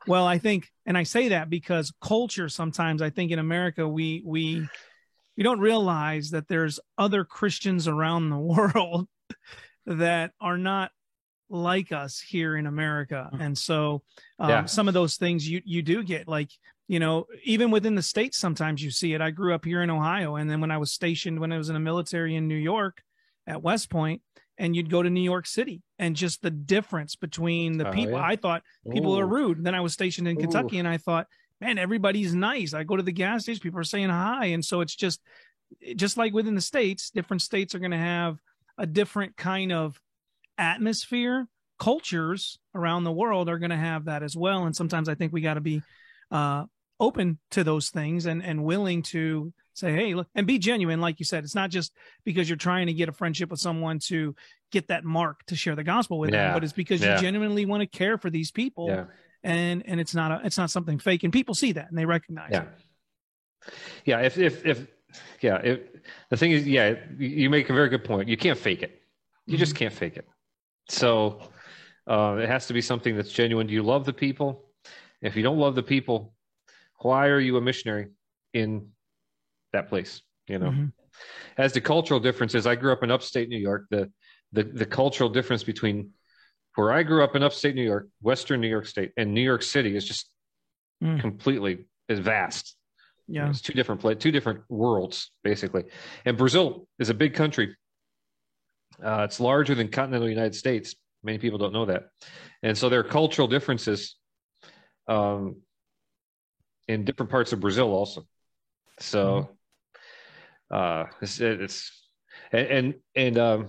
Well, 0.07 0.25
I 0.25 0.37
think, 0.37 0.69
and 0.85 0.97
I 0.97 1.03
say 1.03 1.29
that 1.29 1.49
because 1.49 1.93
culture 2.01 2.49
sometimes 2.49 3.01
I 3.01 3.09
think 3.09 3.31
in 3.31 3.39
America 3.39 3.87
we 3.87 4.23
we 4.25 4.67
we 5.35 5.43
don't 5.43 5.59
realize 5.59 6.31
that 6.31 6.47
there's 6.47 6.79
other 6.97 7.23
Christians 7.23 7.87
around 7.87 8.29
the 8.29 8.37
world 8.37 9.07
that 9.85 10.31
are 10.39 10.57
not 10.57 10.91
like 11.49 11.91
us 11.91 12.19
here 12.19 12.55
in 12.57 12.65
America, 12.67 13.29
and 13.39 13.57
so 13.57 14.03
um, 14.39 14.49
Yeah. 14.49 14.65
some 14.65 14.87
of 14.87 14.93
those 14.93 15.15
things 15.17 15.49
you 15.49 15.61
you 15.65 15.81
do 15.81 16.03
get 16.03 16.27
like 16.27 16.51
you 16.87 16.99
know 16.99 17.25
even 17.43 17.71
within 17.71 17.95
the 17.95 18.01
states 18.01 18.37
sometimes 18.37 18.83
you 18.83 18.91
see 18.91 19.13
it. 19.13 19.21
I 19.21 19.31
grew 19.31 19.53
up 19.53 19.65
here 19.65 19.81
in 19.81 19.89
Ohio, 19.89 20.35
and 20.35 20.49
then 20.49 20.61
when 20.61 20.71
I 20.71 20.77
was 20.77 20.91
stationed 20.91 21.39
when 21.39 21.51
I 21.51 21.57
was 21.57 21.69
in 21.69 21.73
the 21.73 21.79
military 21.79 22.35
in 22.35 22.47
New 22.47 22.55
York 22.55 23.01
at 23.47 23.63
West 23.63 23.89
Point, 23.89 24.21
and 24.57 24.75
you'd 24.75 24.89
go 24.91 25.01
to 25.01 25.09
New 25.09 25.21
York 25.23 25.47
City, 25.47 25.81
and 25.97 26.15
just 26.15 26.41
the 26.41 26.51
difference 26.51 27.15
between 27.15 27.77
the 27.77 27.87
Oh, 27.89 27.91
people. 27.91 28.13
yeah. 28.13 28.23
I 28.23 28.35
thought 28.35 28.63
people 28.91 29.17
are 29.17 29.25
Ooh. 29.25 29.27
rude. 29.27 29.63
Then 29.63 29.73
I 29.75 29.81
was 29.81 29.93
stationed 29.93 30.27
in 30.27 30.37
Ooh. 30.37 30.41
Kentucky 30.41 30.77
and 30.77 30.87
I 30.87 30.97
thought, 30.97 31.25
man, 31.59 31.77
everybody's 31.77 32.33
nice. 32.35 32.73
I 32.73 32.83
go 32.83 32.95
to 32.95 33.03
the 33.03 33.11
gas 33.11 33.43
station, 33.43 33.61
people 33.61 33.79
are 33.79 33.83
saying 33.83 34.09
hi. 34.09 34.45
And 34.47 34.63
so 34.63 34.81
it's 34.81 34.95
just, 34.95 35.19
just 35.95 36.15
like 36.17 36.33
within 36.33 36.55
the 36.55 36.61
States, 36.61 37.09
different 37.09 37.41
states 37.41 37.73
are 37.75 37.79
going 37.79 37.91
to 37.91 37.97
have 37.97 38.37
a 38.77 38.85
different 38.85 39.35
kind 39.35 39.71
of 39.71 39.99
atmosphere. 40.59 41.47
Cultures 41.79 42.59
around 42.75 43.05
the 43.05 43.11
world 43.11 43.47
are 43.47 43.57
going 43.57 43.69
to 43.69 43.77
have 43.77 44.05
that 44.05 44.21
as 44.21 44.35
well. 44.35 44.65
And 44.65 44.75
sometimes 44.75 45.07
I 45.07 45.15
think 45.15 45.31
we 45.31 45.39
got 45.41 45.53
to 45.53 45.61
be 45.61 45.81
uh, 46.29 46.65
open 46.99 47.39
to 47.51 47.63
those 47.63 47.89
things 47.89 48.25
and, 48.25 48.43
and 48.43 48.65
willing 48.65 49.01
to 49.03 49.53
say, 49.73 49.93
hey, 49.93 50.13
look, 50.13 50.27
and 50.35 50.45
be 50.45 50.59
genuine. 50.59 50.99
Like 50.99 51.19
you 51.19 51.25
said, 51.25 51.45
it's 51.45 51.55
not 51.55 51.69
just 51.69 51.93
because 52.25 52.49
you're 52.49 52.57
trying 52.57 52.87
to 52.87 52.93
get 52.93 53.07
a 53.07 53.13
friendship 53.13 53.49
with 53.49 53.61
someone 53.61 53.99
to 54.07 54.35
get 54.73 54.89
that 54.89 55.05
mark 55.05 55.45
to 55.47 55.55
share 55.55 55.75
the 55.77 55.85
gospel 55.85 56.19
with 56.19 56.31
them, 56.31 56.53
but 56.53 56.65
it's 56.65 56.73
because 56.73 57.01
Yeah. 57.01 57.15
you 57.15 57.21
genuinely 57.21 57.65
want 57.65 57.79
to 57.81 57.87
care 57.87 58.17
for 58.17 58.29
these 58.29 58.51
people 58.51 58.89
yeah. 58.89 59.05
and 59.41 59.81
and 59.87 59.99
it's 60.01 60.13
not 60.13 60.31
a 60.31 60.41
it's 60.45 60.57
not 60.57 60.69
something 60.69 60.99
fake 60.99 61.23
and 61.23 61.31
people 61.33 61.55
see 61.55 61.71
that 61.71 61.87
and 61.89 61.97
they 61.97 62.05
recognize 62.05 62.49
yeah 62.51 62.63
it 62.63 63.73
yeah 64.05 64.19
if 64.19 64.37
if 64.37 64.65
if 64.65 64.87
yeah 65.41 65.57
if 65.63 65.79
the 66.29 66.37
thing 66.37 66.51
is 66.51 66.67
yeah 66.67 66.93
you- 67.17 67.27
you 67.29 67.49
make 67.49 67.69
a 67.69 67.73
very 67.73 67.89
good 67.89 68.03
point 68.03 68.27
you 68.29 68.37
can't 68.37 68.59
fake 68.59 68.83
it 68.83 69.01
you 69.47 69.57
just 69.57 69.75
can't 69.75 69.93
fake 69.93 70.17
it 70.17 70.27
so 70.89 71.39
uh, 72.07 72.37
it 72.41 72.49
has 72.49 72.67
to 72.67 72.73
be 72.73 72.81
something 72.81 73.15
that's 73.15 73.31
genuine 73.31 73.67
do 73.67 73.73
you 73.73 73.83
love 73.83 74.05
the 74.05 74.13
people 74.13 74.65
if 75.21 75.35
you 75.35 75.43
don't 75.43 75.57
love 75.59 75.75
the 75.75 75.83
people 75.83 76.33
why 77.01 77.27
are 77.27 77.39
you 77.39 77.57
a 77.57 77.61
missionary 77.61 78.07
in 78.53 78.89
that 79.73 79.87
place 79.89 80.21
you 80.47 80.59
know 80.59 80.71
Mhm. 80.71 80.91
as 81.57 81.73
the 81.73 81.81
cultural 81.81 82.19
differences 82.19 82.65
i 82.67 82.75
grew 82.75 82.91
up 82.91 83.03
in 83.03 83.11
upstate 83.11 83.49
new 83.49 83.57
york 83.57 83.85
the 83.89 84.11
the, 84.51 84.63
the 84.63 84.85
cultural 84.85 85.29
difference 85.29 85.63
between 85.63 86.09
where 86.75 86.91
i 86.91 87.03
grew 87.03 87.23
up 87.23 87.35
in 87.35 87.43
upstate 87.43 87.75
new 87.75 87.83
york 87.83 88.07
western 88.21 88.59
new 88.59 88.67
york 88.67 88.85
state 88.85 89.11
and 89.17 89.33
new 89.33 89.41
york 89.41 89.63
city 89.63 89.95
is 89.95 90.05
just 90.05 90.29
Mm. 91.01 91.21
completely 91.21 91.85
is 92.09 92.19
vast 92.19 92.75
yeah 93.29 93.49
it's 93.49 93.61
two 93.61 93.71
different 93.71 94.01
pla 94.01 94.13
two 94.15 94.31
different 94.31 94.59
worlds, 94.67 95.31
basically. 95.45 95.85
And 96.25 96.37
Brazil 96.37 96.89
is 96.99 97.07
a 97.09 97.13
big 97.13 97.33
country. 97.33 97.73
Uh, 99.03 99.23
it's 99.23 99.39
larger 99.39 99.75
than 99.75 99.87
continental 99.87 100.29
United 100.29 100.55
States. 100.55 100.95
Many 101.23 101.37
people 101.37 101.57
don't 101.57 101.73
know 101.73 101.85
that, 101.85 102.09
and 102.63 102.77
so 102.77 102.89
there 102.89 102.99
are 102.99 103.03
cultural 103.03 103.47
differences 103.47 104.15
um, 105.07 105.57
in 106.87 107.03
different 107.03 107.29
parts 107.29 107.51
of 107.51 107.59
Brazil 107.59 107.91
also. 107.91 108.25
So 108.99 109.49
uh, 110.71 111.05
it's, 111.21 111.39
it's 111.39 111.91
and 112.51 112.67
and, 112.67 112.93
and 113.15 113.37
um, 113.37 113.67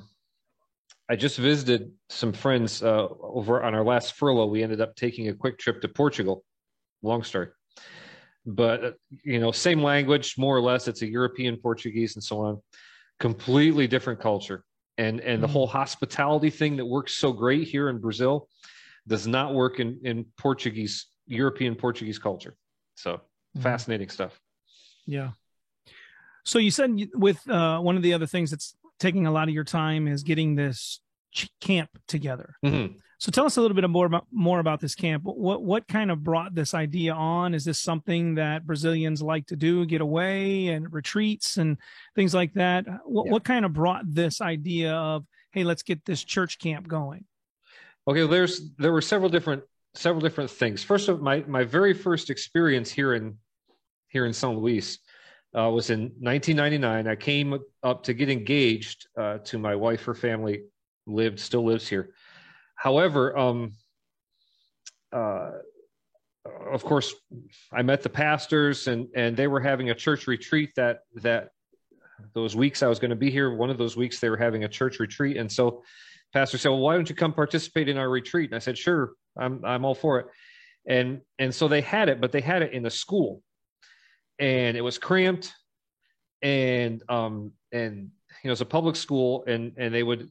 I 1.08 1.16
just 1.16 1.38
visited 1.38 1.92
some 2.08 2.32
friends 2.32 2.82
uh, 2.82 3.08
over 3.20 3.62
on 3.62 3.74
our 3.74 3.84
last 3.84 4.14
furlough. 4.14 4.46
We 4.46 4.62
ended 4.62 4.80
up 4.80 4.94
taking 4.94 5.28
a 5.28 5.34
quick 5.34 5.58
trip 5.58 5.80
to 5.82 5.88
Portugal. 5.88 6.44
Long 7.02 7.22
story 7.24 7.48
but 8.46 8.84
uh, 8.84 8.90
you 9.22 9.38
know 9.38 9.52
same 9.52 9.82
language 9.82 10.36
more 10.38 10.56
or 10.56 10.60
less 10.60 10.88
it's 10.88 11.02
a 11.02 11.06
european 11.06 11.56
portuguese 11.56 12.16
and 12.16 12.24
so 12.24 12.40
on 12.40 12.60
completely 13.18 13.86
different 13.86 14.20
culture 14.20 14.64
and 15.00 15.20
and 15.20 15.42
the 15.42 15.46
Mhm. 15.46 15.50
whole 15.52 15.66
hospitality 15.66 16.50
thing 16.50 16.76
that 16.76 16.84
works 16.84 17.14
so 17.14 17.32
great 17.32 17.66
here 17.66 17.88
in 17.88 17.98
brazil 17.98 18.48
does 19.08 19.26
not 19.26 19.54
work 19.54 19.80
in 19.80 19.98
in 20.04 20.24
portuguese 20.36 21.06
european 21.26 21.74
portuguese 21.74 22.18
culture 22.18 22.54
so 22.94 23.20
Mhm. 23.56 23.62
fascinating 23.62 24.08
stuff 24.10 24.38
yeah 25.06 25.30
so 26.44 26.58
you 26.58 26.70
said 26.70 26.90
with 27.14 27.38
uh 27.48 27.78
one 27.80 27.96
of 27.96 28.02
the 28.02 28.12
other 28.14 28.26
things 28.26 28.50
that's 28.50 28.76
taking 28.98 29.26
a 29.26 29.32
lot 29.32 29.48
of 29.48 29.54
your 29.54 29.64
time 29.64 30.06
is 30.06 30.22
getting 30.22 30.54
this 30.54 31.00
ch- 31.32 31.48
camp 31.60 31.90
together 32.06 32.54
Mhm. 32.64 33.00
So 33.20 33.30
tell 33.30 33.44
us 33.44 33.58
a 33.58 33.60
little 33.60 33.74
bit 33.74 33.88
more 33.90 34.06
about 34.06 34.26
more 34.32 34.60
about 34.60 34.80
this 34.80 34.94
camp 34.94 35.24
what 35.24 35.62
what 35.62 35.86
kind 35.86 36.10
of 36.10 36.24
brought 36.24 36.54
this 36.54 36.72
idea 36.72 37.12
on 37.12 37.52
is 37.54 37.64
this 37.66 37.78
something 37.78 38.34
that 38.36 38.66
brazilians 38.66 39.20
like 39.20 39.46
to 39.48 39.56
do 39.56 39.84
get 39.84 40.00
away 40.00 40.68
and 40.68 40.90
retreats 40.90 41.58
and 41.58 41.76
things 42.14 42.34
like 42.34 42.54
that 42.54 42.86
what, 43.04 43.26
Yeah. 43.26 43.32
what 43.32 43.44
kind 43.44 43.66
of 43.66 43.74
brought 43.74 44.04
this 44.06 44.40
idea 44.40 44.94
of 44.94 45.26
hey 45.52 45.64
let's 45.64 45.82
get 45.82 46.02
this 46.06 46.24
church 46.24 46.58
camp 46.58 46.88
going 46.88 47.24
Okay, 48.08 48.26
there's 48.26 48.70
there 48.78 48.92
were 48.92 49.02
several 49.02 49.28
different 49.28 49.62
several 49.94 50.20
different 50.20 50.50
things. 50.50 50.82
First 50.82 51.08
of 51.08 51.20
my 51.20 51.44
my 51.46 51.64
very 51.64 51.92
first 51.92 52.30
experience 52.30 52.90
here 52.90 53.14
in 53.14 53.36
here 54.08 54.24
in 54.26 54.32
São 54.32 54.58
Luís 54.58 54.98
uh, 55.54 55.70
was 55.70 55.90
in 55.90 56.10
1999. 56.18 57.06
I 57.06 57.14
came 57.14 57.58
up 57.82 58.02
to 58.04 58.14
get 58.14 58.30
engaged 58.30 59.06
uh, 59.16 59.38
to 59.44 59.58
my 59.58 59.76
wife. 59.76 60.02
Her 60.04 60.14
family 60.14 60.62
lived 61.06 61.38
still 61.38 61.64
lives 61.64 61.86
here. 61.86 62.14
However, 62.80 63.36
um, 63.36 63.72
uh, 65.12 65.50
of 66.72 66.82
course, 66.82 67.14
I 67.70 67.82
met 67.82 68.02
the 68.02 68.08
pastors 68.08 68.88
and 68.88 69.06
and 69.14 69.36
they 69.36 69.48
were 69.48 69.60
having 69.60 69.90
a 69.90 69.94
church 69.94 70.26
retreat 70.26 70.70
that 70.76 71.00
that 71.16 71.50
those 72.32 72.56
weeks 72.56 72.82
I 72.82 72.88
was 72.88 72.98
going 72.98 73.10
to 73.10 73.16
be 73.16 73.30
here. 73.30 73.54
One 73.54 73.68
of 73.68 73.76
those 73.76 73.98
weeks 73.98 74.18
they 74.18 74.30
were 74.30 74.38
having 74.38 74.64
a 74.64 74.68
church 74.68 74.98
retreat, 74.98 75.36
and 75.36 75.52
so 75.52 75.82
pastor 76.32 76.56
said, 76.56 76.70
"Well, 76.70 76.78
why 76.78 76.94
don't 76.94 77.08
you 77.08 77.14
come 77.14 77.34
participate 77.34 77.90
in 77.90 77.98
our 77.98 78.08
retreat?" 78.08 78.48
And 78.48 78.56
I 78.56 78.60
said, 78.60 78.78
"Sure, 78.78 79.12
I'm 79.36 79.62
I'm 79.62 79.84
all 79.84 79.94
for 79.94 80.18
it." 80.20 80.26
And 80.86 81.20
and 81.38 81.54
so 81.54 81.68
they 81.68 81.82
had 81.82 82.08
it, 82.08 82.18
but 82.18 82.32
they 82.32 82.40
had 82.40 82.62
it 82.62 82.72
in 82.72 82.82
the 82.82 82.90
school, 82.90 83.42
and 84.38 84.74
it 84.74 84.80
was 84.80 84.96
cramped, 84.96 85.52
and 86.40 87.02
um 87.10 87.52
and 87.72 88.10
you 88.42 88.48
know 88.48 88.52
it's 88.52 88.62
a 88.62 88.64
public 88.64 88.96
school 88.96 89.44
and 89.46 89.74
and 89.76 89.92
they 89.92 90.02
would 90.02 90.30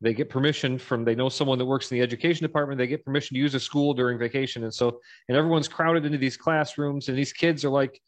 they 0.00 0.14
get 0.14 0.30
permission 0.30 0.78
from 0.78 1.04
they 1.04 1.14
know 1.14 1.28
someone 1.28 1.58
that 1.58 1.66
works 1.66 1.90
in 1.90 1.98
the 1.98 2.02
education 2.02 2.42
department 2.42 2.78
they 2.78 2.86
get 2.86 3.04
permission 3.04 3.34
to 3.34 3.40
use 3.40 3.54
a 3.54 3.60
school 3.60 3.92
during 3.92 4.18
vacation. 4.18 4.64
And 4.64 4.72
so 4.72 5.00
and 5.28 5.36
everyone's 5.36 5.68
crowded 5.68 6.04
into 6.06 6.18
these 6.18 6.36
classrooms 6.36 7.08
and 7.08 7.18
these 7.18 7.32
kids 7.32 7.64
are 7.64 7.70
like 7.70 8.00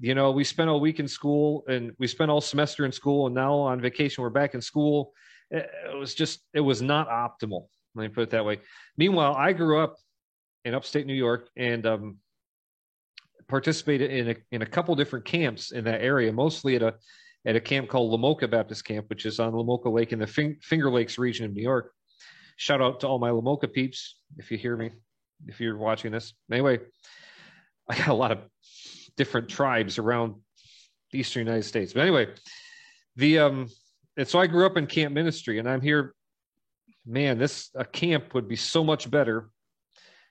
you 0.00 0.14
know 0.14 0.30
we 0.30 0.44
spent 0.44 0.70
all 0.70 0.80
week 0.80 1.00
in 1.00 1.08
school 1.08 1.64
and 1.68 1.92
we 1.98 2.06
spent 2.06 2.30
all 2.30 2.40
semester 2.40 2.84
in 2.84 2.92
school 2.92 3.26
and 3.26 3.34
now 3.34 3.54
on 3.54 3.80
vacation 3.80 4.22
we're 4.22 4.30
back 4.30 4.54
in 4.54 4.60
school. 4.60 5.12
It 5.50 5.68
was 5.98 6.14
just 6.14 6.40
it 6.54 6.60
was 6.60 6.80
not 6.80 7.08
optimal. 7.08 7.66
Let 7.94 8.02
me 8.02 8.08
put 8.08 8.22
it 8.22 8.30
that 8.30 8.44
way. 8.44 8.60
Meanwhile 8.96 9.34
i 9.36 9.52
grew 9.52 9.80
up 9.80 9.96
in 10.64 10.74
upstate 10.74 11.06
new 11.06 11.14
york 11.14 11.50
and 11.56 11.84
um, 11.86 12.16
participated 13.48 14.10
in 14.10 14.30
a, 14.30 14.36
in 14.50 14.62
a 14.62 14.66
couple 14.66 14.94
different 14.94 15.26
camps 15.26 15.72
in 15.72 15.84
that 15.84 16.00
area 16.00 16.32
mostly 16.32 16.76
at 16.76 16.82
a 16.82 16.94
at 17.46 17.56
a 17.56 17.60
camp 17.60 17.88
called 17.88 18.18
lamoka 18.18 18.50
baptist 18.50 18.84
camp 18.84 19.06
which 19.08 19.26
is 19.26 19.40
on 19.40 19.52
lamoka 19.52 19.92
lake 19.92 20.12
in 20.12 20.18
the 20.18 20.56
finger 20.62 20.90
lakes 20.90 21.18
region 21.18 21.46
of 21.46 21.52
new 21.52 21.62
york 21.62 21.92
shout 22.56 22.80
out 22.80 23.00
to 23.00 23.06
all 23.06 23.18
my 23.18 23.30
lamoka 23.30 23.70
peeps 23.72 24.16
if 24.38 24.50
you 24.50 24.58
hear 24.58 24.76
me 24.76 24.90
if 25.46 25.60
you're 25.60 25.76
watching 25.76 26.12
this 26.12 26.34
anyway 26.50 26.78
i 27.88 27.96
got 27.96 28.08
a 28.08 28.14
lot 28.14 28.32
of 28.32 28.38
different 29.16 29.48
tribes 29.48 29.98
around 29.98 30.34
the 31.14 31.20
eastern 31.20 31.46
United 31.46 31.62
States. 31.62 31.92
But 31.92 32.02
anyway, 32.02 32.28
the 33.16 33.38
um, 33.38 33.68
and 34.16 34.28
so 34.28 34.38
I 34.38 34.46
grew 34.46 34.66
up 34.66 34.76
in 34.76 34.86
camp 34.86 35.14
ministry, 35.14 35.58
and 35.58 35.68
I'm 35.68 35.80
here. 35.80 36.14
Man, 37.06 37.38
this 37.38 37.70
a 37.74 37.84
camp 37.84 38.34
would 38.34 38.48
be 38.48 38.56
so 38.56 38.82
much 38.82 39.10
better 39.10 39.50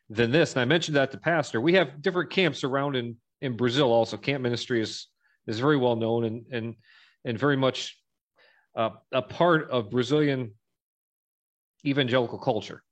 than 0.09 0.31
this. 0.31 0.53
And 0.53 0.61
I 0.61 0.65
mentioned 0.65 0.97
that 0.97 1.11
to 1.11 1.17
pastor. 1.17 1.61
We 1.61 1.73
have 1.73 2.01
different 2.01 2.31
camps 2.31 2.63
around 2.63 2.95
in 2.95 3.15
in 3.41 3.55
Brazil. 3.55 3.91
Also, 3.91 4.17
camp 4.17 4.43
ministry 4.43 4.81
is 4.81 5.07
is 5.47 5.59
very 5.59 5.77
well 5.77 5.95
known 5.95 6.25
and 6.25 6.45
and 6.51 6.75
and 7.25 7.37
very 7.37 7.57
much 7.57 7.97
uh, 8.75 8.91
a 9.11 9.21
part 9.21 9.69
of 9.69 9.89
Brazilian 9.89 10.53
evangelical 11.85 12.39
culture. 12.39 12.83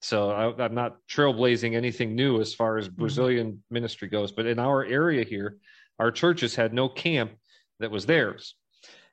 So 0.00 0.30
I, 0.30 0.64
am 0.64 0.74
not 0.74 0.98
trailblazing 1.08 1.74
anything 1.74 2.14
new 2.14 2.40
as 2.40 2.54
far 2.54 2.78
as 2.78 2.88
mm-hmm. 2.88 3.00
Brazilian 3.00 3.46
mm-hmm. 3.48 3.74
ministry 3.74 4.08
goes, 4.08 4.32
but 4.32 4.46
in 4.46 4.58
our 4.58 4.84
area 4.84 5.24
here, 5.24 5.58
our 5.98 6.10
churches 6.10 6.54
had 6.54 6.72
no 6.72 6.88
camp 6.88 7.32
that 7.80 7.90
was 7.90 8.06
theirs. 8.06 8.54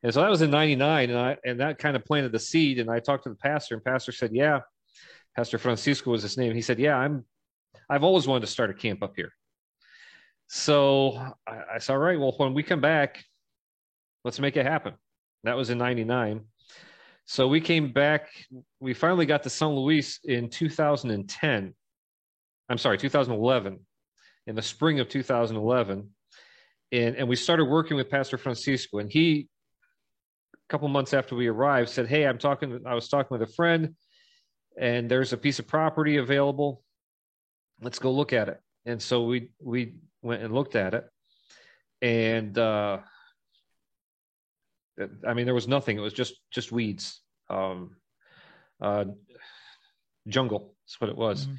And 0.04 0.14
so 0.14 0.22
that 0.22 0.30
was 0.30 0.42
in 0.42 0.52
99 0.52 1.10
and 1.10 1.20
I, 1.20 1.38
and 1.46 1.60
that 1.62 1.80
kind 1.80 1.96
of 1.96 2.04
planted 2.04 2.32
the 2.32 2.40
seed. 2.40 2.80
And 2.80 2.92
I 2.92 3.00
talked 3.00 3.24
to 3.24 3.30
the 3.30 3.36
pastor 3.36 3.76
and 3.76 3.84
pastor 3.84 4.12
said, 4.12 4.32
yeah, 4.34 4.60
Pastor 5.36 5.58
Francisco 5.58 6.12
was 6.12 6.22
his 6.22 6.38
name. 6.38 6.54
He 6.54 6.62
said, 6.62 6.78
yeah, 6.78 6.98
I'm, 6.98 7.26
I've 7.90 8.04
always 8.04 8.28
wanted 8.28 8.42
to 8.42 8.48
start 8.48 8.70
a 8.70 8.74
camp 8.74 9.02
up 9.02 9.14
here. 9.16 9.32
So 10.48 11.18
I, 11.48 11.62
I 11.76 11.78
said, 11.80 11.94
all 11.94 12.00
right, 12.00 12.20
well, 12.20 12.34
when 12.38 12.54
we 12.54 12.64
come 12.64 12.82
back, 12.82 13.24
let's 14.24 14.40
make 14.40 14.58
it 14.58 14.66
happen. 14.66 14.94
That 15.44 15.58
was 15.58 15.70
in 15.70 15.78
99. 15.78 16.42
So 17.26 17.48
we 17.48 17.62
came 17.62 17.92
back. 17.92 18.30
We 18.80 18.94
finally 18.94 19.26
got 19.26 19.44
to 19.44 19.50
São 19.50 19.76
Luís 19.76 20.20
in 20.24 20.50
2010. 20.50 21.74
I'm 22.70 22.78
sorry, 22.78 22.98
2011, 22.98 23.80
in 24.48 24.56
the 24.56 24.62
spring 24.62 25.00
of 25.00 25.10
2011, 25.10 26.10
and 26.92 27.16
and 27.16 27.28
we 27.28 27.36
started 27.36 27.66
working 27.66 27.98
with 27.98 28.10
Pastor 28.10 28.38
Francisco. 28.38 29.00
And 29.00 29.12
he, 29.12 29.48
a 30.54 30.58
couple 30.70 30.88
months 30.88 31.14
after 31.14 31.36
we 31.36 31.48
arrived, 31.48 31.90
said, 31.90 32.08
"Hey, 32.08 32.26
I'm 32.26 32.38
talking. 32.38 32.82
I 32.86 32.94
was 32.94 33.08
talking 33.08 33.38
with 33.38 33.48
a 33.48 33.54
friend, 33.54 33.96
and 34.78 35.10
there's 35.10 35.34
a 35.34 35.38
piece 35.38 35.60
of 35.60 35.68
property 35.68 36.18
available. 36.18 36.84
Let's 37.82 38.00
go 38.00 38.12
look 38.12 38.34
at 38.34 38.50
it." 38.50 38.60
And 38.86 39.02
so 39.02 39.24
we 39.26 39.50
we 39.62 39.96
went 40.22 40.44
and 40.44 40.54
looked 40.54 40.76
at 40.76 40.94
it, 40.94 41.06
and. 42.02 42.58
uh 42.58 43.00
I 45.28 45.34
mean, 45.34 45.46
there 45.46 45.54
was 45.54 45.68
nothing. 45.68 45.98
It 45.98 46.02
was 46.02 46.14
just 46.14 46.36
just 46.52 46.72
weeds, 46.72 47.22
um, 47.50 47.96
uh, 48.82 49.06
jungle. 50.28 50.76
That's 50.86 51.02
what 51.02 51.10
it 51.10 51.18
was. 51.18 51.46
Mm-hmm. 51.46 51.56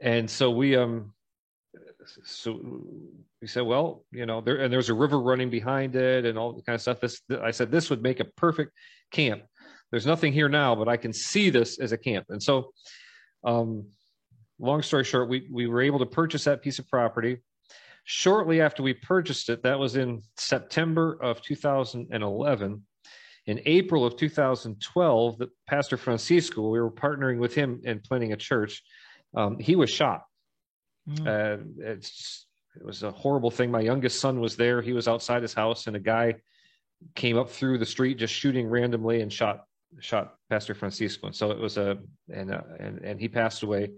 And 0.00 0.30
so 0.30 0.50
we 0.50 0.76
um, 0.76 1.14
so 2.24 2.82
we 3.40 3.46
said, 3.46 3.62
well, 3.62 4.04
you 4.12 4.26
know, 4.26 4.40
there 4.40 4.56
and 4.56 4.72
there's 4.72 4.90
a 4.90 4.94
river 4.94 5.20
running 5.20 5.50
behind 5.50 5.96
it 5.96 6.24
and 6.24 6.38
all 6.38 6.52
the 6.52 6.62
kind 6.62 6.74
of 6.74 6.82
stuff. 6.82 7.00
This 7.00 7.20
I 7.42 7.50
said 7.50 7.70
this 7.70 7.90
would 7.90 8.02
make 8.02 8.20
a 8.20 8.24
perfect 8.36 8.72
camp. 9.10 9.42
There's 9.90 10.06
nothing 10.06 10.32
here 10.32 10.48
now, 10.48 10.74
but 10.74 10.88
I 10.88 10.96
can 10.96 11.12
see 11.12 11.50
this 11.50 11.78
as 11.78 11.92
a 11.92 11.98
camp. 11.98 12.26
And 12.28 12.42
so, 12.42 12.72
um, 13.44 13.86
long 14.58 14.82
story 14.82 15.04
short, 15.04 15.28
we 15.28 15.48
we 15.50 15.66
were 15.66 15.80
able 15.80 16.00
to 16.00 16.06
purchase 16.06 16.44
that 16.44 16.62
piece 16.62 16.78
of 16.78 16.88
property 16.88 17.38
shortly 18.06 18.60
after 18.60 18.84
we 18.84 18.94
purchased 18.94 19.50
it, 19.50 19.64
that 19.64 19.78
was 19.78 19.96
in 19.96 20.22
September 20.36 21.18
of 21.20 21.42
2011. 21.42 22.82
In 23.46 23.60
April 23.66 24.04
of 24.06 24.16
2012, 24.16 25.38
the 25.38 25.50
Pastor 25.66 25.96
Francisco, 25.96 26.70
we 26.70 26.80
were 26.80 26.90
partnering 26.90 27.38
with 27.38 27.54
him 27.54 27.82
and 27.84 28.02
planning 28.02 28.32
a 28.32 28.36
church. 28.36 28.82
Um, 29.36 29.58
he 29.58 29.74
was 29.74 29.90
shot. 29.90 30.22
Mm. 31.08 31.26
Uh, 31.26 31.62
it's 31.78 32.46
it 32.76 32.84
was 32.84 33.02
a 33.02 33.10
horrible 33.10 33.50
thing. 33.50 33.70
My 33.70 33.80
youngest 33.80 34.20
son 34.20 34.40
was 34.40 34.56
there. 34.56 34.80
He 34.82 34.92
was 34.92 35.08
outside 35.08 35.42
his 35.42 35.54
house, 35.54 35.86
and 35.86 35.96
a 35.96 36.00
guy 36.00 36.36
came 37.14 37.38
up 37.38 37.50
through 37.50 37.78
the 37.78 37.86
street 37.86 38.18
just 38.18 38.34
shooting 38.34 38.68
randomly 38.68 39.20
and 39.20 39.32
shot 39.32 39.64
shot 40.00 40.34
Pastor 40.48 40.74
Francisco. 40.74 41.26
And 41.26 41.36
so 41.36 41.50
it 41.50 41.58
was 41.58 41.76
a 41.76 41.98
and 42.32 42.52
uh, 42.52 42.62
and 42.78 42.98
and 43.04 43.20
he 43.20 43.28
passed 43.28 43.62
away. 43.64 43.84
It 43.84 43.92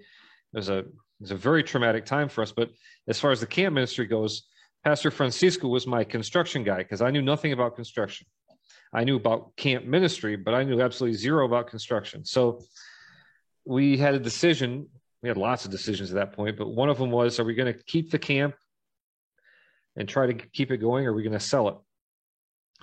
was 0.53 0.71
a 0.71 0.85
was 1.21 1.31
a 1.31 1.37
very 1.37 1.63
traumatic 1.63 2.05
time 2.05 2.29
for 2.29 2.43
us. 2.43 2.53
But 2.53 2.71
as 3.09 3.19
far 3.19 3.31
as 3.31 3.41
the 3.41 3.47
camp 3.47 3.75
ministry 3.75 4.07
goes, 4.07 4.49
Pastor 4.85 5.11
Francisco 5.11 5.69
was 5.69 5.87
my 5.87 6.05
construction 6.05 6.63
guy 6.63 6.79
because 6.79 7.03
I 7.03 7.11
knew 7.11 7.23
nothing 7.23 7.53
about 7.53 7.75
construction. 7.75 8.27
I 8.93 9.05
knew 9.05 9.17
about 9.17 9.55
camp 9.57 9.85
ministry, 9.85 10.37
but 10.37 10.55
I 10.55 10.63
knew 10.65 10.81
absolutely 10.81 11.19
zero 11.19 11.45
about 11.45 11.69
construction. 11.69 12.25
So 12.25 12.63
we 13.65 13.99
had 13.99 14.15
a 14.15 14.19
decision. 14.19 14.89
We 15.23 15.29
had 15.29 15.37
lots 15.37 15.65
of 15.65 15.71
decisions 15.71 16.11
at 16.11 16.15
that 16.15 16.33
point, 16.33 16.57
but 16.57 16.69
one 16.69 16.89
of 16.89 16.99
them 16.99 17.11
was: 17.11 17.39
Are 17.39 17.45
we 17.45 17.55
going 17.55 17.73
to 17.73 17.83
keep 17.85 18.11
the 18.11 18.19
camp 18.19 18.55
and 19.97 20.09
try 20.09 20.27
to 20.27 20.35
keep 20.35 20.71
it 20.71 20.79
going, 20.79 21.07
or 21.07 21.11
are 21.11 21.15
we 21.15 21.23
going 21.23 21.33
to 21.33 21.41
sell 21.41 21.69
it? 21.69 21.77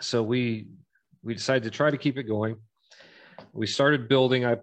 So 0.02 0.22
we 0.22 0.68
we 1.24 1.34
decided 1.34 1.64
to 1.64 1.72
try 1.72 1.90
to 1.90 1.98
keep 1.98 2.18
it 2.18 2.24
going. 2.24 2.58
We 3.54 3.68
started 3.68 4.08
building. 4.08 4.46
I 4.46 4.58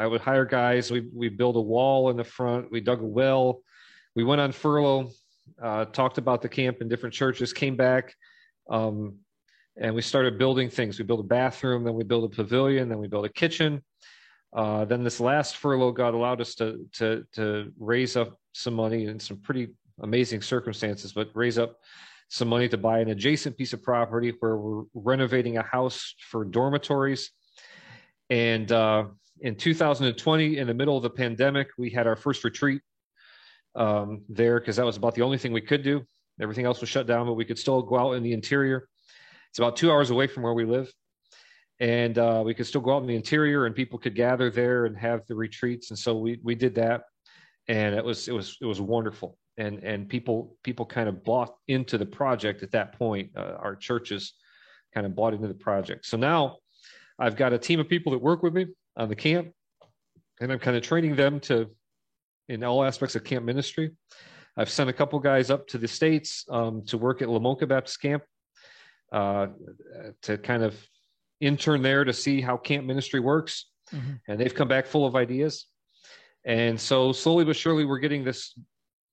I 0.00 0.06
would 0.06 0.22
hire 0.22 0.46
guys. 0.46 0.90
We 0.90 1.08
we 1.12 1.28
built 1.28 1.56
a 1.56 1.60
wall 1.60 2.08
in 2.08 2.16
the 2.16 2.24
front. 2.24 2.72
We 2.72 2.80
dug 2.80 3.02
a 3.02 3.06
well. 3.06 3.62
We 4.16 4.24
went 4.24 4.40
on 4.40 4.50
furlough. 4.50 5.10
Uh, 5.62 5.84
talked 5.84 6.16
about 6.16 6.40
the 6.40 6.48
camp 6.48 6.78
in 6.80 6.88
different 6.88 7.14
churches. 7.14 7.52
Came 7.52 7.76
back, 7.76 8.14
um, 8.70 9.16
and 9.76 9.94
we 9.94 10.00
started 10.00 10.38
building 10.38 10.70
things. 10.70 10.98
We 10.98 11.04
built 11.04 11.20
a 11.20 11.24
bathroom. 11.24 11.84
Then 11.84 11.92
we 11.92 12.04
built 12.04 12.24
a 12.24 12.34
pavilion. 12.34 12.88
Then 12.88 12.98
we 12.98 13.08
built 13.08 13.26
a 13.26 13.28
kitchen. 13.28 13.82
Uh, 14.56 14.86
then 14.86 15.04
this 15.04 15.20
last 15.20 15.58
furlough, 15.58 15.92
God 15.92 16.14
allowed 16.14 16.40
us 16.40 16.54
to 16.56 16.88
to 16.94 17.26
to 17.34 17.70
raise 17.78 18.16
up 18.16 18.38
some 18.52 18.72
money 18.72 19.04
in 19.04 19.20
some 19.20 19.36
pretty 19.36 19.68
amazing 20.02 20.40
circumstances, 20.40 21.12
but 21.12 21.28
raise 21.34 21.58
up 21.58 21.76
some 22.30 22.48
money 22.48 22.70
to 22.70 22.78
buy 22.78 23.00
an 23.00 23.10
adjacent 23.10 23.54
piece 23.58 23.74
of 23.74 23.82
property 23.82 24.32
where 24.40 24.56
we're 24.56 24.84
renovating 24.94 25.58
a 25.58 25.62
house 25.62 26.14
for 26.30 26.46
dormitories. 26.46 27.32
And 28.30 28.70
uh, 28.72 29.06
in 29.40 29.56
2020, 29.56 30.58
in 30.58 30.66
the 30.66 30.74
middle 30.74 30.96
of 30.96 31.02
the 31.02 31.10
pandemic, 31.10 31.68
we 31.78 31.90
had 31.90 32.06
our 32.06 32.16
first 32.16 32.44
retreat 32.44 32.82
um, 33.74 34.22
there 34.28 34.60
because 34.60 34.76
that 34.76 34.84
was 34.84 34.96
about 34.96 35.14
the 35.14 35.22
only 35.22 35.38
thing 35.38 35.52
we 35.52 35.60
could 35.60 35.82
do. 35.82 36.02
Everything 36.40 36.64
else 36.64 36.80
was 36.80 36.88
shut 36.88 37.06
down, 37.06 37.26
but 37.26 37.34
we 37.34 37.44
could 37.44 37.58
still 37.58 37.82
go 37.82 37.98
out 37.98 38.12
in 38.12 38.22
the 38.22 38.32
interior. 38.32 38.88
It's 39.50 39.58
about 39.58 39.76
two 39.76 39.90
hours 39.90 40.10
away 40.10 40.26
from 40.26 40.42
where 40.42 40.54
we 40.54 40.64
live. 40.64 40.92
And 41.80 42.18
uh, 42.18 42.42
we 42.44 42.54
could 42.54 42.66
still 42.66 42.80
go 42.80 42.94
out 42.94 43.02
in 43.02 43.08
the 43.08 43.16
interior 43.16 43.66
and 43.66 43.74
people 43.74 43.98
could 43.98 44.14
gather 44.14 44.50
there 44.50 44.84
and 44.84 44.96
have 44.96 45.26
the 45.26 45.34
retreats. 45.34 45.90
And 45.90 45.98
so 45.98 46.18
we, 46.18 46.38
we 46.42 46.54
did 46.54 46.74
that. 46.74 47.04
And 47.68 47.94
it 47.94 48.04
was, 48.04 48.28
it 48.28 48.32
was, 48.32 48.58
it 48.60 48.66
was 48.66 48.80
wonderful. 48.80 49.38
And, 49.56 49.82
and 49.82 50.08
people, 50.08 50.56
people 50.62 50.84
kind 50.84 51.08
of 51.08 51.24
bought 51.24 51.54
into 51.68 51.96
the 51.96 52.06
project 52.06 52.62
at 52.62 52.70
that 52.72 52.98
point. 52.98 53.30
Uh, 53.36 53.56
our 53.58 53.76
churches 53.76 54.34
kind 54.94 55.06
of 55.06 55.14
bought 55.14 55.34
into 55.34 55.48
the 55.48 55.54
project. 55.54 56.06
So 56.06 56.16
now 56.16 56.58
I've 57.18 57.36
got 57.36 57.52
a 57.52 57.58
team 57.58 57.80
of 57.80 57.88
people 57.88 58.12
that 58.12 58.18
work 58.18 58.42
with 58.42 58.54
me 58.54 58.66
on 59.00 59.08
the 59.08 59.16
camp, 59.16 59.50
and 60.40 60.52
I'm 60.52 60.58
kind 60.58 60.76
of 60.76 60.82
training 60.82 61.16
them 61.16 61.40
to 61.40 61.70
in 62.48 62.62
all 62.62 62.84
aspects 62.84 63.16
of 63.16 63.24
camp 63.24 63.44
ministry. 63.44 63.92
I've 64.56 64.68
sent 64.68 64.90
a 64.90 64.92
couple 64.92 65.18
guys 65.20 65.50
up 65.50 65.66
to 65.68 65.78
the 65.78 65.88
states 65.88 66.44
um, 66.50 66.84
to 66.86 66.98
work 66.98 67.22
at 67.22 67.28
Lamoka 67.28 67.66
Baptist 67.66 68.02
Camp 68.02 68.22
uh, 69.12 69.46
to 70.22 70.36
kind 70.36 70.62
of 70.62 70.76
intern 71.40 71.80
there 71.82 72.04
to 72.04 72.12
see 72.12 72.40
how 72.40 72.58
camp 72.58 72.86
ministry 72.86 73.20
works, 73.20 73.70
mm-hmm. 73.92 74.12
and 74.28 74.38
they've 74.38 74.54
come 74.54 74.68
back 74.68 74.86
full 74.86 75.06
of 75.06 75.16
ideas. 75.16 75.66
And 76.44 76.78
so 76.78 77.12
slowly 77.12 77.44
but 77.44 77.56
surely, 77.56 77.86
we're 77.86 77.98
getting 77.98 78.24
this 78.24 78.54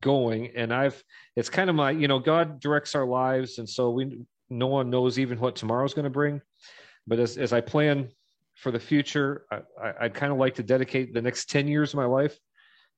going. 0.02 0.52
And 0.56 0.74
I've 0.74 1.02
it's 1.36 1.50
kind 1.50 1.70
of 1.70 1.76
my 1.76 1.92
you 1.92 2.10
know 2.10 2.20
God 2.20 2.60
directs 2.60 2.94
our 2.94 3.06
lives, 3.06 3.58
and 3.58 3.70
so 3.70 3.92
we 3.92 4.20
no 4.50 4.68
one 4.68 4.90
knows 4.90 5.18
even 5.18 5.40
what 5.40 5.56
tomorrow's 5.56 5.94
going 5.94 6.04
to 6.04 6.10
bring. 6.10 6.42
But 7.06 7.20
as 7.20 7.38
as 7.38 7.54
I 7.54 7.62
plan 7.62 8.10
for 8.58 8.72
the 8.72 8.80
future. 8.80 9.46
I, 9.52 9.94
would 10.04 10.14
kind 10.14 10.32
of 10.32 10.38
like 10.38 10.56
to 10.56 10.64
dedicate 10.64 11.14
the 11.14 11.22
next 11.22 11.50
10 11.50 11.68
years 11.68 11.94
of 11.94 11.98
my 11.98 12.06
life 12.06 12.38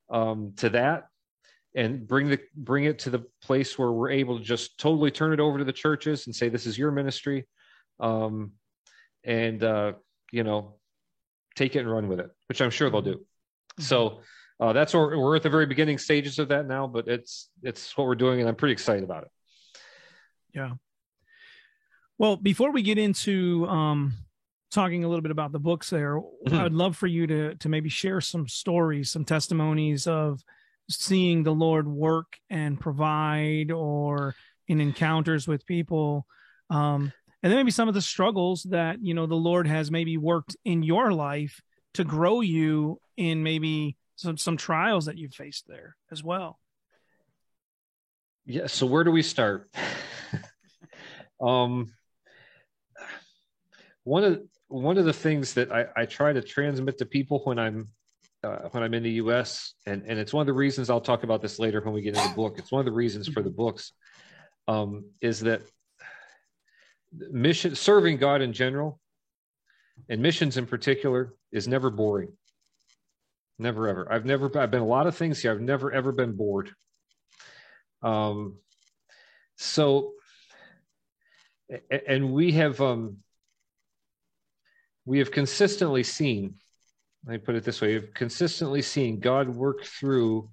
um, 0.09 0.53
to 0.57 0.69
that 0.69 1.07
and 1.75 2.07
bring 2.07 2.29
the 2.29 2.39
bring 2.55 2.85
it 2.85 2.99
to 2.99 3.09
the 3.11 3.23
place 3.43 3.77
where 3.77 3.91
we're 3.91 4.09
able 4.09 4.39
to 4.39 4.43
just 4.43 4.79
totally 4.79 5.11
turn 5.11 5.33
it 5.33 5.39
over 5.39 5.59
to 5.59 5.63
the 5.63 5.73
churches 5.73 6.25
and 6.25 6.35
say 6.35 6.49
this 6.49 6.65
is 6.65 6.77
your 6.77 6.91
ministry 6.91 7.45
um, 7.99 8.53
and 9.23 9.63
uh, 9.63 9.93
you 10.31 10.43
know 10.43 10.79
take 11.55 11.75
it 11.75 11.79
and 11.79 11.91
run 11.91 12.07
with 12.07 12.19
it, 12.19 12.29
which 12.47 12.61
I'm 12.61 12.71
sure 12.71 12.89
they'll 12.89 13.01
do. 13.01 13.15
Mm-hmm. 13.15 13.83
So 13.83 14.21
uh, 14.59 14.73
that's 14.73 14.93
where 14.93 15.17
we're 15.17 15.35
at 15.35 15.43
the 15.43 15.49
very 15.49 15.65
beginning 15.65 15.97
stages 15.97 16.39
of 16.39 16.47
that 16.49 16.67
now, 16.67 16.87
but 16.87 17.07
it's 17.07 17.49
it's 17.61 17.95
what 17.97 18.07
we're 18.07 18.15
doing, 18.15 18.39
and 18.39 18.49
I'm 18.49 18.55
pretty 18.55 18.73
excited 18.73 19.03
about 19.03 19.23
it. 19.23 19.29
Yeah. 20.55 20.71
Well, 22.17 22.35
before 22.35 22.71
we 22.71 22.81
get 22.81 22.97
into 22.97 23.65
um, 23.67 24.13
talking 24.71 25.03
a 25.03 25.07
little 25.07 25.21
bit 25.21 25.31
about 25.31 25.51
the 25.51 25.59
books, 25.59 25.89
there, 25.89 26.15
mm-hmm. 26.15 26.55
I 26.55 26.63
would 26.63 26.73
love 26.73 26.95
for 26.95 27.07
you 27.07 27.27
to 27.27 27.55
to 27.55 27.69
maybe 27.69 27.89
share 27.89 28.21
some 28.21 28.47
stories, 28.47 29.11
some 29.11 29.25
testimonies 29.25 30.07
of 30.07 30.43
seeing 30.89 31.43
the 31.43 31.53
Lord 31.53 31.87
work 31.87 32.37
and 32.49 32.79
provide, 32.79 33.71
or 33.71 34.35
in 34.67 34.81
encounters 34.81 35.47
with 35.47 35.65
people. 35.65 36.25
Um, 36.69 37.11
and 37.41 37.51
then 37.51 37.57
maybe 37.57 37.71
some 37.71 37.87
of 37.87 37.93
the 37.93 38.01
struggles 38.01 38.63
that 38.63 38.97
you 39.01 39.13
know 39.13 39.25
the 39.25 39.35
lord 39.35 39.67
has 39.67 39.91
maybe 39.91 40.17
worked 40.17 40.55
in 40.65 40.83
your 40.83 41.11
life 41.11 41.61
to 41.93 42.03
grow 42.03 42.41
you 42.41 42.99
in 43.17 43.43
maybe 43.43 43.97
some 44.15 44.37
some 44.37 44.57
trials 44.57 45.05
that 45.05 45.17
you've 45.17 45.33
faced 45.33 45.65
there 45.67 45.95
as 46.11 46.23
well 46.23 46.59
yeah 48.45 48.67
so 48.67 48.85
where 48.85 49.03
do 49.03 49.11
we 49.11 49.21
start 49.21 49.69
um 51.41 51.91
one 54.03 54.23
of 54.23 54.41
one 54.69 54.97
of 54.97 55.05
the 55.05 55.13
things 55.13 55.55
that 55.55 55.71
I, 55.71 55.87
I 55.97 56.05
try 56.05 56.31
to 56.31 56.41
transmit 56.41 56.99
to 56.99 57.05
people 57.05 57.41
when 57.43 57.59
I'm 57.59 57.89
uh, 58.43 58.69
when 58.71 58.83
I'm 58.83 58.93
in 58.93 59.03
the 59.03 59.11
U.S. 59.11 59.73
and 59.85 60.03
and 60.07 60.17
it's 60.17 60.31
one 60.31 60.41
of 60.41 60.47
the 60.47 60.53
reasons 60.53 60.89
I'll 60.89 61.01
talk 61.01 61.23
about 61.23 61.41
this 61.41 61.59
later 61.59 61.81
when 61.81 61.93
we 61.93 62.01
get 62.01 62.15
into 62.15 62.29
the 62.29 62.35
book. 62.35 62.57
It's 62.57 62.71
one 62.71 62.79
of 62.79 62.85
the 62.85 62.91
reasons 62.91 63.27
for 63.27 63.41
the 63.41 63.49
books 63.49 63.91
um, 64.67 65.05
is 65.19 65.41
that 65.41 65.61
mission 67.11 67.75
serving 67.75 68.17
God 68.17 68.41
in 68.41 68.53
general 68.53 68.99
and 70.07 70.21
missions 70.21 70.57
in 70.57 70.67
particular 70.67 71.33
is 71.51 71.67
never 71.67 71.89
boring. 71.89 72.31
Never 73.57 73.89
ever. 73.89 74.11
I've 74.11 74.25
never 74.25 74.55
I've 74.57 74.71
been 74.71 74.81
a 74.81 74.85
lot 74.85 75.07
of 75.07 75.17
things 75.17 75.41
here. 75.41 75.51
I've 75.51 75.59
never 75.59 75.91
ever 75.91 76.11
been 76.11 76.37
bored. 76.37 76.71
Um 78.03 78.57
so 79.57 80.13
and 82.07 82.31
we 82.31 82.53
have 82.53 82.79
um 82.79 83.17
we 85.09 85.17
have 85.17 85.31
consistently 85.31 86.03
seen 86.03 86.53
let 87.25 87.33
me 87.33 87.37
put 87.39 87.55
it 87.55 87.63
this 87.63 87.81
way 87.81 87.93
we've 87.93 88.13
consistently 88.13 88.81
seen 88.81 89.19
god 89.19 89.49
work 89.49 89.83
through 89.83 90.47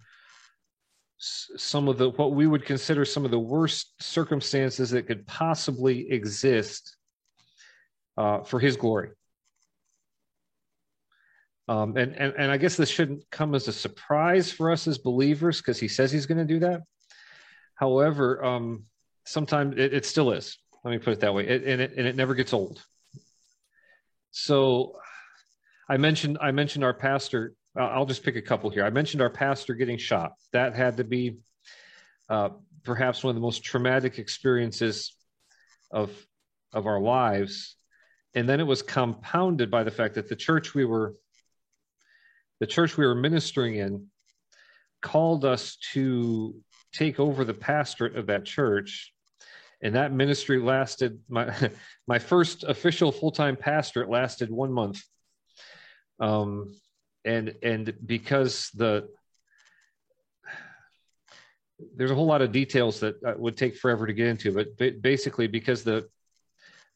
some 1.19 1.89
of 1.89 1.99
the 1.99 2.11
what 2.11 2.33
we 2.33 2.47
would 2.47 2.65
consider 2.65 3.05
some 3.05 3.25
of 3.25 3.31
the 3.31 3.39
worst 3.39 3.93
circumstances 4.03 4.91
that 4.91 5.07
could 5.07 5.27
possibly 5.27 6.11
exist 6.11 6.97
uh, 8.19 8.43
for 8.43 8.61
his 8.61 8.77
glory. 8.77 9.11
Um, 11.69 11.97
and, 11.97 12.15
and 12.15 12.33
and 12.39 12.53
i 12.53 12.57
guess 12.57 12.77
this 12.77 12.91
shouldn't 12.91 13.29
come 13.31 13.55
as 13.55 13.67
a 13.67 13.73
surprise 13.73 14.53
for 14.53 14.71
us 14.71 14.87
as 14.87 14.99
believers 14.99 15.59
because 15.59 15.81
he 15.81 15.89
says 15.89 16.13
he's 16.13 16.27
going 16.27 16.39
to 16.39 16.45
do 16.45 16.61
that. 16.61 16.83
However 17.75 18.45
um, 18.45 18.85
sometimes 19.25 19.75
it, 19.77 19.93
it, 19.93 20.07
still 20.07 20.31
is. 20.33 20.59
Let 20.85 20.93
me 20.93 20.99
put 20.99 21.13
it 21.15 21.21
that 21.21 21.35
way. 21.35 21.47
It, 21.47 21.65
and, 21.65 21.81
it, 21.81 21.95
and 21.97 22.07
it 22.07 22.15
never 22.15 22.35
gets 22.35 22.53
old 22.53 22.81
so 24.39 24.93
i 25.89 25.97
mentioned 25.97 26.37
i 26.41 26.51
mentioned 26.51 26.85
our 26.85 26.95
pastor 26.95 27.55
I'll 27.77 28.07
just 28.07 28.23
pick 28.23 28.37
a 28.37 28.43
couple 28.43 28.71
here. 28.71 28.85
I 28.85 28.91
mentioned 28.91 29.21
our 29.21 29.31
pastor 29.31 29.75
getting 29.75 29.99
shot. 29.99 30.33
That 30.53 30.75
had 30.75 30.97
to 30.97 31.05
be 31.05 31.37
uh, 32.29 32.51
perhaps 32.85 33.23
one 33.23 33.31
of 33.31 33.35
the 33.35 33.43
most 33.43 33.65
traumatic 33.65 34.19
experiences 34.19 35.15
of 35.91 36.11
of 36.73 36.87
our 36.87 37.01
lives, 37.01 37.77
and 38.35 38.49
then 38.49 38.61
it 38.61 38.67
was 38.67 38.83
compounded 38.83 39.71
by 39.71 39.85
the 39.85 39.91
fact 39.91 40.15
that 40.15 40.29
the 40.29 40.37
church 40.37 40.75
we 40.75 40.85
were 40.85 41.15
the 42.61 42.67
church 42.67 42.97
we 42.97 43.07
were 43.07 43.15
ministering 43.15 43.77
in 43.77 44.07
called 45.03 45.45
us 45.45 45.77
to 45.93 46.55
take 46.93 47.21
over 47.21 47.45
the 47.45 47.55
pastorate 47.55 48.17
of 48.17 48.27
that 48.27 48.47
church 48.47 49.13
and 49.83 49.95
that 49.95 50.13
ministry 50.13 50.59
lasted 50.59 51.21
my 51.29 51.53
my 52.07 52.19
first 52.19 52.65
official 52.65 53.13
full-time 53.13 53.57
pastorate 53.57 54.09
lasted 54.09 54.51
one 54.51 54.73
month. 54.73 55.03
Um, 56.19 56.75
and 57.25 57.55
and 57.63 57.93
because 58.05 58.71
the 58.75 59.09
there's 61.95 62.11
a 62.11 62.15
whole 62.15 62.27
lot 62.27 62.41
of 62.41 62.53
details 62.53 63.01
that 63.01 63.23
uh, 63.23 63.35
would 63.37 63.57
take 63.57 63.77
forever 63.77 64.07
to 64.07 64.15
get 64.15 64.29
into 64.29 64.53
but 64.53 65.03
basically 65.03 65.47
because 65.47 65.85
the 65.85 66.09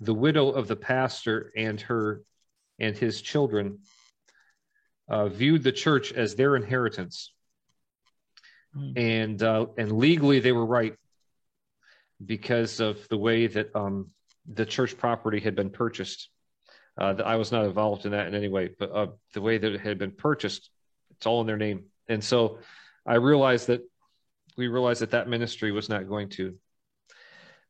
the 0.00 0.14
widow 0.14 0.50
of 0.50 0.68
the 0.68 0.76
pastor 0.76 1.52
and 1.54 1.80
her 1.82 2.22
and 2.78 2.96
his 2.96 3.20
children 3.20 3.80
uh, 5.10 5.28
viewed 5.28 5.62
the 5.62 5.72
church 5.72 6.12
as 6.12 6.34
their 6.34 6.56
inheritance. 6.56 7.32
Mm. 8.76 8.96
and 8.96 9.42
uh, 9.42 9.66
and 9.76 9.90
legally 9.90 10.38
they 10.38 10.52
were 10.52 10.64
right 10.64 10.94
because 12.24 12.80
of 12.80 13.08
the 13.08 13.16
way 13.16 13.46
that 13.46 13.74
um, 13.74 14.08
the 14.46 14.66
church 14.66 14.96
property 14.96 15.40
had 15.40 15.54
been 15.54 15.70
purchased 15.70 16.28
uh, 17.00 17.14
I 17.24 17.36
was 17.36 17.50
not 17.50 17.64
involved 17.64 18.04
in 18.04 18.12
that 18.12 18.26
in 18.26 18.34
any 18.34 18.48
way, 18.48 18.70
but 18.78 18.92
uh, 18.92 19.06
the 19.32 19.40
way 19.40 19.56
that 19.56 19.72
it 19.72 19.80
had 19.80 19.98
been 19.98 20.10
purchased, 20.10 20.70
it's 21.12 21.26
all 21.26 21.40
in 21.40 21.46
their 21.46 21.56
name. 21.56 21.84
And 22.08 22.22
so 22.22 22.58
I 23.06 23.14
realized 23.14 23.68
that 23.68 23.82
we 24.56 24.68
realized 24.68 25.00
that 25.00 25.12
that 25.12 25.28
ministry 25.28 25.72
was 25.72 25.88
not 25.88 26.08
going 26.08 26.28
to 26.30 26.56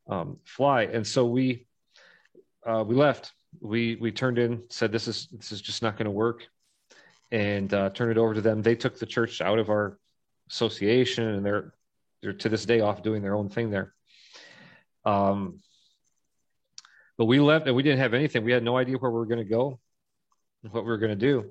um, 0.09 0.39
fly. 0.45 0.83
And 0.83 1.07
so 1.07 1.27
we, 1.27 1.67
uh, 2.67 2.85
we 2.87 2.97
left, 2.97 3.33
we, 3.61 3.97
we 3.97 4.11
turned 4.11 4.39
in, 4.39 4.65
said, 4.69 4.91
this 4.91 5.07
is, 5.07 5.29
this 5.31 5.53
is 5.53 5.61
just 5.61 5.83
not 5.83 5.97
going 5.97 6.07
to 6.07 6.11
work 6.11 6.47
and 7.31 7.73
uh, 7.73 7.91
turned 7.91 8.11
it 8.11 8.19
over 8.19 8.35
to 8.35 8.41
them. 8.41 8.63
They 8.63 8.75
took 8.75 8.99
the 8.99 9.07
church 9.07 9.41
out 9.41 9.59
of 9.61 9.69
our 9.69 9.99
association 10.51 11.29
and 11.29 11.47
they're, 11.47 11.75
they're 12.23 12.33
to 12.33 12.49
this 12.49 12.65
day 12.65 12.81
off 12.81 13.03
doing 13.03 13.23
their 13.23 13.37
own 13.37 13.49
thing 13.49 13.71
there. 13.71 13.95
Um, 15.05 15.61
but 17.19 17.27
we 17.27 17.39
left 17.39 17.67
and 17.67 17.77
we 17.77 17.83
didn't 17.83 17.99
have 17.99 18.15
anything. 18.15 18.45
We 18.45 18.53
had 18.53 18.63
no 18.63 18.77
idea 18.77 18.97
where 18.97 19.11
we 19.11 19.19
were 19.19 19.27
going 19.27 19.45
to 19.45 19.51
go, 19.51 19.79
what 20.71 20.85
we 20.85 20.89
were 20.89 20.99
going 20.99 21.19
to 21.19 21.27
do, 21.27 21.51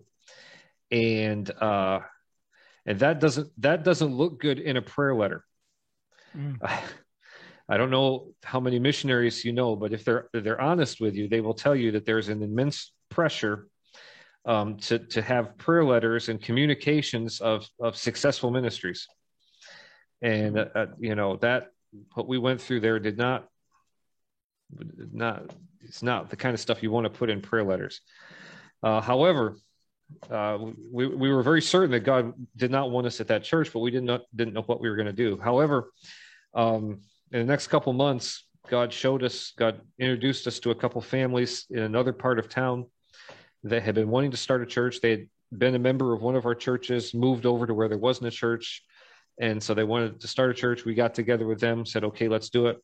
and 0.89 1.49
uh, 1.61 1.99
and 2.85 2.99
that 2.99 3.19
doesn't 3.19 3.51
that 3.61 3.83
doesn't 3.83 4.15
look 4.15 4.39
good 4.39 4.59
in 4.59 4.77
a 4.77 4.81
prayer 4.81 5.13
letter. 5.13 5.45
Mm. 6.35 6.57
I 7.71 7.77
don't 7.77 7.91
know 7.91 8.33
how 8.43 8.59
many 8.59 8.79
missionaries 8.79 9.45
you 9.45 9.53
know, 9.53 9.75
but 9.75 9.93
if 9.93 10.03
they're 10.03 10.27
if 10.33 10.43
they're 10.43 10.59
honest 10.59 10.99
with 10.99 11.15
you, 11.15 11.27
they 11.27 11.39
will 11.39 11.53
tell 11.53 11.75
you 11.75 11.91
that 11.91 12.03
there's 12.03 12.29
an 12.29 12.41
immense 12.41 12.91
pressure 13.09 13.67
um, 14.45 14.77
to 14.77 14.97
to 14.97 15.21
have 15.21 15.55
prayer 15.59 15.85
letters 15.85 16.29
and 16.29 16.41
communications 16.41 17.41
of 17.41 17.67
of 17.79 17.95
successful 17.95 18.49
ministries, 18.49 19.07
and 20.23 20.57
uh, 20.57 20.65
uh 20.73 20.85
you 20.97 21.13
know 21.13 21.37
that 21.37 21.67
what 22.13 22.27
we 22.27 22.37
went 22.37 22.61
through 22.61 22.79
there 22.79 22.99
did 22.99 23.17
not 23.17 23.47
not 25.11 25.43
it's 25.81 26.03
not 26.03 26.29
the 26.29 26.35
kind 26.35 26.53
of 26.53 26.59
stuff 26.59 26.83
you 26.83 26.91
want 26.91 27.05
to 27.05 27.09
put 27.09 27.29
in 27.29 27.41
prayer 27.41 27.63
letters. 27.63 28.01
Uh, 28.83 29.01
however, 29.01 29.57
uh, 30.29 30.57
we 30.91 31.07
we 31.07 31.31
were 31.31 31.43
very 31.43 31.61
certain 31.61 31.91
that 31.91 32.01
God 32.01 32.33
did 32.55 32.71
not 32.71 32.91
want 32.91 33.07
us 33.07 33.19
at 33.19 33.27
that 33.27 33.43
church, 33.43 33.71
but 33.73 33.79
we 33.79 33.91
didn't 33.91 34.05
know, 34.05 34.19
didn't 34.35 34.53
know 34.53 34.61
what 34.61 34.81
we 34.81 34.89
were 34.89 34.95
going 34.95 35.07
to 35.07 35.13
do. 35.13 35.37
However, 35.37 35.91
um, 36.53 37.01
in 37.31 37.39
the 37.39 37.45
next 37.45 37.67
couple 37.67 37.93
months, 37.93 38.45
God 38.67 38.93
showed 38.93 39.23
us, 39.23 39.53
God 39.57 39.81
introduced 39.97 40.47
us 40.47 40.59
to 40.59 40.71
a 40.71 40.75
couple 40.75 41.01
families 41.01 41.65
in 41.69 41.79
another 41.79 42.13
part 42.13 42.39
of 42.39 42.49
town 42.49 42.85
that 43.63 43.83
had 43.83 43.95
been 43.95 44.09
wanting 44.09 44.31
to 44.31 44.37
start 44.37 44.61
a 44.61 44.65
church. 44.65 45.01
They 45.01 45.11
had 45.11 45.27
been 45.57 45.75
a 45.75 45.79
member 45.79 46.13
of 46.13 46.21
one 46.21 46.35
of 46.35 46.45
our 46.45 46.55
churches, 46.55 47.13
moved 47.13 47.45
over 47.45 47.65
to 47.67 47.73
where 47.73 47.87
there 47.87 47.97
wasn't 47.97 48.27
a 48.27 48.31
church, 48.31 48.83
and 49.39 49.61
so 49.63 49.73
they 49.73 49.83
wanted 49.83 50.19
to 50.21 50.27
start 50.27 50.51
a 50.51 50.53
church. 50.53 50.85
We 50.85 50.93
got 50.93 51.15
together 51.15 51.47
with 51.47 51.59
them, 51.59 51.85
said, 51.85 52.03
"Okay, 52.03 52.27
let's 52.27 52.49
do 52.49 52.67
it." 52.67 52.81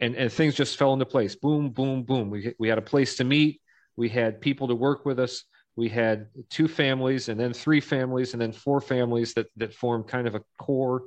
and 0.00 0.14
and 0.14 0.32
things 0.32 0.54
just 0.54 0.76
fell 0.76 0.92
into 0.92 1.06
place. 1.06 1.34
Boom, 1.34 1.70
boom, 1.70 2.02
boom. 2.02 2.30
We 2.30 2.54
we 2.58 2.68
had 2.68 2.78
a 2.78 2.82
place 2.82 3.16
to 3.16 3.24
meet. 3.24 3.60
We 3.96 4.08
had 4.08 4.40
people 4.40 4.68
to 4.68 4.74
work 4.74 5.06
with 5.06 5.18
us. 5.18 5.44
We 5.74 5.88
had 5.88 6.28
two 6.50 6.68
families, 6.68 7.28
and 7.28 7.38
then 7.38 7.52
three 7.52 7.80
families, 7.80 8.32
and 8.32 8.40
then 8.40 8.52
four 8.52 8.80
families 8.80 9.34
that 9.34 9.46
that 9.56 9.74
formed 9.74 10.08
kind 10.08 10.26
of 10.26 10.34
a 10.34 10.42
core. 10.58 11.02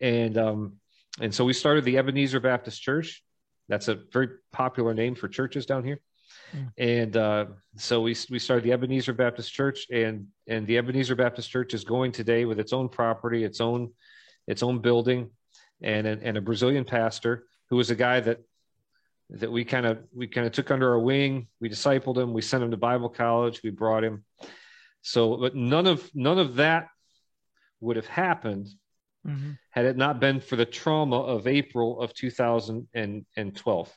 And 0.00 0.36
um, 0.36 0.74
and 1.20 1.34
so 1.34 1.44
we 1.44 1.52
started 1.52 1.84
the 1.84 1.98
Ebenezer 1.98 2.40
Baptist 2.40 2.82
Church. 2.82 3.22
That's 3.68 3.88
a 3.88 3.98
very 4.12 4.28
popular 4.52 4.94
name 4.94 5.14
for 5.14 5.28
churches 5.28 5.66
down 5.66 5.84
here. 5.84 6.00
Mm. 6.54 6.72
And 6.78 7.16
uh, 7.16 7.46
so 7.76 8.00
we 8.02 8.16
we 8.30 8.38
started 8.38 8.64
the 8.64 8.72
Ebenezer 8.72 9.14
Baptist 9.14 9.52
Church, 9.52 9.86
and 9.90 10.26
and 10.46 10.66
the 10.66 10.76
Ebenezer 10.78 11.16
Baptist 11.16 11.50
Church 11.50 11.72
is 11.72 11.84
going 11.84 12.12
today 12.12 12.44
with 12.44 12.60
its 12.60 12.72
own 12.72 12.88
property, 12.88 13.44
its 13.44 13.60
own 13.60 13.92
its 14.48 14.64
own 14.64 14.80
building, 14.80 15.30
and 15.80 16.06
and 16.06 16.36
a 16.36 16.40
Brazilian 16.40 16.84
pastor 16.84 17.44
who 17.70 17.76
was 17.76 17.90
a 17.90 17.94
guy 17.94 18.18
that 18.20 18.40
that 19.30 19.52
we 19.52 19.64
kind 19.64 19.86
of 19.86 19.98
we 20.12 20.26
kind 20.26 20.46
of 20.46 20.52
took 20.52 20.70
under 20.70 20.90
our 20.92 20.98
wing. 20.98 21.46
We 21.60 21.68
discipled 21.68 22.16
him. 22.16 22.32
We 22.32 22.42
sent 22.42 22.64
him 22.64 22.70
to 22.72 22.76
Bible 22.76 23.10
college. 23.10 23.62
We 23.62 23.70
brought 23.70 24.02
him. 24.02 24.24
So, 25.02 25.36
but 25.36 25.54
none 25.54 25.86
of 25.86 26.10
none 26.14 26.38
of 26.38 26.56
that 26.56 26.88
would 27.80 27.96
have 27.96 28.06
happened 28.06 28.68
mm-hmm. 29.26 29.52
had 29.70 29.84
it 29.84 29.96
not 29.96 30.18
been 30.18 30.40
for 30.40 30.56
the 30.56 30.66
trauma 30.66 31.20
of 31.20 31.46
April 31.46 32.00
of 32.00 32.12
2012. 32.14 33.96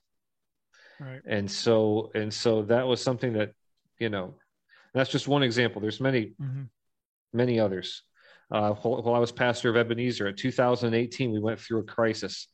Right. 0.99 1.22
And 1.26 1.49
so 1.49 2.12
and 2.14 2.32
so 2.32 2.64
that 2.64 2.86
was 2.86 3.02
something 3.02 3.34
that, 3.34 3.54
you 3.97 4.10
know, 4.10 4.36
that's 4.93 5.10
just 5.10 5.28
one 5.28 5.43
example. 5.43 5.82
There's 5.82 5.99
many, 5.99 6.34
Mhm. 6.39 6.70
many 7.34 7.60
others. 7.60 8.04
Uh, 8.52 8.74
while, 8.74 9.02
while 9.02 9.16
I 9.16 9.20
was 9.20 9.32
pastor 9.32 9.70
of 9.70 9.78
Ebenezer 9.78 10.28
in 10.28 10.36
2018, 10.36 11.32
we 11.32 11.39
went 11.39 11.60
through 11.60 11.80
a 11.80 11.84
crisis, 11.84 12.47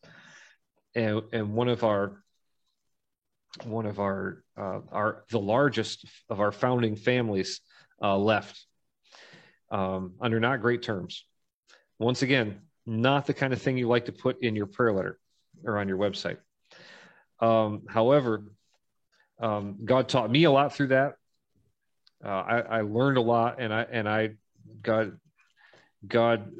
and 0.95 1.21
and 1.33 1.53
one 1.53 1.69
of 1.69 1.83
our 1.83 2.23
one 3.63 3.85
of 3.85 3.99
our 3.99 4.43
uh, 4.57 4.79
our 4.91 5.23
the 5.31 5.39
largest 5.39 6.05
of 6.29 6.39
our 6.39 6.51
founding 6.51 6.95
families 6.95 7.61
uh, 8.01 8.15
left 8.15 8.63
um, 9.71 10.13
under 10.21 10.39
not 10.39 10.61
great 10.61 10.83
terms. 10.83 11.25
Once 11.99 12.21
again, 12.21 12.61
not 12.85 13.25
the 13.25 13.33
kind 13.33 13.53
of 13.53 13.61
thing 13.61 13.77
you 13.77 13.87
like 13.87 14.05
to 14.05 14.11
put 14.11 14.43
in 14.43 14.55
your 14.55 14.67
prayer 14.67 14.93
letter 14.93 15.19
or 15.65 15.79
on 15.79 15.87
your 15.87 15.97
website. 15.97 16.37
Um, 17.39 17.83
however, 17.89 18.43
um, 19.39 19.79
God 19.83 20.09
taught 20.09 20.29
me 20.29 20.43
a 20.43 20.51
lot 20.51 20.75
through 20.75 20.87
that. 20.87 21.15
Uh, 22.23 22.29
I, 22.29 22.59
I 22.59 22.81
learned 22.81 23.17
a 23.17 23.21
lot, 23.21 23.59
and 23.59 23.73
I 23.73 23.81
and 23.81 24.07
I 24.07 24.31
God 24.81 25.19
God 26.05 26.51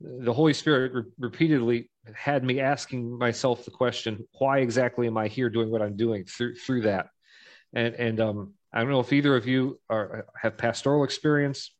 the 0.00 0.32
Holy 0.32 0.52
Spirit 0.52 0.92
re- 0.92 1.02
repeatedly 1.18 1.90
had 2.14 2.44
me 2.44 2.60
asking 2.60 3.18
myself 3.18 3.64
the 3.64 3.70
question, 3.70 4.26
why 4.38 4.58
exactly 4.58 5.06
am 5.06 5.16
I 5.16 5.28
here 5.28 5.48
doing 5.48 5.70
what 5.70 5.82
I'm 5.82 5.96
doing 5.96 6.24
through 6.24 6.56
through 6.56 6.82
that? 6.82 7.08
And 7.72 7.94
and 7.94 8.20
um, 8.20 8.54
I 8.72 8.80
don't 8.80 8.90
know 8.90 9.00
if 9.00 9.12
either 9.12 9.34
of 9.36 9.46
you 9.46 9.80
are 9.88 10.26
have 10.40 10.58
pastoral 10.58 11.04
experience. 11.04 11.72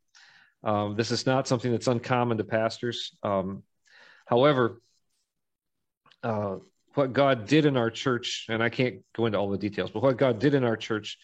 Um, 0.64 0.96
this 0.96 1.10
is 1.10 1.26
not 1.26 1.46
something 1.46 1.70
that's 1.70 1.86
uncommon 1.86 2.38
to 2.38 2.44
pastors. 2.44 3.14
Um, 3.22 3.62
however, 4.24 4.80
uh, 6.22 6.56
what 6.94 7.12
God 7.12 7.46
did 7.46 7.66
in 7.66 7.76
our 7.76 7.90
church, 7.90 8.46
and 8.48 8.62
I 8.62 8.70
can't 8.70 9.02
go 9.14 9.26
into 9.26 9.38
all 9.38 9.50
the 9.50 9.58
details, 9.58 9.90
but 9.90 10.02
what 10.02 10.16
God 10.16 10.38
did 10.38 10.54
in 10.54 10.64
our 10.64 10.76
church 10.76 11.18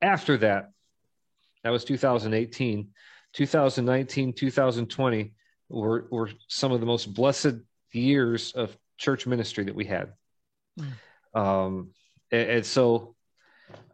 after 0.00 0.36
that, 0.38 0.70
that 1.64 1.70
was 1.70 1.84
2018, 1.84 2.88
2019, 3.36 4.32
2020 4.32 5.32
were, 5.68 6.06
were 6.10 6.30
some 6.48 6.72
of 6.72 6.80
the 6.80 6.86
most 6.86 7.12
blessed 7.12 7.54
years 7.92 8.52
of 8.52 8.76
church 8.96 9.26
ministry 9.26 9.64
that 9.64 9.74
we 9.74 9.84
had. 9.84 10.12
Mm. 10.80 11.38
Um, 11.38 11.90
and, 12.32 12.50
and 12.50 12.66
so, 12.66 13.14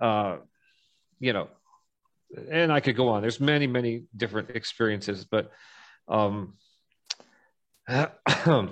uh, 0.00 0.36
you 1.18 1.32
know, 1.32 1.48
and 2.50 2.72
I 2.72 2.80
could 2.80 2.96
go 2.96 3.08
on. 3.08 3.20
There's 3.20 3.40
many, 3.40 3.66
many 3.66 4.04
different 4.16 4.50
experiences, 4.50 5.24
but 5.24 5.50
um, 6.08 6.54
uh, 7.88 8.68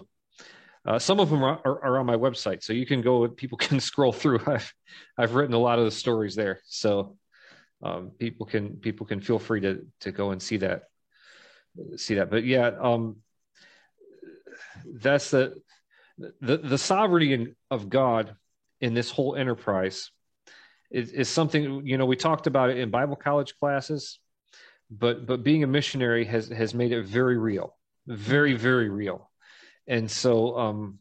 some 0.99 1.21
of 1.21 1.31
them 1.31 1.43
are, 1.43 1.61
are, 1.65 1.85
are, 1.85 1.99
on 1.99 2.07
my 2.07 2.17
website, 2.17 2.63
so 2.63 2.73
you 2.73 2.87
can 2.87 3.03
go. 3.03 3.27
People 3.29 3.59
can 3.59 3.81
scroll 3.81 4.13
through. 4.13 4.41
I've 4.47 4.73
I've 5.19 5.35
written 5.35 5.55
a 5.55 5.59
lot 5.59 5.79
of 5.79 5.85
the 5.85 5.91
stories 5.91 6.35
there, 6.35 6.61
so 6.65 7.17
um, 7.83 8.11
people 8.19 8.47
can 8.47 8.77
people 8.77 9.07
can 9.07 9.21
feel 9.21 9.39
free 9.39 9.61
to 9.61 9.87
to 10.01 10.13
go 10.13 10.31
and 10.31 10.43
see 10.43 10.59
that 10.59 10.85
see 11.97 12.15
that. 12.15 12.31
But 12.31 12.45
yeah, 12.45 12.73
um, 12.81 13.17
that's 14.93 15.31
the 15.31 15.55
the 16.41 16.59
the 16.59 16.79
sovereignty 16.79 17.55
of 17.71 17.89
God 17.89 18.35
in 18.81 18.95
this 18.95 19.11
whole 19.11 19.37
enterprise 19.37 20.11
is, 20.91 21.13
is 21.13 21.29
something 21.29 21.87
you 21.87 21.99
know 21.99 22.07
we 22.07 22.17
talked 22.17 22.47
about 22.47 22.71
it 22.71 22.79
in 22.79 22.91
Bible 22.91 23.17
college 23.17 23.57
classes, 23.59 24.19
but 24.91 25.27
but 25.27 25.43
being 25.43 25.65
a 25.65 25.67
missionary 25.67 26.25
has 26.25 26.49
has 26.49 26.75
made 26.75 26.93
it 26.93 27.05
very 27.05 27.39
real, 27.39 27.77
very 28.07 28.55
very 28.55 28.89
real 28.89 29.31
and 29.91 30.09
so 30.09 30.57
um, 30.57 30.99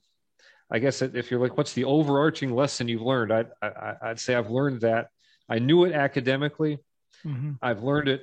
I 0.71 0.79
guess 0.79 1.01
if 1.01 1.29
you're 1.29 1.39
like, 1.39 1.55
what's 1.55 1.73
the 1.73 1.85
overarching 1.85 2.53
lesson 2.53 2.87
you've 2.87 3.03
learned? 3.03 3.31
I'd, 3.31 3.47
I, 3.61 3.95
would 4.09 4.19
say 4.19 4.33
I've 4.33 4.49
learned 4.49 4.81
that 4.81 5.09
I 5.49 5.59
knew 5.59 5.85
it 5.85 5.93
academically. 5.93 6.79
Mm-hmm. 7.25 7.53
I've 7.61 7.83
learned 7.83 8.07
it. 8.07 8.21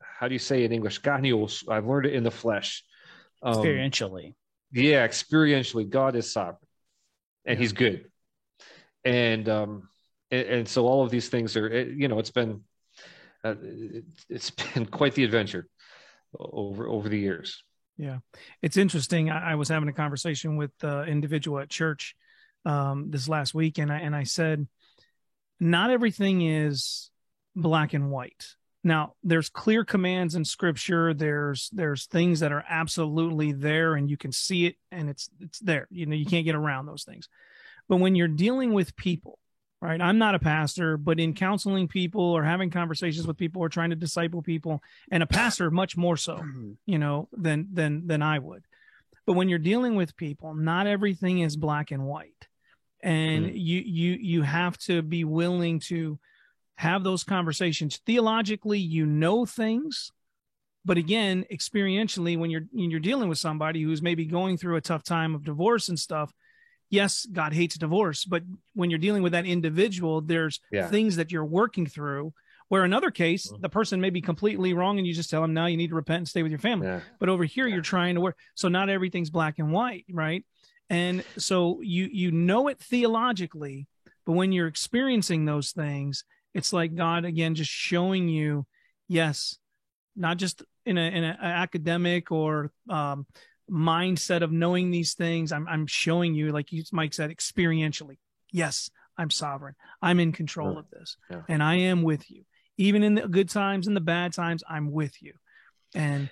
How 0.00 0.28
do 0.28 0.34
you 0.34 0.38
say 0.38 0.64
in 0.64 0.72
English? 0.72 1.00
I've 1.06 1.86
learned 1.86 2.06
it 2.06 2.14
in 2.14 2.22
the 2.22 2.30
flesh. 2.30 2.84
Um, 3.42 3.54
experientially. 3.54 4.34
Yeah, 4.72 5.06
experientially. 5.06 5.88
God 5.88 6.14
is 6.14 6.32
sovereign 6.32 6.58
and 7.44 7.58
he's 7.58 7.72
good. 7.72 8.06
And, 9.04 9.48
um, 9.48 9.88
and, 10.30 10.46
and, 10.46 10.68
so 10.68 10.86
all 10.86 11.02
of 11.02 11.10
these 11.10 11.28
things 11.28 11.56
are, 11.56 11.84
you 11.84 12.06
know, 12.08 12.18
it's 12.18 12.30
been, 12.30 12.62
uh, 13.42 13.54
it, 13.62 14.04
it's 14.28 14.50
been 14.74 14.86
quite 14.86 15.14
the 15.14 15.24
adventure 15.24 15.66
over, 16.38 16.86
over 16.86 17.08
the 17.08 17.18
years. 17.18 17.62
Yeah, 17.96 18.18
it's 18.62 18.76
interesting. 18.76 19.30
I, 19.30 19.52
I 19.52 19.54
was 19.56 19.68
having 19.68 19.88
a 19.88 19.92
conversation 19.92 20.56
with 20.56 20.70
the 20.78 21.02
individual 21.04 21.58
at 21.58 21.68
church 21.68 22.14
um, 22.64 23.10
this 23.10 23.28
last 23.28 23.52
week, 23.54 23.78
and 23.78 23.92
I 23.92 23.98
and 23.98 24.16
I 24.16 24.24
said, 24.24 24.66
not 25.60 25.90
everything 25.90 26.42
is 26.42 27.10
black 27.54 27.92
and 27.94 28.10
white. 28.10 28.46
Now, 28.82 29.12
there's 29.22 29.50
clear 29.50 29.84
commands 29.84 30.34
in 30.34 30.44
Scripture. 30.44 31.12
There's 31.12 31.68
there's 31.72 32.06
things 32.06 32.40
that 32.40 32.50
are 32.50 32.64
absolutely 32.68 33.52
there, 33.52 33.94
and 33.94 34.08
you 34.08 34.16
can 34.16 34.32
see 34.32 34.66
it, 34.66 34.76
and 34.90 35.10
it's 35.10 35.28
it's 35.38 35.58
there. 35.58 35.86
You 35.90 36.06
know, 36.06 36.16
you 36.16 36.24
can't 36.24 36.46
get 36.46 36.54
around 36.54 36.86
those 36.86 37.04
things. 37.04 37.28
But 37.88 37.96
when 37.96 38.14
you're 38.14 38.28
dealing 38.28 38.72
with 38.72 38.96
people, 38.96 39.38
right? 39.82 40.00
I'm 40.00 40.18
not 40.18 40.34
a 40.34 40.38
pastor, 40.38 40.96
but 40.96 41.20
in 41.20 41.34
counseling 41.34 41.88
people 41.88 42.22
or 42.22 42.42
having 42.42 42.70
conversations 42.70 43.26
with 43.26 43.36
people 43.36 43.60
or 43.62 43.68
trying 43.68 43.90
to 43.90 43.96
disciple 43.96 44.40
people, 44.40 44.82
and 45.10 45.22
a 45.22 45.26
pastor 45.26 45.70
much 45.70 45.96
more 45.96 46.16
so, 46.16 46.42
you 46.86 46.98
know, 46.98 47.28
than 47.32 47.68
than 47.72 48.06
than 48.06 48.22
I 48.22 48.38
would. 48.38 48.64
But 49.26 49.34
when 49.34 49.50
you're 49.50 49.58
dealing 49.58 49.94
with 49.94 50.16
people, 50.16 50.54
not 50.54 50.86
everything 50.86 51.40
is 51.40 51.56
black 51.56 51.90
and 51.90 52.04
white, 52.06 52.48
and 53.02 53.46
mm. 53.46 53.52
you 53.54 53.80
you 53.80 54.12
you 54.20 54.42
have 54.42 54.78
to 54.78 55.02
be 55.02 55.24
willing 55.24 55.80
to 55.80 56.18
have 56.76 57.04
those 57.04 57.24
conversations. 57.24 58.00
Theologically, 58.06 58.78
you 58.78 59.04
know 59.06 59.44
things, 59.44 60.12
but 60.84 60.96
again, 60.96 61.44
experientially, 61.52 62.38
when 62.38 62.50
you're 62.50 62.64
when 62.72 62.90
you're 62.90 63.00
dealing 63.00 63.28
with 63.28 63.38
somebody 63.38 63.82
who's 63.82 64.02
maybe 64.02 64.24
going 64.24 64.56
through 64.56 64.76
a 64.76 64.80
tough 64.80 65.04
time 65.04 65.34
of 65.34 65.44
divorce 65.44 65.88
and 65.88 65.98
stuff, 65.98 66.32
yes, 66.88 67.26
God 67.26 67.52
hates 67.52 67.76
divorce, 67.76 68.24
but 68.24 68.42
when 68.74 68.90
you're 68.90 68.98
dealing 68.98 69.22
with 69.22 69.32
that 69.32 69.46
individual, 69.46 70.20
there's 70.20 70.60
yeah. 70.72 70.88
things 70.88 71.16
that 71.16 71.30
you're 71.30 71.44
working 71.44 71.86
through. 71.86 72.32
Where 72.68 72.84
another 72.84 73.10
case, 73.10 73.50
mm-hmm. 73.50 73.62
the 73.62 73.68
person 73.68 74.00
may 74.00 74.10
be 74.10 74.20
completely 74.20 74.74
wrong, 74.74 74.98
and 74.98 75.06
you 75.06 75.12
just 75.12 75.28
tell 75.28 75.42
them, 75.42 75.52
"Now 75.52 75.66
you 75.66 75.76
need 75.76 75.88
to 75.88 75.96
repent 75.96 76.18
and 76.18 76.28
stay 76.28 76.42
with 76.42 76.52
your 76.52 76.60
family." 76.60 76.86
Yeah. 76.86 77.00
But 77.18 77.28
over 77.28 77.44
here, 77.44 77.66
yeah. 77.66 77.74
you're 77.74 77.82
trying 77.82 78.14
to 78.14 78.20
work. 78.20 78.38
So 78.54 78.68
not 78.68 78.88
everything's 78.88 79.28
black 79.28 79.58
and 79.58 79.72
white, 79.72 80.04
right? 80.08 80.44
And 80.90 81.24
so 81.38 81.80
you 81.80 82.08
you 82.12 82.32
know 82.32 82.68
it 82.68 82.80
theologically, 82.80 83.86
but 84.26 84.32
when 84.32 84.52
you're 84.52 84.66
experiencing 84.66 85.44
those 85.44 85.70
things, 85.70 86.24
it's 86.52 86.72
like 86.72 86.96
God 86.96 87.24
again 87.24 87.54
just 87.54 87.70
showing 87.70 88.28
you, 88.28 88.66
yes, 89.08 89.56
not 90.16 90.36
just 90.36 90.62
in 90.84 90.98
a 90.98 91.02
in 91.02 91.24
an 91.24 91.36
academic 91.40 92.32
or 92.32 92.72
um, 92.88 93.24
mindset 93.70 94.42
of 94.42 94.50
knowing 94.50 94.90
these 94.90 95.14
things. 95.14 95.52
I'm, 95.52 95.66
I'm 95.68 95.86
showing 95.86 96.34
you, 96.34 96.50
like 96.50 96.68
Mike 96.92 97.14
said, 97.14 97.30
experientially. 97.30 98.18
Yes, 98.52 98.90
I'm 99.16 99.30
sovereign. 99.30 99.76
I'm 100.02 100.18
in 100.18 100.32
control 100.32 100.76
of 100.76 100.90
this, 100.90 101.16
yeah. 101.30 101.42
and 101.48 101.62
I 101.62 101.76
am 101.76 102.02
with 102.02 102.28
you. 102.30 102.44
Even 102.78 103.04
in 103.04 103.14
the 103.14 103.28
good 103.28 103.48
times 103.48 103.86
and 103.86 103.96
the 103.96 104.00
bad 104.00 104.32
times, 104.32 104.64
I'm 104.68 104.90
with 104.90 105.22
you. 105.22 105.34
And 105.94 106.30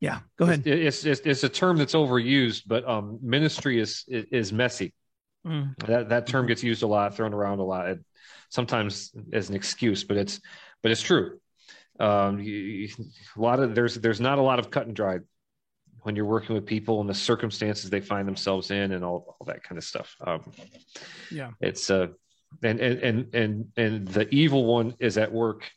yeah, 0.00 0.20
go 0.36 0.44
ahead. 0.44 0.66
It's 0.66 1.04
it's, 1.04 1.20
it's 1.24 1.44
a 1.44 1.48
term 1.48 1.76
that's 1.76 1.94
overused, 1.94 2.62
but 2.66 2.86
um, 2.88 3.18
ministry 3.22 3.80
is 3.80 4.04
is 4.08 4.52
messy. 4.52 4.94
Mm. 5.46 5.76
That 5.86 6.08
that 6.10 6.26
term 6.26 6.46
gets 6.46 6.62
used 6.62 6.82
a 6.82 6.86
lot, 6.86 7.14
thrown 7.14 7.34
around 7.34 7.58
a 7.58 7.64
lot, 7.64 7.88
it, 7.88 8.04
sometimes 8.50 9.12
as 9.32 9.48
an 9.50 9.56
excuse, 9.56 10.04
but 10.04 10.16
it's 10.16 10.40
but 10.82 10.92
it's 10.92 11.02
true. 11.02 11.38
Um, 12.00 12.38
you, 12.38 12.88
a 13.36 13.40
lot 13.40 13.60
of 13.60 13.74
there's 13.74 13.96
there's 13.96 14.20
not 14.20 14.38
a 14.38 14.42
lot 14.42 14.58
of 14.58 14.70
cut 14.70 14.86
and 14.86 14.94
dried 14.94 15.22
when 16.02 16.14
you're 16.14 16.24
working 16.24 16.54
with 16.54 16.64
people 16.64 17.00
and 17.00 17.10
the 17.10 17.14
circumstances 17.14 17.90
they 17.90 18.00
find 18.00 18.26
themselves 18.26 18.70
in 18.70 18.92
and 18.92 19.04
all, 19.04 19.36
all 19.38 19.46
that 19.46 19.62
kind 19.64 19.78
of 19.78 19.84
stuff. 19.84 20.16
Um, 20.24 20.52
yeah, 21.30 21.50
it's 21.60 21.90
uh, 21.90 22.08
and, 22.62 22.80
and, 22.80 23.00
and, 23.00 23.34
and, 23.34 23.66
and 23.76 24.08
the 24.08 24.28
evil 24.34 24.64
one 24.64 24.94
is 24.98 25.18
at 25.18 25.32
work. 25.32 25.70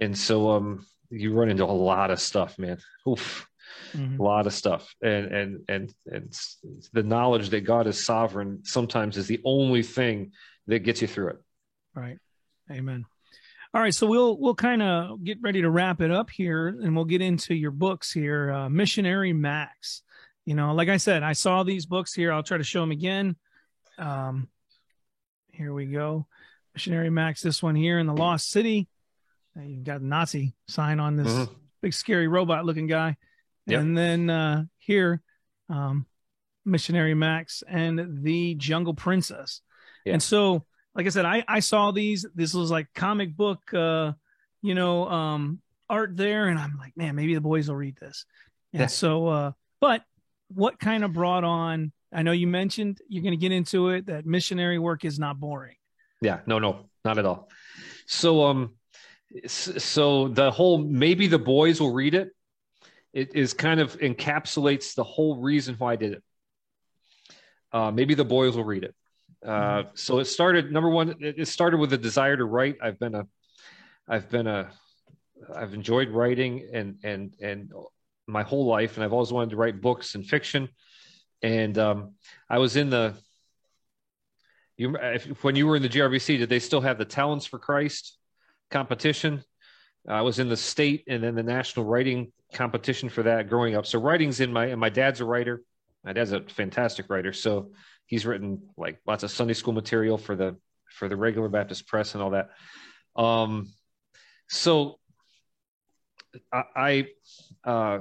And 0.00 0.16
so, 0.16 0.50
um, 0.50 0.86
you 1.14 1.32
run 1.32 1.48
into 1.48 1.64
a 1.64 1.66
lot 1.66 2.10
of 2.10 2.20
stuff, 2.20 2.58
man. 2.58 2.78
Oof, 3.08 3.48
mm-hmm. 3.92 4.20
a 4.20 4.22
lot 4.22 4.46
of 4.46 4.52
stuff. 4.52 4.94
And, 5.02 5.26
and, 5.26 5.60
and, 5.68 5.94
and 6.06 6.34
the 6.92 7.02
knowledge 7.02 7.50
that 7.50 7.62
God 7.62 7.86
is 7.86 8.04
sovereign 8.04 8.60
sometimes 8.64 9.16
is 9.16 9.26
the 9.26 9.40
only 9.44 9.82
thing 9.82 10.32
that 10.66 10.80
gets 10.80 11.02
you 11.02 11.08
through 11.08 11.28
it. 11.28 11.42
Right. 11.94 12.18
Amen. 12.70 13.04
All 13.74 13.80
right, 13.80 13.92
so 13.92 14.06
we'll 14.06 14.38
we'll 14.38 14.54
kind 14.54 14.82
of 14.82 15.24
get 15.24 15.38
ready 15.42 15.62
to 15.62 15.68
wrap 15.68 16.00
it 16.00 16.12
up 16.12 16.30
here, 16.30 16.68
and 16.68 16.94
we'll 16.94 17.04
get 17.04 17.20
into 17.20 17.56
your 17.56 17.72
books 17.72 18.12
here. 18.12 18.52
Uh, 18.52 18.68
Missionary 18.68 19.32
Max, 19.32 20.02
you 20.44 20.54
know, 20.54 20.72
like 20.74 20.88
I 20.88 20.96
said, 20.96 21.24
I 21.24 21.32
saw 21.32 21.64
these 21.64 21.84
books 21.84 22.14
here. 22.14 22.32
I'll 22.32 22.44
try 22.44 22.56
to 22.56 22.62
show 22.62 22.80
them 22.80 22.92
again. 22.92 23.34
Um, 23.98 24.46
here 25.50 25.72
we 25.72 25.86
go, 25.86 26.28
Missionary 26.72 27.10
Max. 27.10 27.42
This 27.42 27.64
one 27.64 27.74
here 27.74 27.98
in 27.98 28.06
the 28.06 28.14
Lost 28.14 28.48
City. 28.48 28.86
You 29.56 29.76
got 29.82 30.00
a 30.00 30.06
Nazi 30.06 30.54
sign 30.68 31.00
on 31.00 31.16
this 31.16 31.28
mm-hmm. 31.28 31.52
big 31.80 31.94
scary 31.94 32.28
robot 32.28 32.64
looking 32.64 32.86
guy, 32.86 33.16
yep. 33.66 33.80
and 33.80 33.96
then 33.96 34.30
uh, 34.30 34.64
here, 34.78 35.22
um, 35.68 36.06
Missionary 36.64 37.14
Max 37.14 37.62
and 37.68 38.24
the 38.24 38.54
Jungle 38.56 38.94
Princess. 38.94 39.60
Yeah. 40.04 40.14
And 40.14 40.22
so, 40.22 40.64
like 40.94 41.06
I 41.06 41.10
said, 41.10 41.24
I, 41.24 41.44
I 41.46 41.60
saw 41.60 41.90
these. 41.92 42.26
This 42.34 42.52
was 42.52 42.70
like 42.70 42.88
comic 42.94 43.36
book, 43.36 43.72
uh, 43.72 44.12
you 44.62 44.74
know, 44.74 45.08
um, 45.08 45.60
art 45.88 46.16
there, 46.16 46.48
and 46.48 46.58
I'm 46.58 46.76
like, 46.78 46.96
man, 46.96 47.14
maybe 47.14 47.34
the 47.34 47.40
boys 47.40 47.68
will 47.68 47.76
read 47.76 47.96
this. 48.00 48.24
And 48.72 48.80
yeah. 48.80 48.86
so, 48.86 49.28
uh, 49.28 49.52
but 49.80 50.02
what 50.48 50.78
kind 50.80 51.04
of 51.04 51.12
brought 51.12 51.44
on? 51.44 51.92
I 52.12 52.22
know 52.22 52.32
you 52.32 52.46
mentioned 52.46 52.98
you're 53.08 53.22
going 53.22 53.32
to 53.32 53.40
get 53.40 53.52
into 53.52 53.90
it 53.90 54.06
that 54.06 54.26
missionary 54.26 54.78
work 54.78 55.04
is 55.04 55.18
not 55.18 55.38
boring. 55.38 55.76
Yeah, 56.20 56.40
no, 56.46 56.58
no, 56.58 56.88
not 57.04 57.18
at 57.18 57.26
all. 57.26 57.48
So, 58.06 58.44
um, 58.44 58.74
so 59.46 60.28
the 60.28 60.50
whole 60.50 60.78
maybe 60.78 61.26
the 61.26 61.38
boys 61.38 61.80
will 61.80 61.92
read 61.92 62.14
it. 62.14 62.30
It 63.12 63.34
is 63.34 63.54
kind 63.54 63.80
of 63.80 63.98
encapsulates 63.98 64.94
the 64.94 65.04
whole 65.04 65.40
reason 65.40 65.76
why 65.78 65.92
I 65.92 65.96
did 65.96 66.12
it. 66.14 66.22
Uh, 67.72 67.90
maybe 67.90 68.14
the 68.14 68.24
boys 68.24 68.56
will 68.56 68.64
read 68.64 68.84
it. 68.84 68.94
Uh, 69.44 69.48
mm-hmm. 69.48 69.88
so 69.94 70.18
it 70.18 70.24
started 70.26 70.72
number 70.72 70.88
one. 70.88 71.16
It 71.20 71.46
started 71.48 71.78
with 71.78 71.92
a 71.92 71.98
desire 71.98 72.36
to 72.36 72.44
write. 72.44 72.76
I've 72.82 72.98
been 72.98 73.14
a, 73.14 73.26
I've 74.08 74.30
been 74.30 74.46
a, 74.46 74.70
I've 75.54 75.74
enjoyed 75.74 76.08
writing 76.08 76.68
and 76.72 76.98
and 77.02 77.34
and 77.40 77.72
my 78.26 78.42
whole 78.42 78.66
life, 78.66 78.96
and 78.96 79.04
I've 79.04 79.12
always 79.12 79.32
wanted 79.32 79.50
to 79.50 79.56
write 79.56 79.80
books 79.80 80.14
and 80.14 80.26
fiction. 80.26 80.68
And 81.42 81.76
um, 81.76 82.14
I 82.48 82.58
was 82.58 82.76
in 82.76 82.90
the 82.90 83.14
you 84.76 84.96
if, 84.96 85.44
when 85.44 85.56
you 85.56 85.66
were 85.66 85.76
in 85.76 85.82
the 85.82 85.88
GRBC, 85.88 86.38
did 86.38 86.48
they 86.48 86.58
still 86.58 86.80
have 86.80 86.98
the 86.98 87.04
Talents 87.04 87.46
for 87.46 87.58
Christ 87.58 88.16
competition? 88.74 89.44
I 90.06 90.22
was 90.22 90.38
in 90.38 90.48
the 90.48 90.56
state 90.56 91.04
and 91.06 91.22
then 91.22 91.36
the 91.36 91.42
national 91.42 91.86
writing 91.86 92.32
competition 92.52 93.08
for 93.08 93.22
that 93.22 93.48
growing 93.48 93.76
up. 93.76 93.86
So 93.86 94.00
writing's 94.00 94.40
in 94.40 94.52
my 94.52 94.66
and 94.66 94.80
my 94.80 94.90
dad's 94.90 95.20
a 95.20 95.24
writer. 95.24 95.62
My 96.02 96.12
dad's 96.12 96.32
a 96.32 96.42
fantastic 96.42 97.08
writer. 97.08 97.32
So 97.32 97.70
he's 98.06 98.26
written 98.26 98.68
like 98.76 98.98
lots 99.06 99.22
of 99.22 99.30
Sunday 99.30 99.54
school 99.54 99.72
material 99.72 100.18
for 100.18 100.34
the 100.34 100.56
for 100.90 101.08
the 101.08 101.16
regular 101.16 101.48
Baptist 101.48 101.86
press 101.86 102.14
and 102.14 102.22
all 102.22 102.30
that. 102.30 102.50
Um, 103.16 103.72
so 104.48 104.98
I, 106.52 106.62
I 106.76 107.06
uh, 107.64 107.98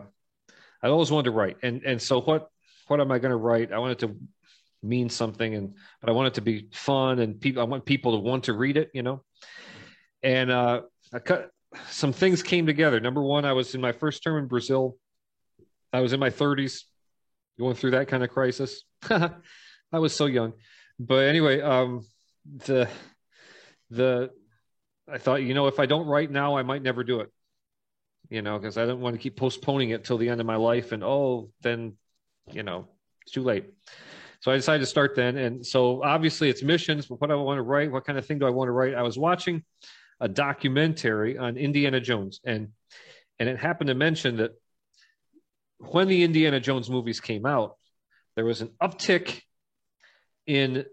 I 0.82 0.88
always 0.88 1.12
wanted 1.12 1.26
to 1.26 1.32
write, 1.32 1.58
and 1.62 1.84
and 1.84 2.02
so 2.02 2.20
what 2.20 2.50
what 2.88 3.00
am 3.00 3.12
I 3.12 3.20
going 3.20 3.32
to 3.32 3.38
write? 3.38 3.72
I 3.72 3.78
wanted 3.78 4.00
to 4.00 4.18
mean 4.82 5.10
something, 5.10 5.54
and 5.56 5.76
but 6.02 6.10
I 6.10 6.14
want 6.14 6.28
it 6.28 6.34
to 6.34 6.42
be 6.42 6.68
fun, 6.74 7.20
and 7.20 7.40
people 7.40 7.62
I 7.62 7.66
want 7.66 7.86
people 7.86 8.14
to 8.14 8.18
want 8.18 8.46
to 8.46 8.54
read 8.54 8.76
it, 8.76 8.90
you 8.94 9.04
know. 9.04 9.24
And 10.24 10.52
uh, 10.52 10.82
I 11.14 11.20
cut 11.20 11.52
some 11.90 12.14
things 12.14 12.44
came 12.44 12.66
together. 12.66 13.00
Number 13.00 13.22
one, 13.22 13.46
I 13.46 13.54
was 13.54 13.76
in 13.76 13.82
my 13.82 13.92
first 13.92 14.24
term 14.24 14.38
in 14.38 14.48
Brazil. 14.48 14.98
I 15.92 16.02
was 16.02 16.14
in 16.14 16.20
my 16.20 16.30
30s, 16.30 16.82
going 17.60 17.76
through 17.76 17.92
that 17.92 18.08
kind 18.08 18.24
of 18.24 18.30
crisis. 18.30 18.84
I 19.10 20.00
was 20.00 20.16
so 20.16 20.26
young, 20.26 20.54
but 21.00 21.26
anyway, 21.28 21.62
um, 21.62 22.06
the 22.66 22.90
the 23.92 24.32
I 25.12 25.18
thought, 25.18 25.44
you 25.44 25.54
know, 25.54 25.68
if 25.68 25.80
I 25.80 25.86
don't 25.86 26.08
write 26.08 26.32
now, 26.32 26.58
I 26.58 26.64
might 26.64 26.82
never 26.82 27.04
do 27.04 27.20
it 27.20 27.30
you 28.30 28.42
know, 28.42 28.58
because 28.58 28.78
I 28.78 28.82
didn't 28.82 29.02
want 29.02 29.16
to 29.16 29.20
keep 29.20 29.36
postponing 29.36 29.92
it 29.92 30.04
till 30.04 30.18
the 30.18 30.30
end 30.30 30.42
of 30.42 30.48
my 30.48 30.56
life. 30.56 30.92
And 30.92 31.04
oh, 31.04 31.52
then, 31.62 31.98
you 32.52 32.64
know, 32.64 32.88
it's 33.22 33.32
too 33.32 33.44
late. 33.44 33.66
So 34.40 34.52
I 34.52 34.56
decided 34.56 34.80
to 34.80 34.88
start 34.88 35.16
then. 35.16 35.38
And 35.38 35.66
so 35.66 36.04
obviously 36.04 36.50
it's 36.50 36.64
missions, 36.64 37.06
but 37.06 37.22
what 37.22 37.32
I 37.32 37.36
want 37.36 37.60
to 37.60 37.62
write, 37.62 37.92
what 37.92 38.06
kind 38.06 38.18
of 38.18 38.26
thing 38.26 38.40
do 38.40 38.48
I 38.48 38.50
want 38.50 38.70
to 38.70 38.72
write? 38.72 38.96
I 38.96 39.04
was 39.04 39.18
watching 39.18 39.64
a 40.20 40.28
documentary 40.28 41.38
on 41.38 41.58
Indiana 41.58 42.00
Jones, 42.00 42.40
and 42.44 42.70
and 43.40 43.50
it 43.50 43.58
happened 43.58 43.88
to 43.88 43.96
mention 43.96 44.38
that 44.38 44.52
when 45.80 46.08
the 46.08 46.24
Indiana 46.24 46.60
Jones 46.60 46.90
movies 46.90 47.20
came 47.20 47.46
out, 47.46 47.78
there 48.36 48.46
was 48.46 48.62
an 48.62 48.72
uptick 48.82 49.42
in 50.46 50.86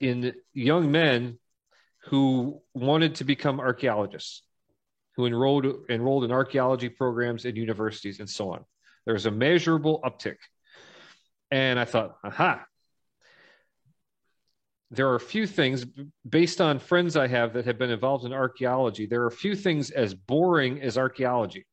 in 0.00 0.34
young 0.52 0.90
men 0.90 1.38
who 2.06 2.62
wanted 2.74 3.16
to 3.16 3.24
become 3.24 3.60
archaeologists 3.60 4.42
who 5.16 5.26
enrolled 5.26 5.66
enrolled 5.88 6.24
in 6.24 6.30
archaeology 6.30 6.88
programs 6.88 7.46
at 7.46 7.56
universities 7.56 8.20
and 8.20 8.28
so 8.28 8.52
on. 8.52 8.64
There 9.04 9.14
was 9.14 9.26
a 9.26 9.30
measurable 9.30 10.00
uptick. 10.04 10.36
And 11.50 11.78
I 11.78 11.84
thought, 11.84 12.16
aha. 12.22 12.64
There 14.90 15.08
are 15.08 15.16
a 15.16 15.20
few 15.20 15.46
things 15.46 15.84
based 16.28 16.60
on 16.60 16.78
friends 16.78 17.16
I 17.16 17.26
have 17.26 17.54
that 17.54 17.64
have 17.64 17.78
been 17.78 17.90
involved 17.90 18.24
in 18.24 18.32
archaeology. 18.32 19.06
There 19.06 19.22
are 19.22 19.26
a 19.26 19.32
few 19.32 19.56
things 19.56 19.90
as 19.90 20.14
boring 20.14 20.80
as 20.80 20.96
archaeology. 20.96 21.66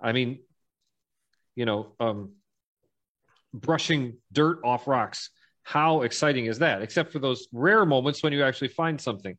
I 0.00 0.12
mean, 0.12 0.40
you 1.54 1.66
know, 1.66 1.92
um, 2.00 2.32
brushing 3.52 4.18
dirt 4.32 4.60
off 4.64 4.88
rocks. 4.88 5.30
How 5.62 6.02
exciting 6.02 6.46
is 6.46 6.58
that? 6.58 6.82
Except 6.82 7.12
for 7.12 7.18
those 7.18 7.46
rare 7.52 7.86
moments 7.86 8.22
when 8.22 8.32
you 8.32 8.42
actually 8.42 8.68
find 8.68 9.00
something. 9.00 9.36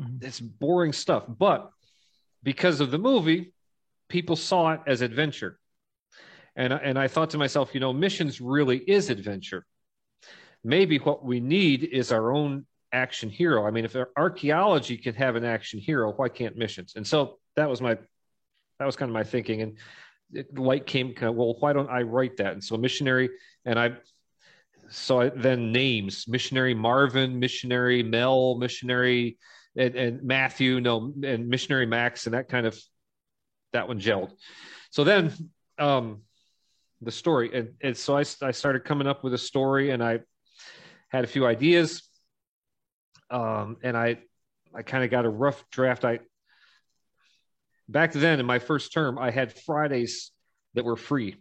Mm-hmm. 0.00 0.24
It's 0.24 0.40
boring 0.40 0.92
stuff. 0.92 1.24
But 1.28 1.70
because 2.42 2.80
of 2.80 2.90
the 2.90 2.98
movie, 2.98 3.52
people 4.08 4.36
saw 4.36 4.72
it 4.72 4.80
as 4.86 5.02
adventure. 5.02 5.58
And, 6.56 6.72
and 6.72 6.98
I 6.98 7.08
thought 7.08 7.30
to 7.30 7.38
myself, 7.38 7.74
you 7.74 7.80
know, 7.80 7.92
missions 7.92 8.40
really 8.40 8.78
is 8.78 9.10
adventure. 9.10 9.66
Maybe 10.64 10.98
what 10.98 11.24
we 11.24 11.40
need 11.40 11.84
is 11.84 12.12
our 12.12 12.32
own 12.32 12.66
action 12.92 13.30
hero. 13.30 13.66
I 13.66 13.70
mean, 13.70 13.84
if 13.84 13.96
archaeology 14.16 14.96
can 14.96 15.14
have 15.14 15.36
an 15.36 15.44
action 15.44 15.80
hero, 15.80 16.12
why 16.12 16.28
can't 16.28 16.56
missions? 16.56 16.94
And 16.96 17.06
so 17.06 17.38
that 17.56 17.68
was 17.68 17.80
my, 17.80 17.96
that 18.78 18.84
was 18.86 18.96
kind 18.96 19.10
of 19.10 19.14
my 19.14 19.24
thinking. 19.24 19.62
And 19.62 19.78
it, 20.32 20.58
light 20.58 20.86
came, 20.86 21.14
kind 21.14 21.30
of, 21.30 21.36
well, 21.36 21.56
why 21.58 21.72
don't 21.72 21.90
I 21.90 22.02
write 22.02 22.36
that? 22.36 22.52
And 22.52 22.62
so 22.62 22.76
missionary, 22.76 23.30
and 23.64 23.78
I, 23.78 23.92
so 24.88 25.20
I, 25.20 25.28
then 25.30 25.72
names 25.72 26.26
missionary 26.28 26.74
Marvin, 26.74 27.38
missionary 27.38 28.02
Mel, 28.02 28.56
missionary 28.56 29.38
and, 29.76 29.94
and 29.94 30.22
Matthew, 30.22 30.80
no, 30.80 31.12
and 31.24 31.48
Missionary 31.48 31.86
Max, 31.86 32.26
and 32.26 32.34
that 32.34 32.48
kind 32.48 32.66
of 32.66 32.78
that 33.72 33.88
one 33.88 33.98
gelled. 33.98 34.32
So 34.90 35.02
then 35.04 35.32
um, 35.78 36.22
the 37.00 37.10
story, 37.10 37.50
and, 37.54 37.70
and 37.80 37.96
so 37.96 38.16
I, 38.16 38.24
I 38.42 38.50
started 38.50 38.84
coming 38.84 39.06
up 39.06 39.24
with 39.24 39.32
a 39.32 39.38
story, 39.38 39.90
and 39.90 40.02
I 40.02 40.20
had 41.12 41.24
a 41.24 41.28
few 41.28 41.46
ideas, 41.46 42.02
um, 43.30 43.76
and 43.82 43.96
I 43.96 44.18
I 44.74 44.82
kind 44.82 45.04
of 45.04 45.10
got 45.10 45.24
a 45.24 45.28
rough 45.28 45.62
draft. 45.70 46.04
I 46.04 46.20
back 47.88 48.12
then 48.12 48.40
in 48.40 48.46
my 48.46 48.58
first 48.58 48.92
term, 48.92 49.18
I 49.18 49.30
had 49.30 49.52
Fridays 49.52 50.32
that 50.74 50.84
were 50.84 50.96
free. 50.96 51.36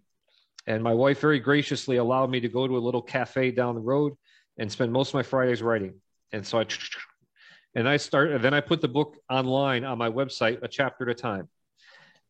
And 0.67 0.83
my 0.83 0.93
wife 0.93 1.19
very 1.19 1.39
graciously 1.39 1.97
allowed 1.97 2.29
me 2.29 2.41
to 2.41 2.49
go 2.49 2.67
to 2.67 2.77
a 2.77 2.79
little 2.79 3.01
cafe 3.01 3.51
down 3.51 3.75
the 3.75 3.81
road 3.81 4.13
and 4.57 4.71
spend 4.71 4.91
most 4.91 5.09
of 5.09 5.13
my 5.15 5.23
Fridays 5.23 5.61
writing. 5.61 5.95
And 6.31 6.45
so 6.45 6.59
I 6.59 6.65
and 7.73 7.87
I 7.87 7.97
start, 7.97 8.41
then 8.41 8.53
I 8.53 8.59
put 8.59 8.81
the 8.81 8.87
book 8.87 9.17
online 9.29 9.85
on 9.85 9.97
my 9.97 10.09
website, 10.09 10.61
a 10.61 10.67
chapter 10.67 11.09
at 11.09 11.17
a 11.17 11.19
time, 11.19 11.47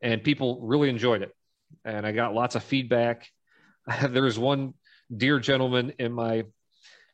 and 0.01 0.23
people 0.23 0.59
really 0.61 0.89
enjoyed 0.89 1.23
it, 1.23 1.35
and 1.83 2.05
I 2.05 2.11
got 2.11 2.33
lots 2.33 2.55
of 2.55 2.63
feedback. 2.63 3.27
there 4.09 4.23
was 4.23 4.37
one 4.37 4.75
dear 5.15 5.39
gentleman 5.39 5.93
in 5.97 6.11
my 6.11 6.45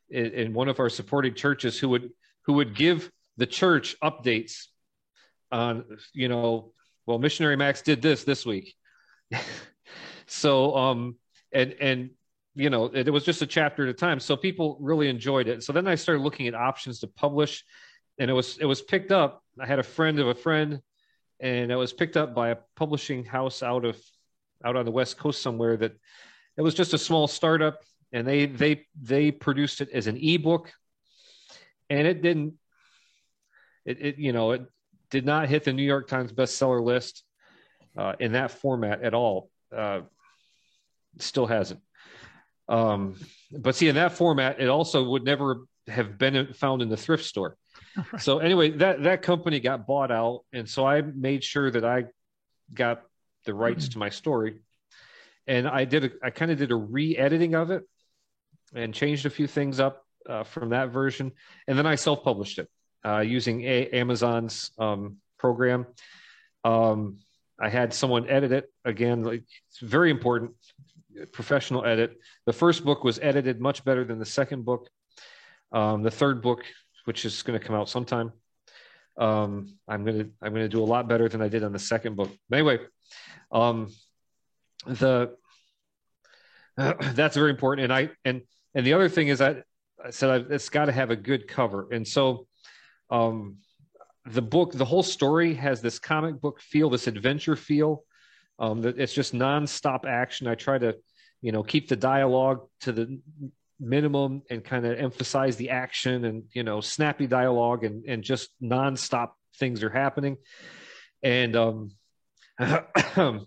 in, 0.10 0.26
in 0.28 0.53
one 0.53 0.68
of 0.68 0.80
our 0.80 0.89
supporting 0.89 1.34
churches 1.34 1.80
who 1.80 1.89
would 1.89 2.10
who 2.43 2.53
would 2.53 2.76
give 2.76 3.12
the 3.38 3.45
church 3.45 3.95
updates 4.03 4.66
on 5.51 5.84
you 6.14 6.28
know 6.28 6.72
well 7.05 7.20
missionary 7.20 7.55
max 7.55 7.82
did 7.82 8.01
this 8.01 8.24
this 8.24 8.45
week 8.45 8.76
so 10.28 10.76
um 10.76 11.16
and 11.51 11.74
and 11.80 12.10
you 12.55 12.70
know 12.70 12.86
it, 12.86 13.08
it, 13.08 13.12
was 13.12 13.24
just 13.24 13.41
a 13.41 13.47
chapter 13.47 13.84
at 13.84 13.89
a 13.89 13.93
time 13.93 14.20
so 14.20 14.36
people 14.36 14.78
really 14.82 15.08
enjoyed 15.08 15.47
it 15.47 15.64
so 15.64 15.72
then 15.72 15.88
i 15.88 15.95
started 15.95 16.22
looking 16.22 16.47
at 16.47 16.55
options 16.55 16.99
to 16.99 17.08
publish 17.08 17.64
and 18.20 18.30
it 18.30 18.34
was 18.34 18.58
it 18.58 18.66
was 18.66 18.82
picked 18.82 19.12
up. 19.12 19.43
I 19.60 19.66
had 19.66 19.80
a 19.80 19.84
friend 19.84 20.20
of 20.20 20.28
a 20.28 20.36
friend, 20.36 20.82
and 21.39 21.72
it 21.72 21.76
was 21.76 21.93
picked 21.93 22.18
up 22.18 22.34
by 22.34 22.49
a 22.49 22.58
publishing 22.76 23.24
house 23.24 23.62
out 23.62 23.86
of 23.86 23.99
out 24.66 24.76
on 24.76 24.86
the 24.86 24.91
west 24.91 25.18
coast 25.18 25.41
somewhere. 25.41 25.78
That 25.78 25.93
it 26.58 26.62
was 26.62 26.74
just 26.74 26.93
a 26.93 26.97
small 26.97 27.28
startup, 27.28 27.84
and 28.12 28.28
they 28.28 28.45
they 28.45 28.86
they 29.01 29.32
produced 29.32 29.82
it 29.82 29.89
as 29.91 30.08
an 30.08 30.18
ebook, 30.18 30.72
and 31.89 32.08
it 32.08 32.22
didn't. 32.22 32.55
It, 33.86 34.01
it 34.01 34.18
you 34.18 34.34
know 34.34 34.51
it 34.51 34.62
did 35.10 35.26
not 35.26 35.47
hit 35.47 35.64
the 35.64 35.74
New 35.74 35.84
York 35.84 36.08
Times 36.08 36.32
bestseller 36.32 36.84
list 36.84 37.24
uh, 37.97 38.14
in 38.20 38.34
that 38.34 38.51
format 38.51 39.01
at 39.03 39.14
all. 39.14 39.49
Uh, 39.76 40.01
still 41.20 41.45
hasn't. 41.45 41.82
Um, 42.70 43.16
but 43.51 43.76
see, 43.76 43.88
in 43.88 43.95
that 43.95 44.14
format, 44.14 44.60
it 44.60 44.68
also 44.68 45.10
would 45.10 45.24
never 45.24 45.66
have 45.88 46.18
been 46.18 46.53
found 46.53 46.82
in 46.82 46.89
the 46.89 46.97
thrift 46.97 47.26
store. 47.26 47.58
So 48.20 48.38
anyway, 48.38 48.70
that 48.78 49.03
that 49.03 49.24
company 49.24 49.60
got 49.60 49.88
bought 49.88 50.12
out, 50.12 50.41
and 50.53 50.70
so 50.70 50.86
I 50.86 51.01
made 51.01 51.43
sure 51.43 51.72
that 51.72 51.84
I 51.84 52.05
got 52.72 53.01
the 53.45 53.55
rights 53.55 53.86
mm-hmm. 53.86 53.93
to 53.93 53.97
my 53.97 54.10
story, 54.10 54.60
and 55.47 55.68
I 55.68 55.86
did 55.86 56.03
a, 56.03 56.12
I 56.22 56.30
kind 56.30 56.51
of 56.51 56.60
did 56.60 56.72
a 56.72 56.76
re-editing 56.76 57.55
of 57.55 57.72
it, 57.72 57.82
and 58.74 58.93
changed 58.93 59.26
a 59.26 59.30
few 59.30 59.47
things 59.47 59.80
up 59.80 60.03
uh, 60.30 60.43
from 60.43 60.70
that 60.70 60.89
version, 60.89 61.32
and 61.68 61.78
then 61.78 61.86
I 61.86 61.95
self-published 61.95 62.59
it 62.59 62.70
uh, 63.05 63.20
using 63.20 63.63
a- 63.63 63.89
Amazon's 63.89 64.72
um, 64.78 65.18
program. 65.38 65.86
Um, 66.63 67.20
I 67.59 67.70
had 67.70 67.93
someone 67.93 68.30
edit 68.30 68.51
it 68.51 68.72
again. 68.86 69.24
Like, 69.24 69.43
it's 69.70 69.80
very 69.80 70.11
important. 70.11 70.51
professional 71.32 71.86
edit. 71.86 72.18
The 72.45 72.53
first 72.53 72.84
book 72.86 73.03
was 73.03 73.20
edited 73.20 73.59
much 73.59 73.84
better 73.84 74.03
than 74.03 74.20
the 74.20 74.26
second 74.26 74.65
book. 74.65 74.89
Um, 75.72 76.03
the 76.03 76.11
third 76.11 76.41
book, 76.41 76.63
which 77.05 77.26
is 77.26 77.41
going 77.43 77.59
to 77.59 77.65
come 77.65 77.76
out 77.76 77.89
sometime, 77.89 78.32
um, 79.18 79.78
I'm 79.88 80.05
gonna 80.05 80.28
I'm 80.41 80.53
gonna 80.53 80.70
do 80.70 80.84
a 80.84 80.86
lot 80.86 81.07
better 81.07 81.28
than 81.28 81.41
I 81.41 81.47
did 81.47 81.63
on 81.63 81.74
the 81.74 81.80
second 81.80 82.15
book. 82.15 82.30
But 82.49 82.59
anyway, 82.59 82.80
um, 83.51 83.91
the 84.86 85.36
that's 86.78 87.36
very 87.36 87.49
important. 87.49 87.86
And 87.86 87.93
I 87.93 88.09
and 88.24 88.41
and 88.76 88.86
the 88.86 88.93
other 88.93 89.09
thing 89.09 89.28
is 89.30 89.39
that 89.39 89.63
I 90.03 90.11
said 90.11 90.47
it's 90.49 90.70
got 90.70 90.86
to 90.86 90.91
have 90.91 91.09
a 91.09 91.15
good 91.15 91.47
cover. 91.47 91.88
And 91.91 92.07
so, 92.07 92.47
um, 93.09 93.57
the 94.26 94.41
book, 94.41 94.74
the 94.74 94.86
whole 94.86 95.03
story 95.03 95.53
has 95.55 95.82
this 95.82 95.99
comic 95.99 96.41
book 96.41 96.59
feel, 96.59 96.89
this 96.89 97.07
adventure 97.07 97.55
feel. 97.55 98.03
Um, 98.59 98.82
that 98.82 98.99
it's 98.99 99.13
just 99.13 99.34
nonstop 99.34 100.05
action. 100.05 100.47
I 100.47 100.55
try 100.55 100.80
to, 100.80 100.95
you 101.41 101.51
know, 101.51 101.61
keep 101.63 101.88
the 101.88 101.95
dialogue 101.95 102.68
to 102.82 102.91
the 102.91 103.20
minimum 103.80 104.41
and 104.49 104.63
kind 104.63 104.86
of 104.86 104.97
emphasize 104.97 105.55
the 105.55 105.70
action 105.70 106.26
and 106.26 106.43
you 106.53 106.63
know 106.63 106.82
snappy 106.82 107.28
dialogue 107.28 107.84
and 107.84 108.05
and 108.05 108.24
just 108.24 108.49
nonstop 108.61 109.32
things 109.57 109.84
are 109.84 109.89
happening 109.89 110.38
and 111.22 111.55
um 111.55 111.91
and, 112.59 113.45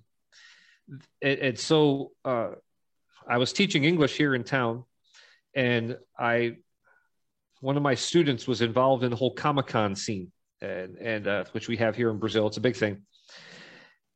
and 1.21 1.59
so 1.59 2.12
uh 2.25 2.51
i 3.29 3.39
was 3.39 3.53
teaching 3.53 3.83
english 3.85 4.16
here 4.16 4.35
in 4.35 4.45
town 4.45 4.85
and 5.55 5.97
i 6.19 6.57
one 7.61 7.77
of 7.77 7.83
my 7.83 7.95
students 7.95 8.47
was 8.47 8.63
involved 8.63 9.05
in 9.05 9.11
the 9.11 9.17
whole 9.17 9.35
comic-con 9.35 9.95
scene 9.95 10.31
and 10.61 10.97
and 10.97 11.27
uh, 11.27 11.45
which 11.53 11.69
we 11.69 11.77
have 11.77 11.97
here 11.97 12.11
in 12.11 12.19
brazil 12.19 12.47
it's 12.47 12.57
a 12.57 12.61
big 12.61 12.77
thing 12.77 13.03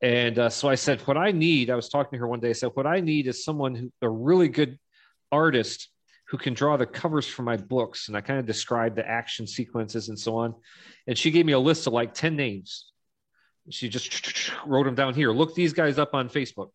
and 0.00 0.38
uh, 0.38 0.48
so 0.48 0.68
i 0.68 0.74
said 0.74 1.00
what 1.02 1.16
i 1.16 1.30
need 1.30 1.70
i 1.70 1.74
was 1.74 1.88
talking 1.88 2.16
to 2.16 2.20
her 2.20 2.28
one 2.28 2.40
day 2.40 2.50
i 2.50 2.52
said 2.52 2.70
what 2.74 2.86
i 2.86 3.00
need 3.00 3.26
is 3.26 3.44
someone 3.44 3.74
who 3.74 3.90
a 4.02 4.08
really 4.08 4.48
good 4.48 4.78
artist 5.32 5.88
who 6.28 6.38
can 6.38 6.54
draw 6.54 6.76
the 6.76 6.86
covers 6.86 7.26
for 7.26 7.42
my 7.42 7.56
books. 7.56 8.08
And 8.08 8.16
I 8.16 8.20
kind 8.20 8.40
of 8.40 8.46
described 8.46 8.96
the 8.96 9.08
action 9.08 9.46
sequences 9.46 10.08
and 10.08 10.18
so 10.18 10.36
on. 10.36 10.54
And 11.06 11.18
she 11.18 11.30
gave 11.30 11.46
me 11.46 11.52
a 11.52 11.58
list 11.58 11.86
of 11.86 11.92
like 11.92 12.14
10 12.14 12.34
names. 12.34 12.90
She 13.70 13.88
just 13.88 14.50
wrote 14.66 14.84
them 14.84 14.94
down 14.94 15.14
here. 15.14 15.32
Look 15.32 15.54
these 15.54 15.72
guys 15.72 15.98
up 15.98 16.14
on 16.14 16.28
Facebook. 16.28 16.70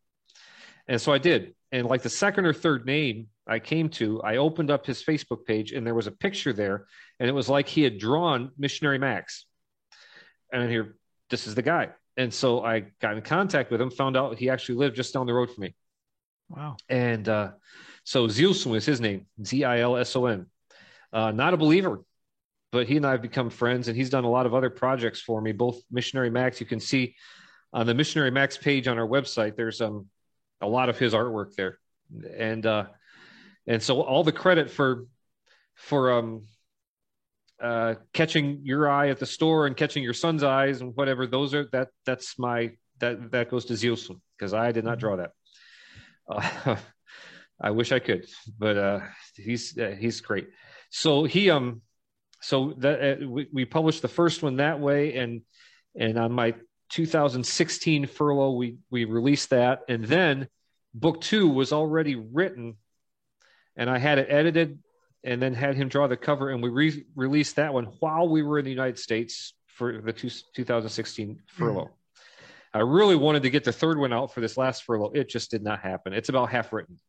And 0.88 1.01
so 1.01 1.12
I 1.12 1.18
did. 1.18 1.55
And 1.72 1.88
like 1.88 2.03
the 2.03 2.10
second 2.10 2.45
or 2.45 2.53
third 2.53 2.86
name 2.86 3.28
I 3.49 3.59
came 3.59 3.89
to, 3.89 4.21
I 4.21 4.37
opened 4.37 4.69
up 4.69 4.85
his 4.85 5.03
Facebook 5.03 5.43
page 5.45 5.71
and 5.71 5.85
there 5.85 5.95
was 5.95 6.07
a 6.07 6.11
picture 6.11 6.53
there. 6.53 6.85
And 7.19 7.27
it 7.27 7.33
was 7.33 7.49
like 7.49 7.67
he 7.67 7.81
had 7.81 7.97
drawn 7.97 8.51
Missionary 8.57 8.99
Max. 8.99 9.45
And 10.53 10.63
I'm 10.63 10.69
here, 10.69 10.95
this 11.29 11.47
is 11.47 11.55
the 11.55 11.63
guy. 11.63 11.89
And 12.15 12.33
so 12.33 12.63
I 12.63 12.85
got 13.01 13.15
in 13.15 13.21
contact 13.23 13.71
with 13.71 13.81
him, 13.81 13.89
found 13.89 14.15
out 14.15 14.37
he 14.37 14.49
actually 14.49 14.75
lived 14.75 14.95
just 14.95 15.13
down 15.13 15.25
the 15.25 15.33
road 15.33 15.49
from 15.49 15.63
me. 15.63 15.75
Wow. 16.49 16.77
And 16.89 17.27
uh, 17.27 17.51
so 18.03 18.27
Zilson 18.27 18.75
is 18.75 18.85
his 18.85 19.01
name, 19.01 19.25
Z 19.43 19.63
I 19.63 19.79
L 19.79 19.97
S 19.97 20.15
O 20.15 20.27
N. 20.27 20.45
Uh, 21.11 21.31
not 21.31 21.53
a 21.53 21.57
believer, 21.57 22.03
but 22.71 22.87
he 22.87 22.97
and 22.97 23.05
I 23.05 23.11
have 23.11 23.21
become 23.21 23.49
friends, 23.49 23.87
and 23.87 23.97
he's 23.97 24.09
done 24.09 24.25
a 24.25 24.29
lot 24.29 24.45
of 24.45 24.53
other 24.53 24.69
projects 24.69 25.21
for 25.21 25.41
me, 25.41 25.53
both 25.53 25.81
Missionary 25.89 26.29
Max. 26.29 26.59
You 26.59 26.67
can 26.67 26.79
see 26.79 27.15
on 27.73 27.87
the 27.87 27.93
Missionary 27.93 28.31
Max 28.31 28.57
page 28.57 28.87
on 28.87 28.99
our 28.99 29.07
website, 29.07 29.55
there's 29.55 29.81
um, 29.81 30.07
a 30.61 30.67
lot 30.67 30.89
of 30.89 30.99
his 30.99 31.13
artwork 31.13 31.55
there, 31.55 31.79
and 32.37 32.65
uh, 32.65 32.85
and 33.70 33.82
so 33.82 34.01
all 34.01 34.26
the 34.26 34.34
credit 34.34 34.70
for 34.70 35.05
for 35.76 36.11
um, 36.11 36.43
uh, 37.61 37.95
catching 38.11 38.61
your 38.63 38.89
eye 38.89 39.09
at 39.09 39.20
the 39.20 39.26
store 39.26 39.67
and 39.67 39.78
catching 39.78 40.03
your 40.03 40.13
son's 40.13 40.43
eyes 40.43 40.82
and 40.82 40.93
whatever 40.95 41.26
those 41.26 41.53
are 41.53 41.70
that 41.72 41.88
that's 42.05 42.38
my 42.38 42.72
that 42.99 43.32
that 43.32 43.49
goes 43.49 43.65
to 43.65 43.74
Zilson 43.74 44.20
because 44.38 44.53
I 44.53 44.74
did 44.74 44.84
not 44.84 44.99
draw 44.99 45.15
that. 45.15 45.32
Uh, 46.28 46.76
I 47.61 47.72
wish 47.72 47.91
I 47.91 47.99
could, 47.99 48.26
but 48.57 48.78
uh, 48.78 48.99
he's 49.36 49.78
uh, 49.78 49.95
he's 49.97 50.22
great. 50.22 50.47
So 50.89 51.26
he 51.26 51.49
um, 51.49 51.82
so 52.41 52.74
that 52.78 53.22
uh, 53.22 53.28
we, 53.28 53.47
we 53.51 53.65
published 53.65 54.01
the 54.01 54.07
first 54.07 54.41
one 54.41 54.57
that 54.57 54.80
way, 54.80 55.15
and 55.15 55.41
and 55.95 56.17
on 56.17 56.32
my 56.32 56.55
2016 56.89 58.07
furlough, 58.07 58.51
we 58.51 58.78
we 58.89 59.05
released 59.05 59.51
that, 59.51 59.82
and 59.89 60.05
then 60.05 60.47
book 60.93 61.22
two 61.22 61.49
was 61.49 61.74
already 61.74 62.15
written, 62.15 62.78
and 63.80 63.89
I 63.89 63.97
had 63.97 64.19
it 64.19 64.27
edited, 64.30 64.77
and 65.23 65.41
then 65.41 65.53
had 65.53 65.75
him 65.75 65.88
draw 65.88 66.07
the 66.07 66.17
cover, 66.17 66.49
and 66.49 66.61
we 66.61 66.69
re- 66.69 67.05
released 67.15 67.55
that 67.55 67.73
one 67.73 67.86
while 68.01 68.27
we 68.27 68.43
were 68.43 68.59
in 68.59 68.65
the 68.65 68.71
United 68.71 68.99
States 68.99 69.53
for 69.67 70.01
the 70.01 70.11
two, 70.11 70.30
2016 70.53 71.41
furlough. 71.47 71.86
Mm. 71.86 71.89
I 72.73 72.80
really 72.80 73.15
wanted 73.15 73.43
to 73.43 73.49
get 73.49 73.63
the 73.63 73.71
third 73.71 73.97
one 73.97 74.11
out 74.11 74.34
for 74.34 74.41
this 74.41 74.57
last 74.57 74.84
furlough. 74.84 75.11
It 75.15 75.30
just 75.30 75.49
did 75.49 75.63
not 75.63 75.80
happen. 75.80 76.13
It's 76.13 76.30
about 76.30 76.51
half 76.51 76.73
written. 76.73 76.99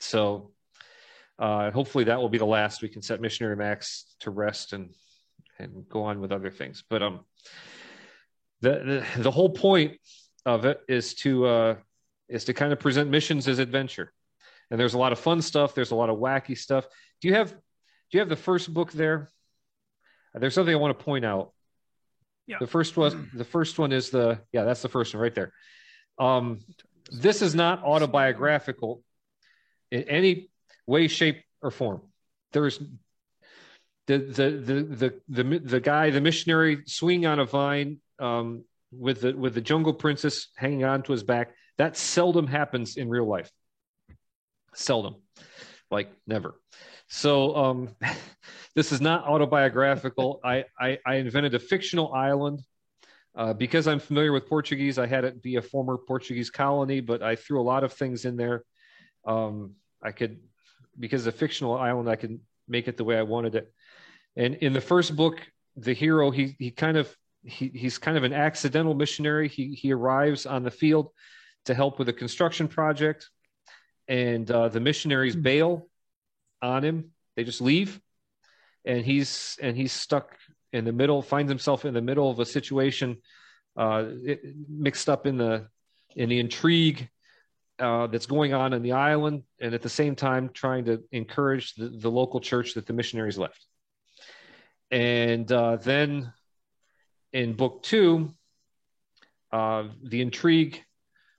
So 0.00 0.50
uh, 1.38 1.70
hopefully 1.70 2.04
that 2.04 2.18
will 2.18 2.28
be 2.28 2.38
the 2.38 2.44
last. 2.44 2.82
We 2.82 2.88
can 2.88 3.00
set 3.00 3.20
Missionary 3.20 3.56
Max 3.56 4.16
to 4.20 4.30
rest 4.30 4.72
and 4.72 4.90
and 5.60 5.88
go 5.88 6.02
on 6.02 6.20
with 6.20 6.32
other 6.32 6.50
things. 6.50 6.82
But 6.90 7.02
um, 7.02 7.20
the 8.60 9.04
the, 9.16 9.22
the 9.22 9.30
whole 9.30 9.50
point 9.50 9.98
of 10.44 10.64
it 10.64 10.80
is 10.88 11.14
to 11.14 11.46
uh, 11.46 11.74
is 12.28 12.44
to 12.44 12.54
kind 12.54 12.72
of 12.72 12.80
present 12.80 13.08
missions 13.08 13.46
as 13.46 13.60
adventure. 13.60 14.12
And 14.70 14.78
there's 14.78 14.94
a 14.94 14.98
lot 14.98 15.12
of 15.12 15.18
fun 15.18 15.42
stuff. 15.42 15.74
There's 15.74 15.90
a 15.90 15.94
lot 15.94 16.10
of 16.10 16.18
wacky 16.18 16.56
stuff. 16.56 16.86
Do 17.20 17.28
you 17.28 17.34
have 17.34 17.50
do 17.50 18.16
you 18.16 18.20
have 18.20 18.28
the 18.28 18.36
first 18.36 18.72
book 18.72 18.92
there? 18.92 19.28
There's 20.34 20.54
something 20.54 20.74
I 20.74 20.78
want 20.78 20.98
to 20.98 21.04
point 21.04 21.24
out. 21.24 21.52
Yeah. 22.46 22.56
The 22.60 22.66
first 22.66 22.96
one 22.96 23.30
the 23.34 23.44
first 23.44 23.78
one 23.78 23.92
is 23.92 24.10
the 24.10 24.40
yeah, 24.52 24.64
that's 24.64 24.82
the 24.82 24.88
first 24.88 25.14
one 25.14 25.22
right 25.22 25.34
there. 25.34 25.52
Um, 26.18 26.60
this 27.10 27.42
is 27.42 27.54
not 27.54 27.82
autobiographical 27.84 29.02
in 29.90 30.02
any 30.04 30.50
way, 30.86 31.08
shape, 31.08 31.42
or 31.62 31.70
form. 31.70 32.02
There's 32.52 32.78
the 34.06 34.18
the 34.18 34.50
the 34.50 34.82
the 34.82 35.42
the, 35.42 35.58
the 35.58 35.80
guy, 35.80 36.10
the 36.10 36.20
missionary, 36.20 36.82
swinging 36.86 37.26
on 37.26 37.38
a 37.38 37.44
vine 37.44 37.98
um, 38.18 38.64
with 38.90 39.20
the 39.20 39.32
with 39.34 39.54
the 39.54 39.60
jungle 39.60 39.92
princess 39.92 40.48
hanging 40.56 40.84
on 40.84 41.02
to 41.02 41.12
his 41.12 41.22
back. 41.22 41.54
That 41.76 41.96
seldom 41.96 42.46
happens 42.46 42.96
in 42.96 43.08
real 43.08 43.26
life. 43.26 43.50
Seldom, 44.78 45.16
like 45.90 46.10
never. 46.26 46.60
So 47.08 47.56
um, 47.56 47.96
this 48.74 48.92
is 48.92 49.00
not 49.00 49.26
autobiographical. 49.26 50.40
I, 50.44 50.64
I, 50.78 50.98
I 51.06 51.16
invented 51.16 51.54
a 51.54 51.58
fictional 51.58 52.12
island 52.12 52.62
uh, 53.36 53.52
because 53.54 53.86
I'm 53.86 54.00
familiar 54.00 54.32
with 54.32 54.48
Portuguese. 54.48 54.98
I 54.98 55.06
had 55.06 55.24
it 55.24 55.42
be 55.42 55.56
a 55.56 55.62
former 55.62 55.96
Portuguese 55.96 56.50
colony, 56.50 57.00
but 57.00 57.22
I 57.22 57.36
threw 57.36 57.60
a 57.60 57.62
lot 57.62 57.84
of 57.84 57.92
things 57.92 58.24
in 58.24 58.36
there 58.36 58.64
um, 59.28 59.74
I 60.02 60.12
could, 60.12 60.38
because 60.98 61.26
a 61.26 61.32
fictional 61.32 61.76
island, 61.76 62.08
I 62.08 62.16
could 62.16 62.40
make 62.66 62.88
it 62.88 62.96
the 62.96 63.04
way 63.04 63.18
I 63.18 63.22
wanted 63.22 63.54
it. 63.54 63.72
And 64.36 64.54
in 64.56 64.72
the 64.72 64.80
first 64.80 65.16
book, 65.16 65.40
the 65.76 65.92
hero, 65.92 66.30
he 66.30 66.56
he 66.58 66.70
kind 66.70 66.96
of 66.96 67.14
he, 67.44 67.68
he's 67.68 67.98
kind 67.98 68.16
of 68.16 68.24
an 68.24 68.32
accidental 68.32 68.94
missionary. 68.94 69.48
He 69.48 69.74
he 69.74 69.92
arrives 69.92 70.46
on 70.46 70.62
the 70.62 70.70
field 70.70 71.10
to 71.66 71.74
help 71.74 71.98
with 71.98 72.08
a 72.08 72.12
construction 72.12 72.68
project, 72.68 73.28
and 74.08 74.50
uh, 74.50 74.68
the 74.68 74.80
missionaries 74.80 75.34
hmm. 75.34 75.42
bail 75.42 75.88
on 76.62 76.84
him. 76.84 77.12
They 77.36 77.44
just 77.44 77.60
leave, 77.60 78.00
and 78.84 79.04
he's 79.04 79.56
and 79.62 79.76
he's 79.76 79.92
stuck 79.92 80.36
in 80.72 80.84
the 80.84 80.92
middle. 80.92 81.22
Finds 81.22 81.50
himself 81.50 81.84
in 81.84 81.94
the 81.94 82.02
middle 82.02 82.30
of 82.30 82.40
a 82.40 82.46
situation, 82.46 83.18
uh, 83.76 84.06
it, 84.24 84.40
mixed 84.68 85.08
up 85.08 85.26
in 85.26 85.36
the 85.36 85.68
in 86.16 86.28
the 86.28 86.40
intrigue 86.40 87.08
uh, 87.78 88.08
that's 88.08 88.26
going 88.26 88.54
on 88.54 88.72
in 88.72 88.82
the 88.82 88.92
island, 88.92 89.44
and 89.60 89.74
at 89.74 89.82
the 89.82 89.88
same 89.88 90.16
time 90.16 90.50
trying 90.52 90.84
to 90.86 91.04
encourage 91.12 91.74
the, 91.74 91.88
the 91.88 92.10
local 92.10 92.40
church 92.40 92.74
that 92.74 92.86
the 92.86 92.92
missionaries 92.92 93.38
left. 93.38 93.64
And 94.90 95.50
uh, 95.52 95.76
then 95.76 96.32
in 97.32 97.52
book 97.52 97.82
two, 97.82 98.34
uh, 99.52 99.84
the 100.02 100.22
intrigue, 100.22 100.82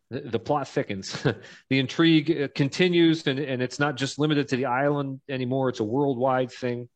the, 0.09 0.21
the 0.21 0.39
plot 0.39 0.67
thickens. 0.67 1.21
the 1.69 1.79
intrigue 1.79 2.41
uh, 2.41 2.47
continues, 2.55 3.27
and, 3.27 3.39
and 3.39 3.61
it's 3.61 3.79
not 3.79 3.95
just 3.95 4.19
limited 4.19 4.47
to 4.49 4.55
the 4.55 4.65
island 4.65 5.21
anymore, 5.29 5.69
it's 5.69 5.79
a 5.79 5.83
worldwide 5.83 6.51
thing. 6.51 6.89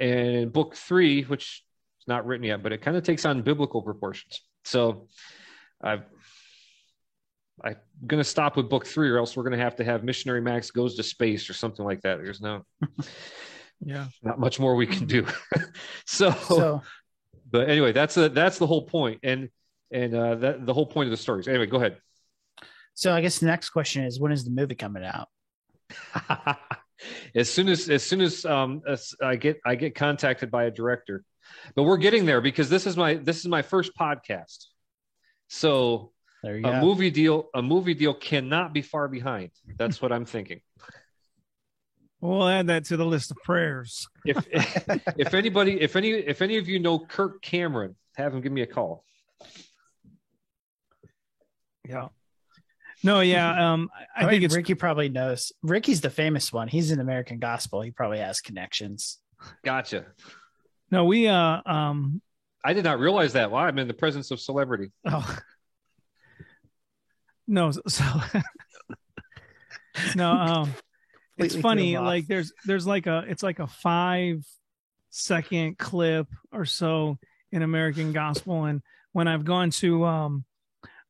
And 0.00 0.52
book 0.52 0.74
three, 0.74 1.22
which 1.22 1.62
is 2.00 2.08
not 2.08 2.26
written 2.26 2.44
yet, 2.44 2.62
but 2.62 2.72
it 2.72 2.82
kind 2.82 2.96
of 2.96 3.04
takes 3.04 3.24
on 3.24 3.42
biblical 3.42 3.82
proportions. 3.82 4.40
So 4.64 5.08
I've 5.82 6.02
I'm 7.62 7.76
going 8.06 8.20
to 8.20 8.28
stop 8.28 8.56
with 8.56 8.68
book 8.68 8.86
three, 8.86 9.10
or 9.10 9.18
else 9.18 9.36
we're 9.36 9.44
going 9.44 9.56
to 9.56 9.64
have 9.64 9.76
to 9.76 9.84
have 9.84 10.02
Missionary 10.02 10.40
Max 10.40 10.70
goes 10.70 10.96
to 10.96 11.02
space 11.02 11.48
or 11.48 11.52
something 11.52 11.84
like 11.84 12.00
that. 12.02 12.18
There's 12.18 12.40
no, 12.40 12.64
yeah, 13.84 14.06
not 14.22 14.40
much 14.40 14.58
more 14.58 14.74
we 14.74 14.86
can 14.86 15.06
do. 15.06 15.26
so, 16.06 16.32
so, 16.32 16.82
but 17.50 17.68
anyway, 17.68 17.92
that's 17.92 18.16
a, 18.16 18.28
that's 18.28 18.58
the 18.58 18.66
whole 18.66 18.82
point, 18.82 19.20
and 19.22 19.50
and 19.94 20.14
uh, 20.14 20.34
that 20.34 20.66
the 20.66 20.74
whole 20.74 20.86
point 20.86 21.06
of 21.06 21.10
the 21.10 21.16
stories. 21.16 21.48
Anyway, 21.48 21.66
go 21.66 21.78
ahead. 21.78 21.96
So 22.94 23.12
I 23.12 23.20
guess 23.20 23.38
the 23.38 23.46
next 23.46 23.70
question 23.70 24.04
is, 24.04 24.20
when 24.20 24.32
is 24.32 24.44
the 24.44 24.50
movie 24.50 24.74
coming 24.74 25.04
out? 25.04 25.28
as 27.34 27.50
soon 27.50 27.68
as 27.68 27.88
as 27.88 28.02
soon 28.02 28.20
as 28.20 28.44
um 28.44 28.82
as 28.86 29.14
I 29.22 29.36
get 29.36 29.60
I 29.64 29.74
get 29.74 29.94
contacted 29.94 30.50
by 30.50 30.64
a 30.64 30.70
director, 30.70 31.24
but 31.74 31.84
we're 31.84 31.96
getting 31.98 32.26
there 32.26 32.40
because 32.40 32.68
this 32.68 32.86
is 32.86 32.96
my 32.96 33.14
this 33.14 33.38
is 33.38 33.46
my 33.46 33.62
first 33.62 33.92
podcast. 33.98 34.66
So 35.48 36.12
There 36.42 36.56
you 36.58 36.66
a 36.66 36.72
go. 36.72 36.80
movie 36.80 37.10
deal 37.10 37.48
a 37.54 37.62
movie 37.62 37.94
deal 37.94 38.14
cannot 38.14 38.72
be 38.72 38.82
far 38.82 39.08
behind. 39.08 39.50
That's 39.78 40.00
what 40.02 40.12
I'm 40.12 40.24
thinking. 40.24 40.60
We'll 42.20 42.48
add 42.48 42.68
that 42.68 42.86
to 42.86 42.96
the 42.96 43.04
list 43.04 43.30
of 43.30 43.36
prayers. 43.44 44.08
If 44.24 44.46
if 45.18 45.34
anybody 45.34 45.80
if 45.80 45.94
any 45.96 46.10
if 46.12 46.40
any 46.42 46.56
of 46.58 46.68
you 46.68 46.78
know 46.78 46.98
Kirk 46.98 47.42
Cameron, 47.42 47.96
have 48.16 48.32
him 48.34 48.40
give 48.40 48.52
me 48.52 48.62
a 48.62 48.66
call. 48.66 49.04
Yeah. 51.88 52.08
No, 53.02 53.20
yeah. 53.20 53.72
Um, 53.72 53.90
I, 53.94 54.00
I 54.00 54.04
I 54.16 54.20
think 54.20 54.30
think 54.30 54.44
it's 54.44 54.56
Ricky 54.56 54.74
probably 54.74 55.08
knows. 55.10 55.52
Ricky's 55.62 56.00
the 56.00 56.10
famous 56.10 56.52
one. 56.52 56.68
He's 56.68 56.90
in 56.90 57.00
American 57.00 57.38
Gospel. 57.38 57.82
He 57.82 57.90
probably 57.90 58.18
has 58.18 58.40
connections. 58.40 59.18
Gotcha. 59.64 60.06
no. 60.90 61.04
We 61.04 61.28
uh 61.28 61.60
um 61.66 62.22
I 62.64 62.72
did 62.72 62.84
not 62.84 62.98
realize 62.98 63.34
that. 63.34 63.50
Wow, 63.50 63.60
I'm 63.60 63.78
in 63.78 63.88
the 63.88 63.94
presence 63.94 64.30
of 64.30 64.40
celebrity. 64.40 64.90
oh 65.06 65.38
no 67.46 67.70
so 67.70 68.04
no 70.16 70.30
um 70.32 70.74
it's 71.36 71.54
funny 71.54 71.92
threw 71.92 71.98
him 71.98 72.04
off. 72.04 72.06
like 72.06 72.26
there's 72.26 72.52
there's 72.64 72.86
like 72.86 73.06
a 73.06 73.24
it's 73.28 73.42
like 73.42 73.58
a 73.58 73.66
five 73.66 74.42
second 75.10 75.76
clip 75.78 76.26
or 76.52 76.64
so 76.64 77.18
in 77.52 77.60
American 77.62 78.12
Gospel 78.12 78.64
and 78.64 78.80
when 79.12 79.28
I've 79.28 79.44
gone 79.44 79.70
to 79.72 80.04
um 80.06 80.44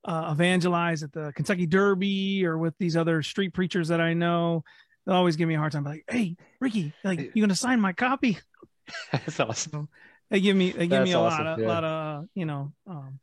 uh, 0.04 0.30
evangelize 0.32 1.02
at 1.02 1.12
the 1.12 1.32
Kentucky 1.34 1.66
Derby 1.66 2.44
or 2.44 2.58
with 2.58 2.74
these 2.78 2.96
other 2.96 3.22
street 3.22 3.54
preachers 3.54 3.88
that 3.88 4.00
I 4.00 4.14
know 4.14 4.64
they'll 5.06 5.16
always 5.16 5.36
give 5.36 5.48
me 5.48 5.54
a 5.54 5.58
hard 5.58 5.72
time 5.72 5.84
like 5.84 6.04
hey 6.08 6.36
Ricky 6.60 6.92
like 7.04 7.32
you 7.34 7.42
gonna 7.42 7.54
sign 7.54 7.80
my 7.80 7.92
copy 7.92 8.38
That's 9.12 9.40
awesome. 9.40 9.88
they 10.30 10.40
give 10.40 10.56
me 10.56 10.72
they 10.72 10.86
give 10.86 11.04
me 11.04 11.12
a 11.12 11.18
awesome, 11.18 11.44
lot 11.44 11.54
of 11.54 11.58
yeah. 11.60 11.68
lot 11.68 11.84
of 11.84 12.22
uh, 12.24 12.26
you 12.34 12.44
know 12.46 12.72
um 12.86 13.18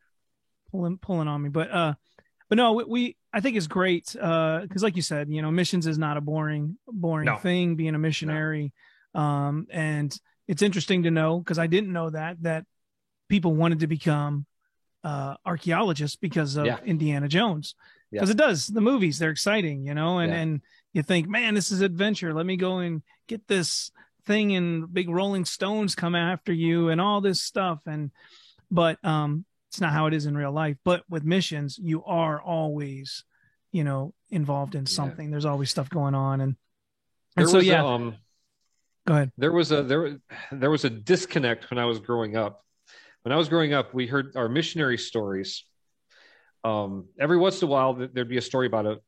pulling 0.71 0.97
pulling 0.97 1.27
on 1.27 1.41
me 1.41 1.49
but 1.49 1.69
uh 1.71 1.93
but 2.49 2.55
no 2.55 2.73
we, 2.73 2.83
we 2.85 3.17
i 3.33 3.39
think 3.41 3.57
it's 3.57 3.67
great 3.67 4.15
uh 4.19 4.59
because 4.61 4.81
like 4.83 4.95
you 4.95 5.01
said 5.01 5.27
you 5.29 5.41
know 5.41 5.51
missions 5.51 5.85
is 5.85 5.97
not 5.97 6.17
a 6.17 6.21
boring 6.21 6.77
boring 6.87 7.25
No. 7.25 7.37
thing 7.37 7.75
being 7.75 7.93
a 7.95 7.99
missionary 7.99 8.73
um 9.13 9.67
and 9.69 10.17
it's 10.47 10.61
interesting 10.61 11.03
to 11.03 11.11
know 11.11 11.39
because 11.39 11.59
i 11.59 11.67
didn't 11.67 11.91
know 11.91 12.09
that 12.09 12.41
that 12.43 12.65
people 13.29 13.53
wanted 13.53 13.79
to 13.79 13.87
become 13.87 14.45
uh 15.03 15.35
archaeologists 15.45 16.15
because 16.15 16.55
of 16.57 16.65
Yeah. 16.65 16.79
indiana 16.85 17.27
jones 17.27 17.75
Yeah. 18.11 18.19
because 18.19 18.29
it 18.29 18.37
does 18.37 18.67
the 18.67 18.81
movies 18.81 19.17
they're 19.19 19.31
exciting 19.31 19.85
you 19.85 19.93
know 19.93 20.19
and 20.19 20.31
Yeah. 20.31 20.39
and 20.39 20.61
you 20.93 21.01
think 21.03 21.27
man 21.27 21.55
this 21.55 21.71
is 21.71 21.81
adventure 21.81 22.33
let 22.33 22.45
me 22.45 22.55
go 22.57 22.79
and 22.79 23.01
get 23.27 23.47
this 23.47 23.91
thing 24.25 24.55
and 24.55 24.93
big 24.93 25.09
rolling 25.09 25.45
stones 25.45 25.95
come 25.95 26.13
after 26.15 26.53
you 26.53 26.89
and 26.89 27.01
all 27.01 27.21
this 27.21 27.41
stuff 27.41 27.81
and 27.87 28.11
but 28.69 29.03
um 29.03 29.45
it's 29.69 29.81
not 29.81 29.93
how 29.93 30.05
it 30.05 30.13
is 30.13 30.25
in 30.27 30.35
real 30.37 30.51
life 30.51 30.77
but 30.83 31.03
with 31.09 31.23
missions 31.23 31.79
you 31.81 32.03
are 32.05 32.39
always 32.41 33.23
you 33.71 33.83
know 33.83 34.13
involved 34.29 34.75
in 34.75 34.81
Yeah. 34.83 34.89
something 34.89 35.31
there's 35.31 35.45
always 35.45 35.69
stuff 35.71 35.89
going 35.89 36.13
on 36.13 36.41
and 36.41 36.55
and 37.37 37.45
There 37.45 37.47
so 37.47 37.57
was 37.57 37.65
yeah 37.65 37.81
a, 37.81 37.85
um 37.85 38.15
go 39.07 39.13
ahead 39.15 39.31
there 39.37 39.51
was 39.53 39.71
a 39.71 39.81
there 39.81 40.19
there 40.51 40.69
was 40.69 40.85
a 40.85 40.89
disconnect 40.91 41.71
when 41.71 41.79
I 41.79 41.85
was 41.85 41.99
growing 41.99 42.35
up. 42.37 42.63
When 43.23 43.31
I 43.31 43.35
was 43.35 43.49
growing 43.49 43.73
up, 43.73 43.93
we 43.93 44.07
heard 44.07 44.35
our 44.35 44.49
missionary 44.49 44.97
stories. 44.97 45.63
Um, 46.63 47.05
every 47.19 47.37
once 47.37 47.61
in 47.61 47.67
a 47.67 47.71
while, 47.71 47.93
there'd 47.93 48.29
be 48.29 48.37
a 48.37 48.41
story 48.41 48.67
about 48.67 48.85
a 48.85 48.99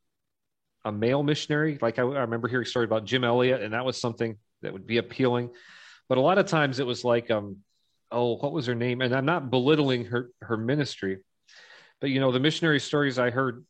a 0.85 0.91
male 0.91 1.23
missionary. 1.23 1.77
Like 1.81 1.97
I, 1.97 2.01
I 2.01 2.21
remember 2.21 2.47
hearing 2.47 2.65
a 2.65 2.69
story 2.69 2.85
about 2.85 3.05
Jim 3.05 3.23
Elliot, 3.23 3.61
and 3.61 3.73
that 3.73 3.85
was 3.85 3.99
something 3.99 4.37
that 4.61 4.73
would 4.73 4.85
be 4.85 4.97
appealing. 4.97 5.51
But 6.09 6.17
a 6.17 6.21
lot 6.21 6.37
of 6.37 6.45
times, 6.45 6.79
it 6.79 6.85
was 6.85 7.03
like, 7.03 7.31
um, 7.31 7.57
oh, 8.11 8.35
what 8.35 8.51
was 8.51 8.65
her 8.65 8.75
name? 8.75 9.01
And 9.01 9.15
I'm 9.15 9.25
not 9.25 9.49
belittling 9.49 10.05
her 10.05 10.29
her 10.41 10.57
ministry, 10.57 11.19
but 12.01 12.09
you 12.09 12.19
know, 12.19 12.31
the 12.31 12.39
missionary 12.39 12.79
stories 12.79 13.17
I 13.17 13.29
heard, 13.29 13.65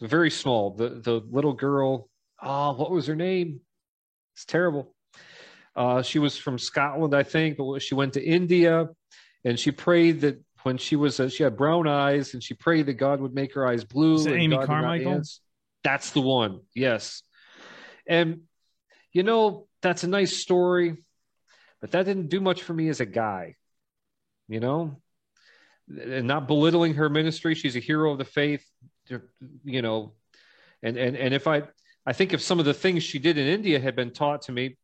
very 0.00 0.30
small. 0.30 0.70
The 0.70 0.90
the 0.90 1.22
little 1.30 1.54
girl, 1.54 2.08
oh, 2.42 2.74
what 2.74 2.90
was 2.90 3.06
her 3.06 3.16
name? 3.16 3.60
It's 4.34 4.44
terrible. 4.44 4.94
Uh, 5.74 6.02
she 6.02 6.18
was 6.18 6.36
from 6.36 6.58
Scotland, 6.58 7.14
I 7.14 7.22
think, 7.22 7.56
but 7.56 7.80
she 7.80 7.94
went 7.94 8.14
to 8.14 8.24
India, 8.24 8.88
and 9.44 9.58
she 9.58 9.70
prayed 9.70 10.22
that 10.22 10.42
when 10.62 10.76
she 10.76 10.96
was 10.96 11.20
uh, 11.20 11.28
she 11.28 11.42
had 11.42 11.56
brown 11.56 11.86
eyes, 11.86 12.34
and 12.34 12.42
she 12.42 12.54
prayed 12.54 12.86
that 12.86 12.94
God 12.94 13.20
would 13.20 13.34
make 13.34 13.54
her 13.54 13.66
eyes 13.66 13.84
blue. 13.84 14.16
Is 14.16 14.26
it 14.26 14.32
and 14.32 14.42
Amy 14.42 14.56
God 14.56 14.66
Carmichael? 14.66 15.22
That's 15.84 16.10
the 16.10 16.20
one. 16.20 16.60
Yes, 16.74 17.22
and 18.06 18.42
you 19.12 19.22
know 19.22 19.66
that's 19.80 20.02
a 20.02 20.08
nice 20.08 20.36
story, 20.36 20.96
but 21.80 21.92
that 21.92 22.04
didn't 22.04 22.28
do 22.28 22.40
much 22.40 22.62
for 22.62 22.74
me 22.74 22.88
as 22.88 23.00
a 23.00 23.06
guy. 23.06 23.54
You 24.48 24.60
know, 24.60 25.00
and 25.88 26.26
not 26.26 26.48
belittling 26.48 26.94
her 26.94 27.08
ministry. 27.08 27.54
She's 27.54 27.76
a 27.76 27.80
hero 27.80 28.12
of 28.12 28.18
the 28.18 28.24
faith. 28.24 28.64
You 29.64 29.82
know, 29.82 30.14
and 30.82 30.96
and 30.96 31.16
and 31.16 31.32
if 31.32 31.46
I 31.46 31.62
I 32.04 32.12
think 32.12 32.32
if 32.32 32.40
some 32.42 32.58
of 32.58 32.64
the 32.64 32.74
things 32.74 33.02
she 33.02 33.18
did 33.18 33.38
in 33.38 33.46
India 33.46 33.78
had 33.78 33.94
been 33.94 34.10
taught 34.12 34.42
to 34.42 34.52
me, 34.52 34.76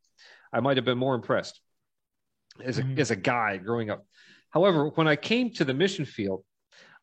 I 0.53 0.61
might 0.61 0.77
have 0.77 0.85
been 0.85 0.97
more 0.97 1.15
impressed 1.15 1.59
as 2.63 2.77
a, 2.77 2.83
Mhm. 2.83 2.99
as 2.99 3.11
a 3.11 3.15
guy 3.15 3.57
growing 3.57 3.89
up. 3.89 4.05
However, 4.55 4.87
when 4.95 5.07
I 5.07 5.17
came 5.17 5.51
to 5.55 5.65
the 5.65 5.73
mission 5.73 6.05
field, 6.05 6.43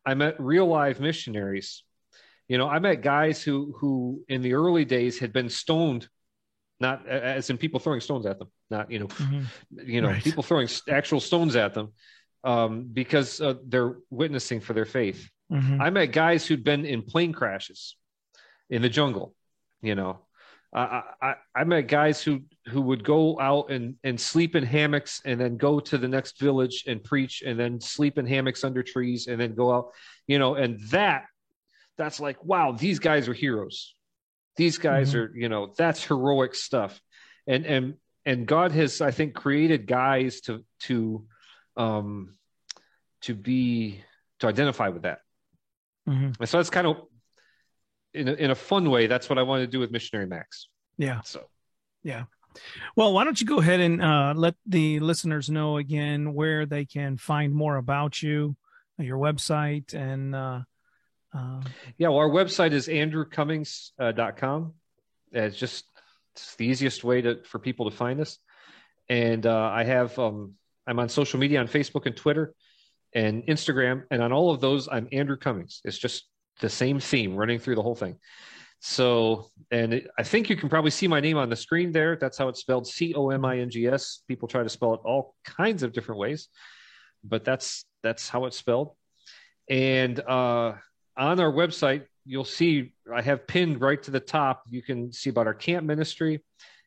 I 0.07 0.14
met 0.14 0.40
real 0.40 0.66
live 0.66 1.00
missionaries. 1.00 1.84
You 2.48 2.57
know, 2.59 2.66
I 2.66 2.78
met 2.78 3.03
guys 3.03 3.42
who 3.42 3.74
who 3.78 4.24
in 4.28 4.40
the 4.40 4.55
early 4.55 4.86
days 4.86 5.18
had 5.18 5.32
been 5.34 5.50
stoned, 5.50 6.09
not 6.80 7.07
as 7.07 7.50
in 7.50 7.59
people 7.59 7.78
throwing 7.78 8.00
stones 8.00 8.24
at 8.24 8.38
them, 8.38 8.50
not 8.70 8.90
you 8.90 9.00
know, 9.00 9.07
Mhm. 9.07 9.46
you 9.84 10.00
know, 10.00 10.09
Right. 10.09 10.24
people 10.24 10.42
throwing 10.42 10.68
actual 10.88 11.20
stones 11.20 11.55
at 11.55 11.74
them 11.74 11.92
um, 12.42 12.88
because 12.92 13.40
uh, 13.40 13.55
they're 13.66 13.98
witnessing 14.11 14.61
for 14.61 14.72
their 14.72 14.86
faith. 14.86 15.30
Mhm. 15.50 15.78
I 15.80 15.90
met 15.90 16.07
guys 16.07 16.46
who'd 16.46 16.64
been 16.64 16.84
in 16.86 17.03
plane 17.03 17.32
crashes 17.34 17.96
in 18.70 18.80
the 18.82 18.88
jungle. 18.88 19.34
You 19.82 19.94
know, 19.94 20.20
I, 20.75 21.03
I, 21.20 21.35
I 21.55 21.64
met 21.64 21.87
guys 21.87 22.23
who 22.23 22.43
who 22.68 22.81
would 22.81 23.05
go 23.05 23.39
out 23.39 23.70
and 23.70 23.97
and 24.05 24.18
sleep 24.18 24.57
in 24.57 24.64
hammocks 24.64 25.20
and 25.25 25.39
then 25.39 25.57
go 25.59 25.81
to 25.81 25.99
the 25.99 26.09
next 26.09 26.39
village 26.39 26.85
and 26.87 27.05
preach 27.05 27.43
and 27.43 27.59
then 27.61 27.81
sleep 27.81 28.16
in 28.16 28.27
hammocks 28.27 28.64
under 28.64 28.83
trees 28.83 29.27
and 29.27 29.39
then 29.39 29.55
go 29.55 29.70
out. 29.73 29.93
You 30.27 30.39
know, 30.39 30.55
and 30.55 30.81
that 30.91 31.27
that's 31.99 32.20
like 32.20 32.43
wow, 32.43 32.73
these 32.73 32.99
guys 32.99 33.29
are 33.29 33.35
heroes. 33.35 33.95
These 34.57 34.79
guys 34.79 35.12
Mhm. 35.12 35.18
are 35.18 35.33
you 35.37 35.49
know 35.51 35.75
that's 35.77 36.05
heroic 36.05 36.55
stuff, 36.55 36.99
and 37.47 37.66
and 37.66 37.95
and 38.25 38.47
God 38.47 38.73
has 38.73 39.01
I 39.03 39.11
think 39.11 39.35
created 39.35 39.87
guys 39.87 40.41
to 40.43 40.64
to 40.85 41.27
um 41.77 42.35
to 43.23 43.35
be 43.35 44.03
to 44.39 44.47
identify 44.47 44.89
with 44.89 45.03
that. 45.03 45.20
Mhm. 46.09 46.35
And 46.41 46.49
so 46.49 46.57
that's 46.57 46.70
kind 46.70 46.87
of 46.87 46.97
in 48.14 48.28
a, 48.28 48.32
in 48.34 48.50
a 48.50 48.54
fun 48.54 48.90
way. 48.90 49.06
That's 49.06 49.28
what 49.28 49.38
I 49.38 49.42
wanted 49.42 49.66
to 49.66 49.72
do 49.72 49.80
with 49.80 49.90
Missionary 49.90 50.26
Max. 50.26 50.68
yeah 50.98 51.20
So 51.24 51.48
yeah. 52.02 52.24
well 52.96 53.12
why 53.12 53.24
don't 53.24 53.40
you 53.40 53.46
go 53.46 53.58
ahead 53.58 53.80
and 53.80 54.02
uh 54.02 54.34
let 54.36 54.54
the 54.66 55.00
listeners 55.00 55.48
know 55.48 55.78
again 55.78 56.34
where 56.34 56.66
they 56.66 56.84
can 56.84 57.16
find 57.16 57.54
more 57.54 57.76
about 57.76 58.22
you 58.22 58.56
your 58.98 59.18
website 59.18 59.94
and 59.94 60.34
uh 60.34 60.60
uh 61.34 61.62
yeah, 61.96 62.08
well, 62.08 62.18
our 62.18 62.28
website 62.28 62.72
is 62.72 62.88
andrewcomings.com. 62.88 64.74
It's 65.32 65.56
just 65.56 65.84
it's 66.34 66.56
the 66.56 66.66
easiest 66.66 67.04
way 67.04 67.22
to 67.22 67.42
for 67.44 67.58
people 67.58 67.90
to 67.90 67.96
find 67.96 68.20
us. 68.20 68.38
And 69.08 69.46
uh, 69.46 69.70
I 69.72 69.84
have 69.84 70.18
um, 70.18 70.54
I'm 70.86 70.98
on 70.98 71.08
social 71.08 71.38
media 71.38 71.60
on 71.60 71.68
Facebook 71.68 72.06
and 72.06 72.16
Twitter 72.16 72.54
and 73.14 73.44
Instagram, 73.46 74.04
and 74.10 74.22
on 74.22 74.32
all 74.32 74.50
of 74.50 74.60
those 74.60 74.88
I'm 74.90 75.08
Andrew 75.12 75.36
Comings. 75.36 75.80
It's 75.84 75.98
just 75.98 76.24
the 76.61 76.68
same 76.68 77.00
theme 77.00 77.36
running 77.36 77.59
through 77.59 77.74
the 77.74 77.82
whole 77.82 77.94
thing. 77.94 78.18
So, 78.80 79.48
and 79.70 79.94
it, 79.94 80.11
I 80.18 80.24
think 80.24 80.50
you 80.50 80.57
can 80.57 80.68
probably 80.68 80.90
see 80.90 81.07
my 81.07 81.20
name 81.20 81.36
on 81.36 81.48
the 81.48 81.57
screen 81.57 81.92
there. 81.92 82.16
That's 82.16 82.36
how 82.36 82.48
it's 82.48 82.61
spelled 82.61 82.86
C 82.86 83.14
O 83.14 83.30
M 83.30 83.44
I 83.44 83.59
N 83.59 83.70
G 83.70 83.86
S. 83.86 84.22
People 84.26 84.48
try 84.48 84.62
to 84.62 84.68
spell 84.68 84.94
it 84.94 85.00
all 85.05 85.36
kinds 85.44 85.84
of 85.84 85.92
different 85.92 86.18
ways, 86.18 86.48
but 87.22 87.44
that's 87.44 87.84
that's 88.03 88.28
how 88.28 88.46
it's 88.46 88.57
spelled. 88.57 88.96
And 89.70 90.18
uh, 90.18 90.74
on 91.16 91.38
our 91.38 91.53
website, 91.53 92.07
you'll 92.24 92.44
see 92.44 92.92
I 93.12 93.22
have 93.22 93.46
pinned 93.46 93.80
right 93.80 94.03
to 94.03 94.11
the 94.11 94.20
top. 94.20 94.64
You 94.68 94.82
can 94.82 95.12
see 95.12 95.30
about 95.30 95.46
our 95.46 95.55
camp 95.55 95.86
ministry, 95.86 96.42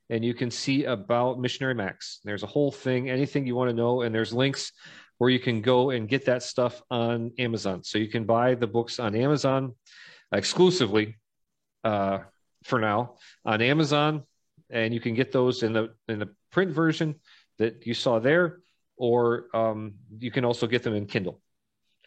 and 0.10 0.24
you 0.24 0.34
can 0.34 0.52
see 0.52 0.84
about 0.84 1.40
Missionary 1.40 1.76
Max. 1.76 2.20
There's 2.26 2.44
a 2.44 2.48
whole 2.48 2.74
thing, 2.74 3.10
anything 3.10 3.48
you 3.48 3.56
want 3.56 3.70
to 3.70 3.76
know, 3.76 4.02
and 4.02 4.14
there's 4.14 4.34
links 4.34 4.74
where 5.18 5.30
you 5.30 5.40
can 5.40 5.62
go 5.62 5.92
and 5.92 6.10
get 6.10 6.26
that 6.26 6.44
stuff 6.44 6.82
on 6.92 7.32
Amazon. 7.40 7.84
So 7.84 7.98
you 7.98 8.08
can 8.08 8.26
buy 8.26 8.56
the 8.56 8.68
books 8.68 9.00
on 9.00 9.16
Amazon 9.16 9.74
exclusively 10.32 11.16
uh, 11.84 12.20
for 12.64 12.80
now 12.80 13.16
on 13.46 13.62
Amazon, 13.62 14.24
and 14.70 14.94
you 14.94 15.00
can 15.00 15.14
get 15.14 15.32
those 15.32 15.64
in 15.64 15.74
the 15.74 15.94
in 16.08 16.20
the 16.20 16.30
print 16.52 16.72
version 16.72 17.16
that 17.58 17.86
you 17.86 17.94
saw 17.94 18.20
there, 18.20 18.60
or 18.98 19.48
um, 19.54 19.94
you 20.20 20.32
can 20.32 20.44
also 20.44 20.68
get 20.68 20.84
them 20.84 20.96
in 20.96 21.06
Kindle 21.06 21.42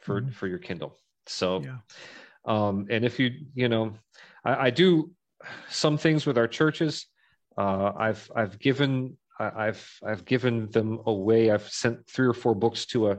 for 0.03 0.21
Mhm. 0.21 0.35
for 0.35 0.47
your 0.47 0.59
Kindle. 0.59 0.99
So, 1.27 1.63
Yeah. 1.63 1.79
um, 2.45 2.87
and 2.91 3.05
if 3.05 3.19
you 3.19 3.47
you 3.55 3.69
know, 3.69 3.95
I, 4.45 4.67
I 4.67 4.71
do 4.71 5.11
some 5.71 5.97
things 5.97 6.27
with 6.27 6.37
our 6.37 6.49
churches. 6.49 7.07
Uh, 7.57 7.93
I've 7.97 8.31
I've 8.35 8.59
given 8.59 9.17
I- 9.39 9.67
I've 9.69 9.99
I've 10.05 10.25
given 10.25 10.69
them 10.71 11.01
away. 11.07 11.51
I've 11.51 11.69
sent 11.69 12.09
three 12.09 12.27
or 12.27 12.35
four 12.35 12.55
books 12.55 12.87
to 12.87 13.11
a 13.11 13.19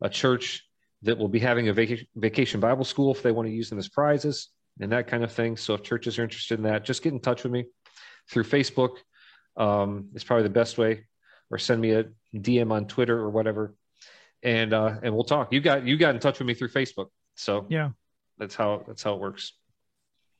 a 0.00 0.08
church 0.08 0.66
that 1.02 1.18
we'll 1.18 1.28
be 1.28 1.38
having 1.38 1.68
a 1.68 1.72
vacation, 1.72 2.06
vacation 2.16 2.60
Bible 2.60 2.84
school 2.84 3.12
if 3.12 3.22
they 3.22 3.32
want 3.32 3.48
to 3.48 3.54
use 3.54 3.68
them 3.70 3.78
as 3.78 3.88
prizes 3.88 4.48
and 4.80 4.92
that 4.92 5.06
kind 5.06 5.22
of 5.24 5.32
thing. 5.32 5.56
So 5.56 5.74
if 5.74 5.82
churches 5.82 6.18
are 6.18 6.22
interested 6.22 6.58
in 6.58 6.64
that, 6.64 6.84
just 6.84 7.02
get 7.02 7.12
in 7.12 7.20
touch 7.20 7.42
with 7.42 7.52
me 7.52 7.66
through 8.28 8.44
Facebook. 8.44 8.96
Um, 9.56 10.08
it's 10.14 10.24
probably 10.24 10.44
the 10.44 10.48
best 10.50 10.78
way, 10.78 11.06
or 11.50 11.58
send 11.58 11.80
me 11.80 11.90
a 11.92 12.04
DM 12.34 12.72
on 12.72 12.86
Twitter 12.86 13.18
or 13.18 13.30
whatever, 13.30 13.74
and 14.42 14.72
uh, 14.72 14.96
and 15.02 15.14
we'll 15.14 15.24
talk. 15.24 15.52
You 15.52 15.60
got 15.60 15.86
you 15.86 15.96
got 15.96 16.14
in 16.14 16.20
touch 16.20 16.38
with 16.38 16.46
me 16.46 16.54
through 16.54 16.70
Facebook, 16.70 17.08
so 17.36 17.66
yeah, 17.68 17.90
that's 18.38 18.54
how 18.54 18.82
that's 18.86 19.02
how 19.02 19.14
it 19.14 19.20
works. 19.20 19.52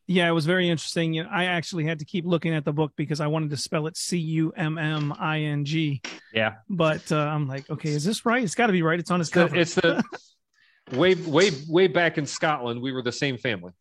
Yeah, 0.07 0.28
it 0.28 0.32
was 0.32 0.46
very 0.46 0.68
interesting. 0.68 1.20
I 1.20 1.44
actually 1.44 1.84
had 1.84 2.00
to 2.00 2.05
keep 2.05 2.24
looking 2.26 2.55
at 2.55 2.64
the 2.64 2.72
book 2.72 2.92
because 2.96 3.20
I 3.20 3.28
wanted 3.28 3.50
to 3.50 3.57
spell 3.57 3.86
it 3.86 3.96
C 3.96 4.18
U 4.18 4.53
M 4.57 4.76
M 4.76 5.14
I 5.18 5.40
N 5.40 5.64
G. 5.64 6.03
Yeah, 6.34 6.55
but 6.68 7.11
uh, 7.12 7.18
I'm 7.18 7.46
like, 7.46 7.70
okay, 7.70 7.90
is 7.90 8.05
this 8.05 8.26
right? 8.26 8.42
It's 8.42 8.55
got 8.55 8.66
to 8.66 8.72
be 8.72 8.82
right. 8.82 8.98
It's 8.98 9.11
on 9.11 9.20
his 9.20 9.30
cover. 9.30 9.57
It's 9.57 9.74
the 9.74 10.03
way 10.92 11.14
way 11.14 11.50
way 11.68 11.86
back 11.86 12.18
in 12.18 12.26
Scotland. 12.26 12.82
We 12.82 12.92
were 12.92 13.03
the 13.03 13.12
same 13.12 13.38
family. 13.38 13.72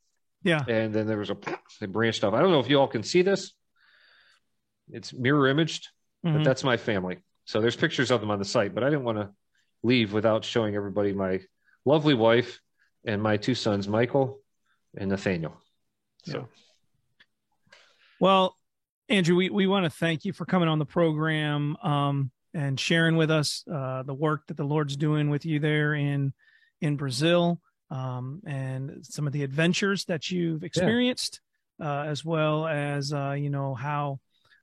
Yeah, 0.44 0.64
and 0.68 0.94
then 0.94 1.08
there 1.08 1.18
was 1.18 1.30
a 1.30 1.38
they 1.80 1.88
branched 1.88 2.24
off. 2.24 2.34
I 2.34 2.42
don't 2.42 2.52
know 2.52 2.60
if 2.60 2.70
you 2.70 2.80
all 2.80 2.88
can 2.88 3.04
see 3.04 3.24
this. 3.24 3.54
It's 4.92 5.14
mirror 5.14 5.48
imaged, 5.48 5.90
mm-hmm. 6.26 6.38
but 6.38 6.44
that's 6.44 6.64
my 6.64 6.78
family. 6.78 7.18
So 7.46 7.62
there's 7.62 7.76
pictures 7.76 8.12
of 8.12 8.22
them 8.22 8.32
on 8.32 8.40
the 8.40 8.46
site. 8.46 8.74
But 8.76 8.84
I 8.84 8.90
didn't 8.90 9.06
want 9.06 9.18
to 9.18 9.30
leave 9.84 10.14
without 10.14 10.46
showing 10.46 10.76
everybody 10.76 11.14
my 11.14 11.42
lovely 11.86 12.14
wife 12.14 12.60
and 13.06 13.22
my 13.22 13.38
two 13.38 13.56
sons, 13.56 13.88
Michael 13.88 14.40
and 14.96 15.10
Nathaniel. 15.10 15.61
So, 16.24 16.38
yeah. 16.38 17.76
well, 18.20 18.56
Andrew, 19.10 19.36
we, 19.36 19.50
we 19.50 19.68
want 19.68 19.86
to 19.86 19.90
thank 19.90 20.26
you 20.26 20.34
for 20.34 20.46
coming 20.46 20.70
on 20.70 20.80
the 20.80 20.86
program 20.86 21.76
um, 21.78 22.32
and 22.54 22.80
sharing 22.80 23.16
with 23.16 23.32
us 23.32 23.64
uh, 23.72 24.04
the 24.04 24.14
work 24.14 24.48
that 24.48 24.58
the 24.58 24.64
Lord's 24.64 24.96
doing 24.96 25.30
with 25.30 25.46
you 25.46 25.60
there 25.60 25.94
in 25.94 26.34
in 26.82 26.96
Brazil 26.98 27.62
um, 27.92 28.42
and 28.46 29.00
some 29.04 29.28
of 29.28 29.34
the 29.34 29.44
adventures 29.44 30.06
that 30.06 30.32
you've 30.32 30.64
experienced, 30.64 31.42
yeah. 31.80 32.02
uh, 32.02 32.04
as 32.06 32.24
well 32.26 32.66
as 32.66 33.14
uh, 33.14 33.36
you 33.38 33.50
know 33.50 33.76
how 33.76 34.20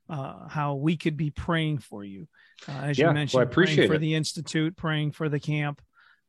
uh, 0.09 0.47
how 0.47 0.75
we 0.75 0.97
could 0.97 1.15
be 1.15 1.29
praying 1.29 1.77
for 1.77 2.03
you, 2.03 2.27
uh, 2.67 2.81
as 2.85 2.97
yeah, 2.97 3.09
you 3.09 3.13
mentioned, 3.13 3.37
well, 3.37 3.47
I 3.47 3.49
appreciate 3.49 3.75
praying 3.75 3.89
for 3.89 3.95
it. 3.95 3.99
the 3.99 4.15
institute, 4.15 4.75
praying 4.75 5.11
for 5.11 5.29
the 5.29 5.39
camp. 5.39 5.81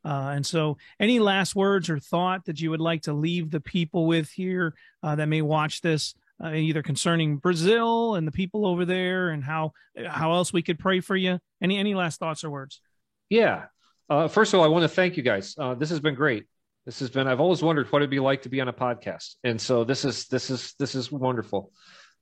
Uh, 0.04 0.32
and 0.34 0.46
so, 0.46 0.78
any 0.98 1.18
last 1.18 1.54
words 1.54 1.90
or 1.90 1.98
thought 1.98 2.44
that 2.46 2.60
you 2.60 2.70
would 2.70 2.80
like 2.80 3.02
to 3.02 3.12
leave 3.12 3.50
the 3.50 3.60
people 3.60 4.06
with 4.06 4.30
here 4.30 4.74
uh, 5.02 5.14
that 5.14 5.26
may 5.26 5.42
watch 5.42 5.80
this, 5.82 6.14
uh, 6.42 6.52
either 6.52 6.82
concerning 6.82 7.36
Brazil 7.36 8.14
and 8.14 8.26
the 8.26 8.32
people 8.32 8.66
over 8.66 8.84
there, 8.84 9.30
and 9.30 9.44
how 9.44 9.72
how 10.06 10.32
else 10.32 10.52
we 10.52 10.62
could 10.62 10.78
pray 10.78 11.00
for 11.00 11.16
you? 11.16 11.38
Any 11.62 11.76
any 11.76 11.94
last 11.94 12.18
thoughts 12.18 12.44
or 12.44 12.50
words? 12.50 12.80
Yeah. 13.28 13.66
Uh, 14.08 14.26
first 14.26 14.52
of 14.52 14.58
all, 14.58 14.64
I 14.64 14.68
want 14.68 14.82
to 14.82 14.88
thank 14.88 15.16
you 15.16 15.22
guys. 15.22 15.54
Uh, 15.56 15.74
this 15.74 15.90
has 15.90 16.00
been 16.00 16.14
great. 16.14 16.46
This 16.86 16.98
has 17.00 17.10
been. 17.10 17.28
I've 17.28 17.40
always 17.40 17.62
wondered 17.62 17.86
what 17.92 18.00
it'd 18.00 18.10
be 18.10 18.20
like 18.20 18.42
to 18.42 18.48
be 18.48 18.60
on 18.60 18.68
a 18.68 18.72
podcast, 18.72 19.34
and 19.44 19.60
so 19.60 19.84
this 19.84 20.04
is 20.04 20.26
this 20.28 20.48
is 20.50 20.74
this 20.78 20.94
is 20.94 21.12
wonderful. 21.12 21.72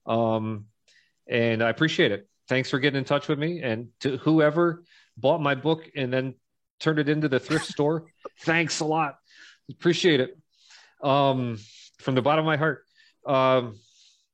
Um, 0.04 0.66
and 1.28 1.62
I 1.62 1.68
appreciate 1.68 2.12
it. 2.12 2.28
Thanks 2.48 2.70
for 2.70 2.78
getting 2.78 2.98
in 2.98 3.04
touch 3.04 3.28
with 3.28 3.38
me, 3.38 3.62
and 3.62 3.88
to 4.00 4.16
whoever 4.16 4.82
bought 5.16 5.40
my 5.40 5.54
book 5.54 5.88
and 5.96 6.12
then 6.12 6.34
turned 6.80 6.98
it 6.98 7.08
into 7.08 7.28
the 7.28 7.40
thrift 7.40 7.66
store. 7.66 8.06
Thanks 8.40 8.80
a 8.80 8.84
lot. 8.84 9.16
Appreciate 9.70 10.20
it. 10.20 10.38
Um, 11.02 11.58
from 11.98 12.14
the 12.14 12.22
bottom 12.22 12.44
of 12.44 12.46
my 12.46 12.56
heart. 12.56 12.84
Um, 13.26 13.78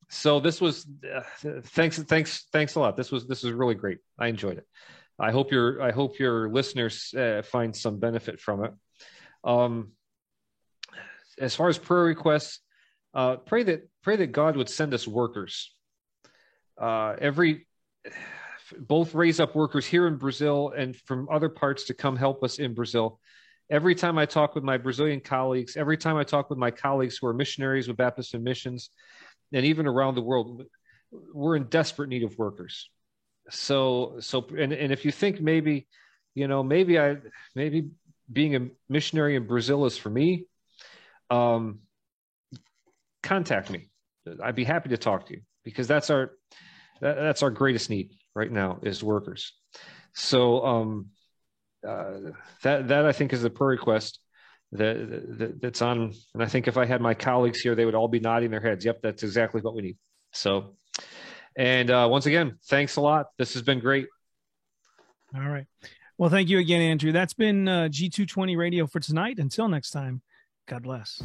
so 0.08 0.38
this 0.38 0.60
was 0.60 0.86
uh, 1.12 1.22
thanks, 1.62 1.98
thanks, 1.98 2.46
thanks 2.52 2.74
a 2.76 2.80
lot. 2.80 2.96
This 2.96 3.10
was 3.10 3.26
this 3.26 3.42
was 3.42 3.52
really 3.52 3.74
great. 3.74 3.98
I 4.18 4.28
enjoyed 4.28 4.58
it. 4.58 4.66
I 5.18 5.30
hope 5.32 5.50
your 5.50 5.82
I 5.82 5.92
hope 5.92 6.18
your 6.18 6.48
listeners 6.48 7.12
uh, 7.14 7.42
find 7.42 7.74
some 7.74 7.98
benefit 7.98 8.40
from 8.40 8.64
it. 8.64 8.72
Um, 9.42 9.92
as 11.38 11.54
far 11.54 11.68
as 11.68 11.78
prayer 11.78 12.04
requests, 12.04 12.60
uh, 13.12 13.36
pray 13.36 13.64
that 13.64 13.88
pray 14.02 14.16
that 14.16 14.28
God 14.28 14.56
would 14.56 14.68
send 14.68 14.94
us 14.94 15.06
workers. 15.06 15.74
Uh, 16.80 17.14
every 17.18 17.66
both 18.78 19.14
raise 19.14 19.40
up 19.40 19.54
workers 19.54 19.86
here 19.86 20.06
in 20.06 20.16
Brazil 20.16 20.72
and 20.76 20.96
from 20.96 21.28
other 21.30 21.48
parts 21.48 21.84
to 21.84 21.94
come 21.94 22.16
help 22.16 22.42
us 22.42 22.58
in 22.58 22.74
Brazil. 22.74 23.20
Every 23.70 23.94
time 23.94 24.18
I 24.18 24.26
talk 24.26 24.54
with 24.54 24.64
my 24.64 24.76
Brazilian 24.76 25.20
colleagues, 25.20 25.76
every 25.76 25.96
time 25.96 26.16
I 26.16 26.24
talk 26.24 26.50
with 26.50 26.58
my 26.58 26.70
colleagues 26.70 27.18
who 27.18 27.26
are 27.26 27.34
missionaries 27.34 27.88
with 27.88 27.96
Baptist 27.96 28.34
missions, 28.34 28.90
and 29.52 29.64
even 29.64 29.86
around 29.86 30.14
the 30.14 30.22
world, 30.22 30.64
we're 31.10 31.56
in 31.56 31.64
desperate 31.64 32.08
need 32.08 32.24
of 32.24 32.36
workers. 32.38 32.90
So, 33.50 34.16
so, 34.20 34.46
and, 34.58 34.72
and 34.72 34.92
if 34.92 35.04
you 35.04 35.12
think 35.12 35.40
maybe, 35.40 35.86
you 36.34 36.48
know, 36.48 36.62
maybe 36.62 36.98
I, 36.98 37.16
maybe 37.54 37.90
being 38.30 38.56
a 38.56 38.68
missionary 38.88 39.36
in 39.36 39.46
Brazil 39.46 39.84
is 39.86 39.96
for 39.96 40.10
me, 40.10 40.46
um, 41.30 41.80
contact 43.22 43.70
me. 43.70 43.88
I'd 44.42 44.54
be 44.54 44.64
happy 44.64 44.90
to 44.90 44.96
talk 44.96 45.26
to 45.26 45.34
you 45.34 45.42
because 45.62 45.86
that's 45.86 46.10
our, 46.10 46.32
that, 47.00 47.16
that's 47.16 47.42
our 47.42 47.50
greatest 47.50 47.90
need 47.90 48.10
right 48.34 48.50
now 48.50 48.78
is 48.82 49.02
workers. 49.02 49.52
So 50.14 50.64
um, 50.64 51.10
uh, 51.86 52.32
that 52.62 52.88
that 52.88 53.06
I 53.06 53.12
think 53.12 53.32
is 53.32 53.42
the 53.42 53.50
prayer 53.50 53.70
request 53.70 54.20
that, 54.72 55.38
that, 55.38 55.60
that's 55.60 55.82
on. 55.82 56.12
And 56.34 56.42
I 56.42 56.46
think 56.46 56.68
if 56.68 56.76
I 56.76 56.84
had 56.84 57.00
my 57.00 57.14
colleagues 57.14 57.60
here, 57.60 57.74
they 57.74 57.84
would 57.84 57.94
all 57.94 58.08
be 58.08 58.20
nodding 58.20 58.50
their 58.50 58.60
heads. 58.60 58.84
Yep, 58.84 59.00
that's 59.02 59.22
exactly 59.22 59.60
what 59.60 59.74
we 59.74 59.82
need. 59.82 59.96
So, 60.32 60.76
and 61.56 61.90
uh, 61.90 62.08
once 62.10 62.26
again, 62.26 62.58
thanks 62.66 62.96
a 62.96 63.00
lot. 63.00 63.26
This 63.38 63.54
has 63.54 63.62
been 63.62 63.80
great. 63.80 64.08
All 65.34 65.48
right. 65.48 65.66
Well, 66.18 66.30
thank 66.30 66.48
you 66.48 66.58
again, 66.58 66.80
Andrew. 66.80 67.12
That's 67.12 67.34
been 67.34 67.66
uh, 67.66 67.88
G220 67.90 68.56
Radio 68.56 68.86
for 68.86 69.00
tonight. 69.00 69.38
Until 69.38 69.68
next 69.68 69.90
time, 69.90 70.22
God 70.68 70.82
bless. 70.82 71.22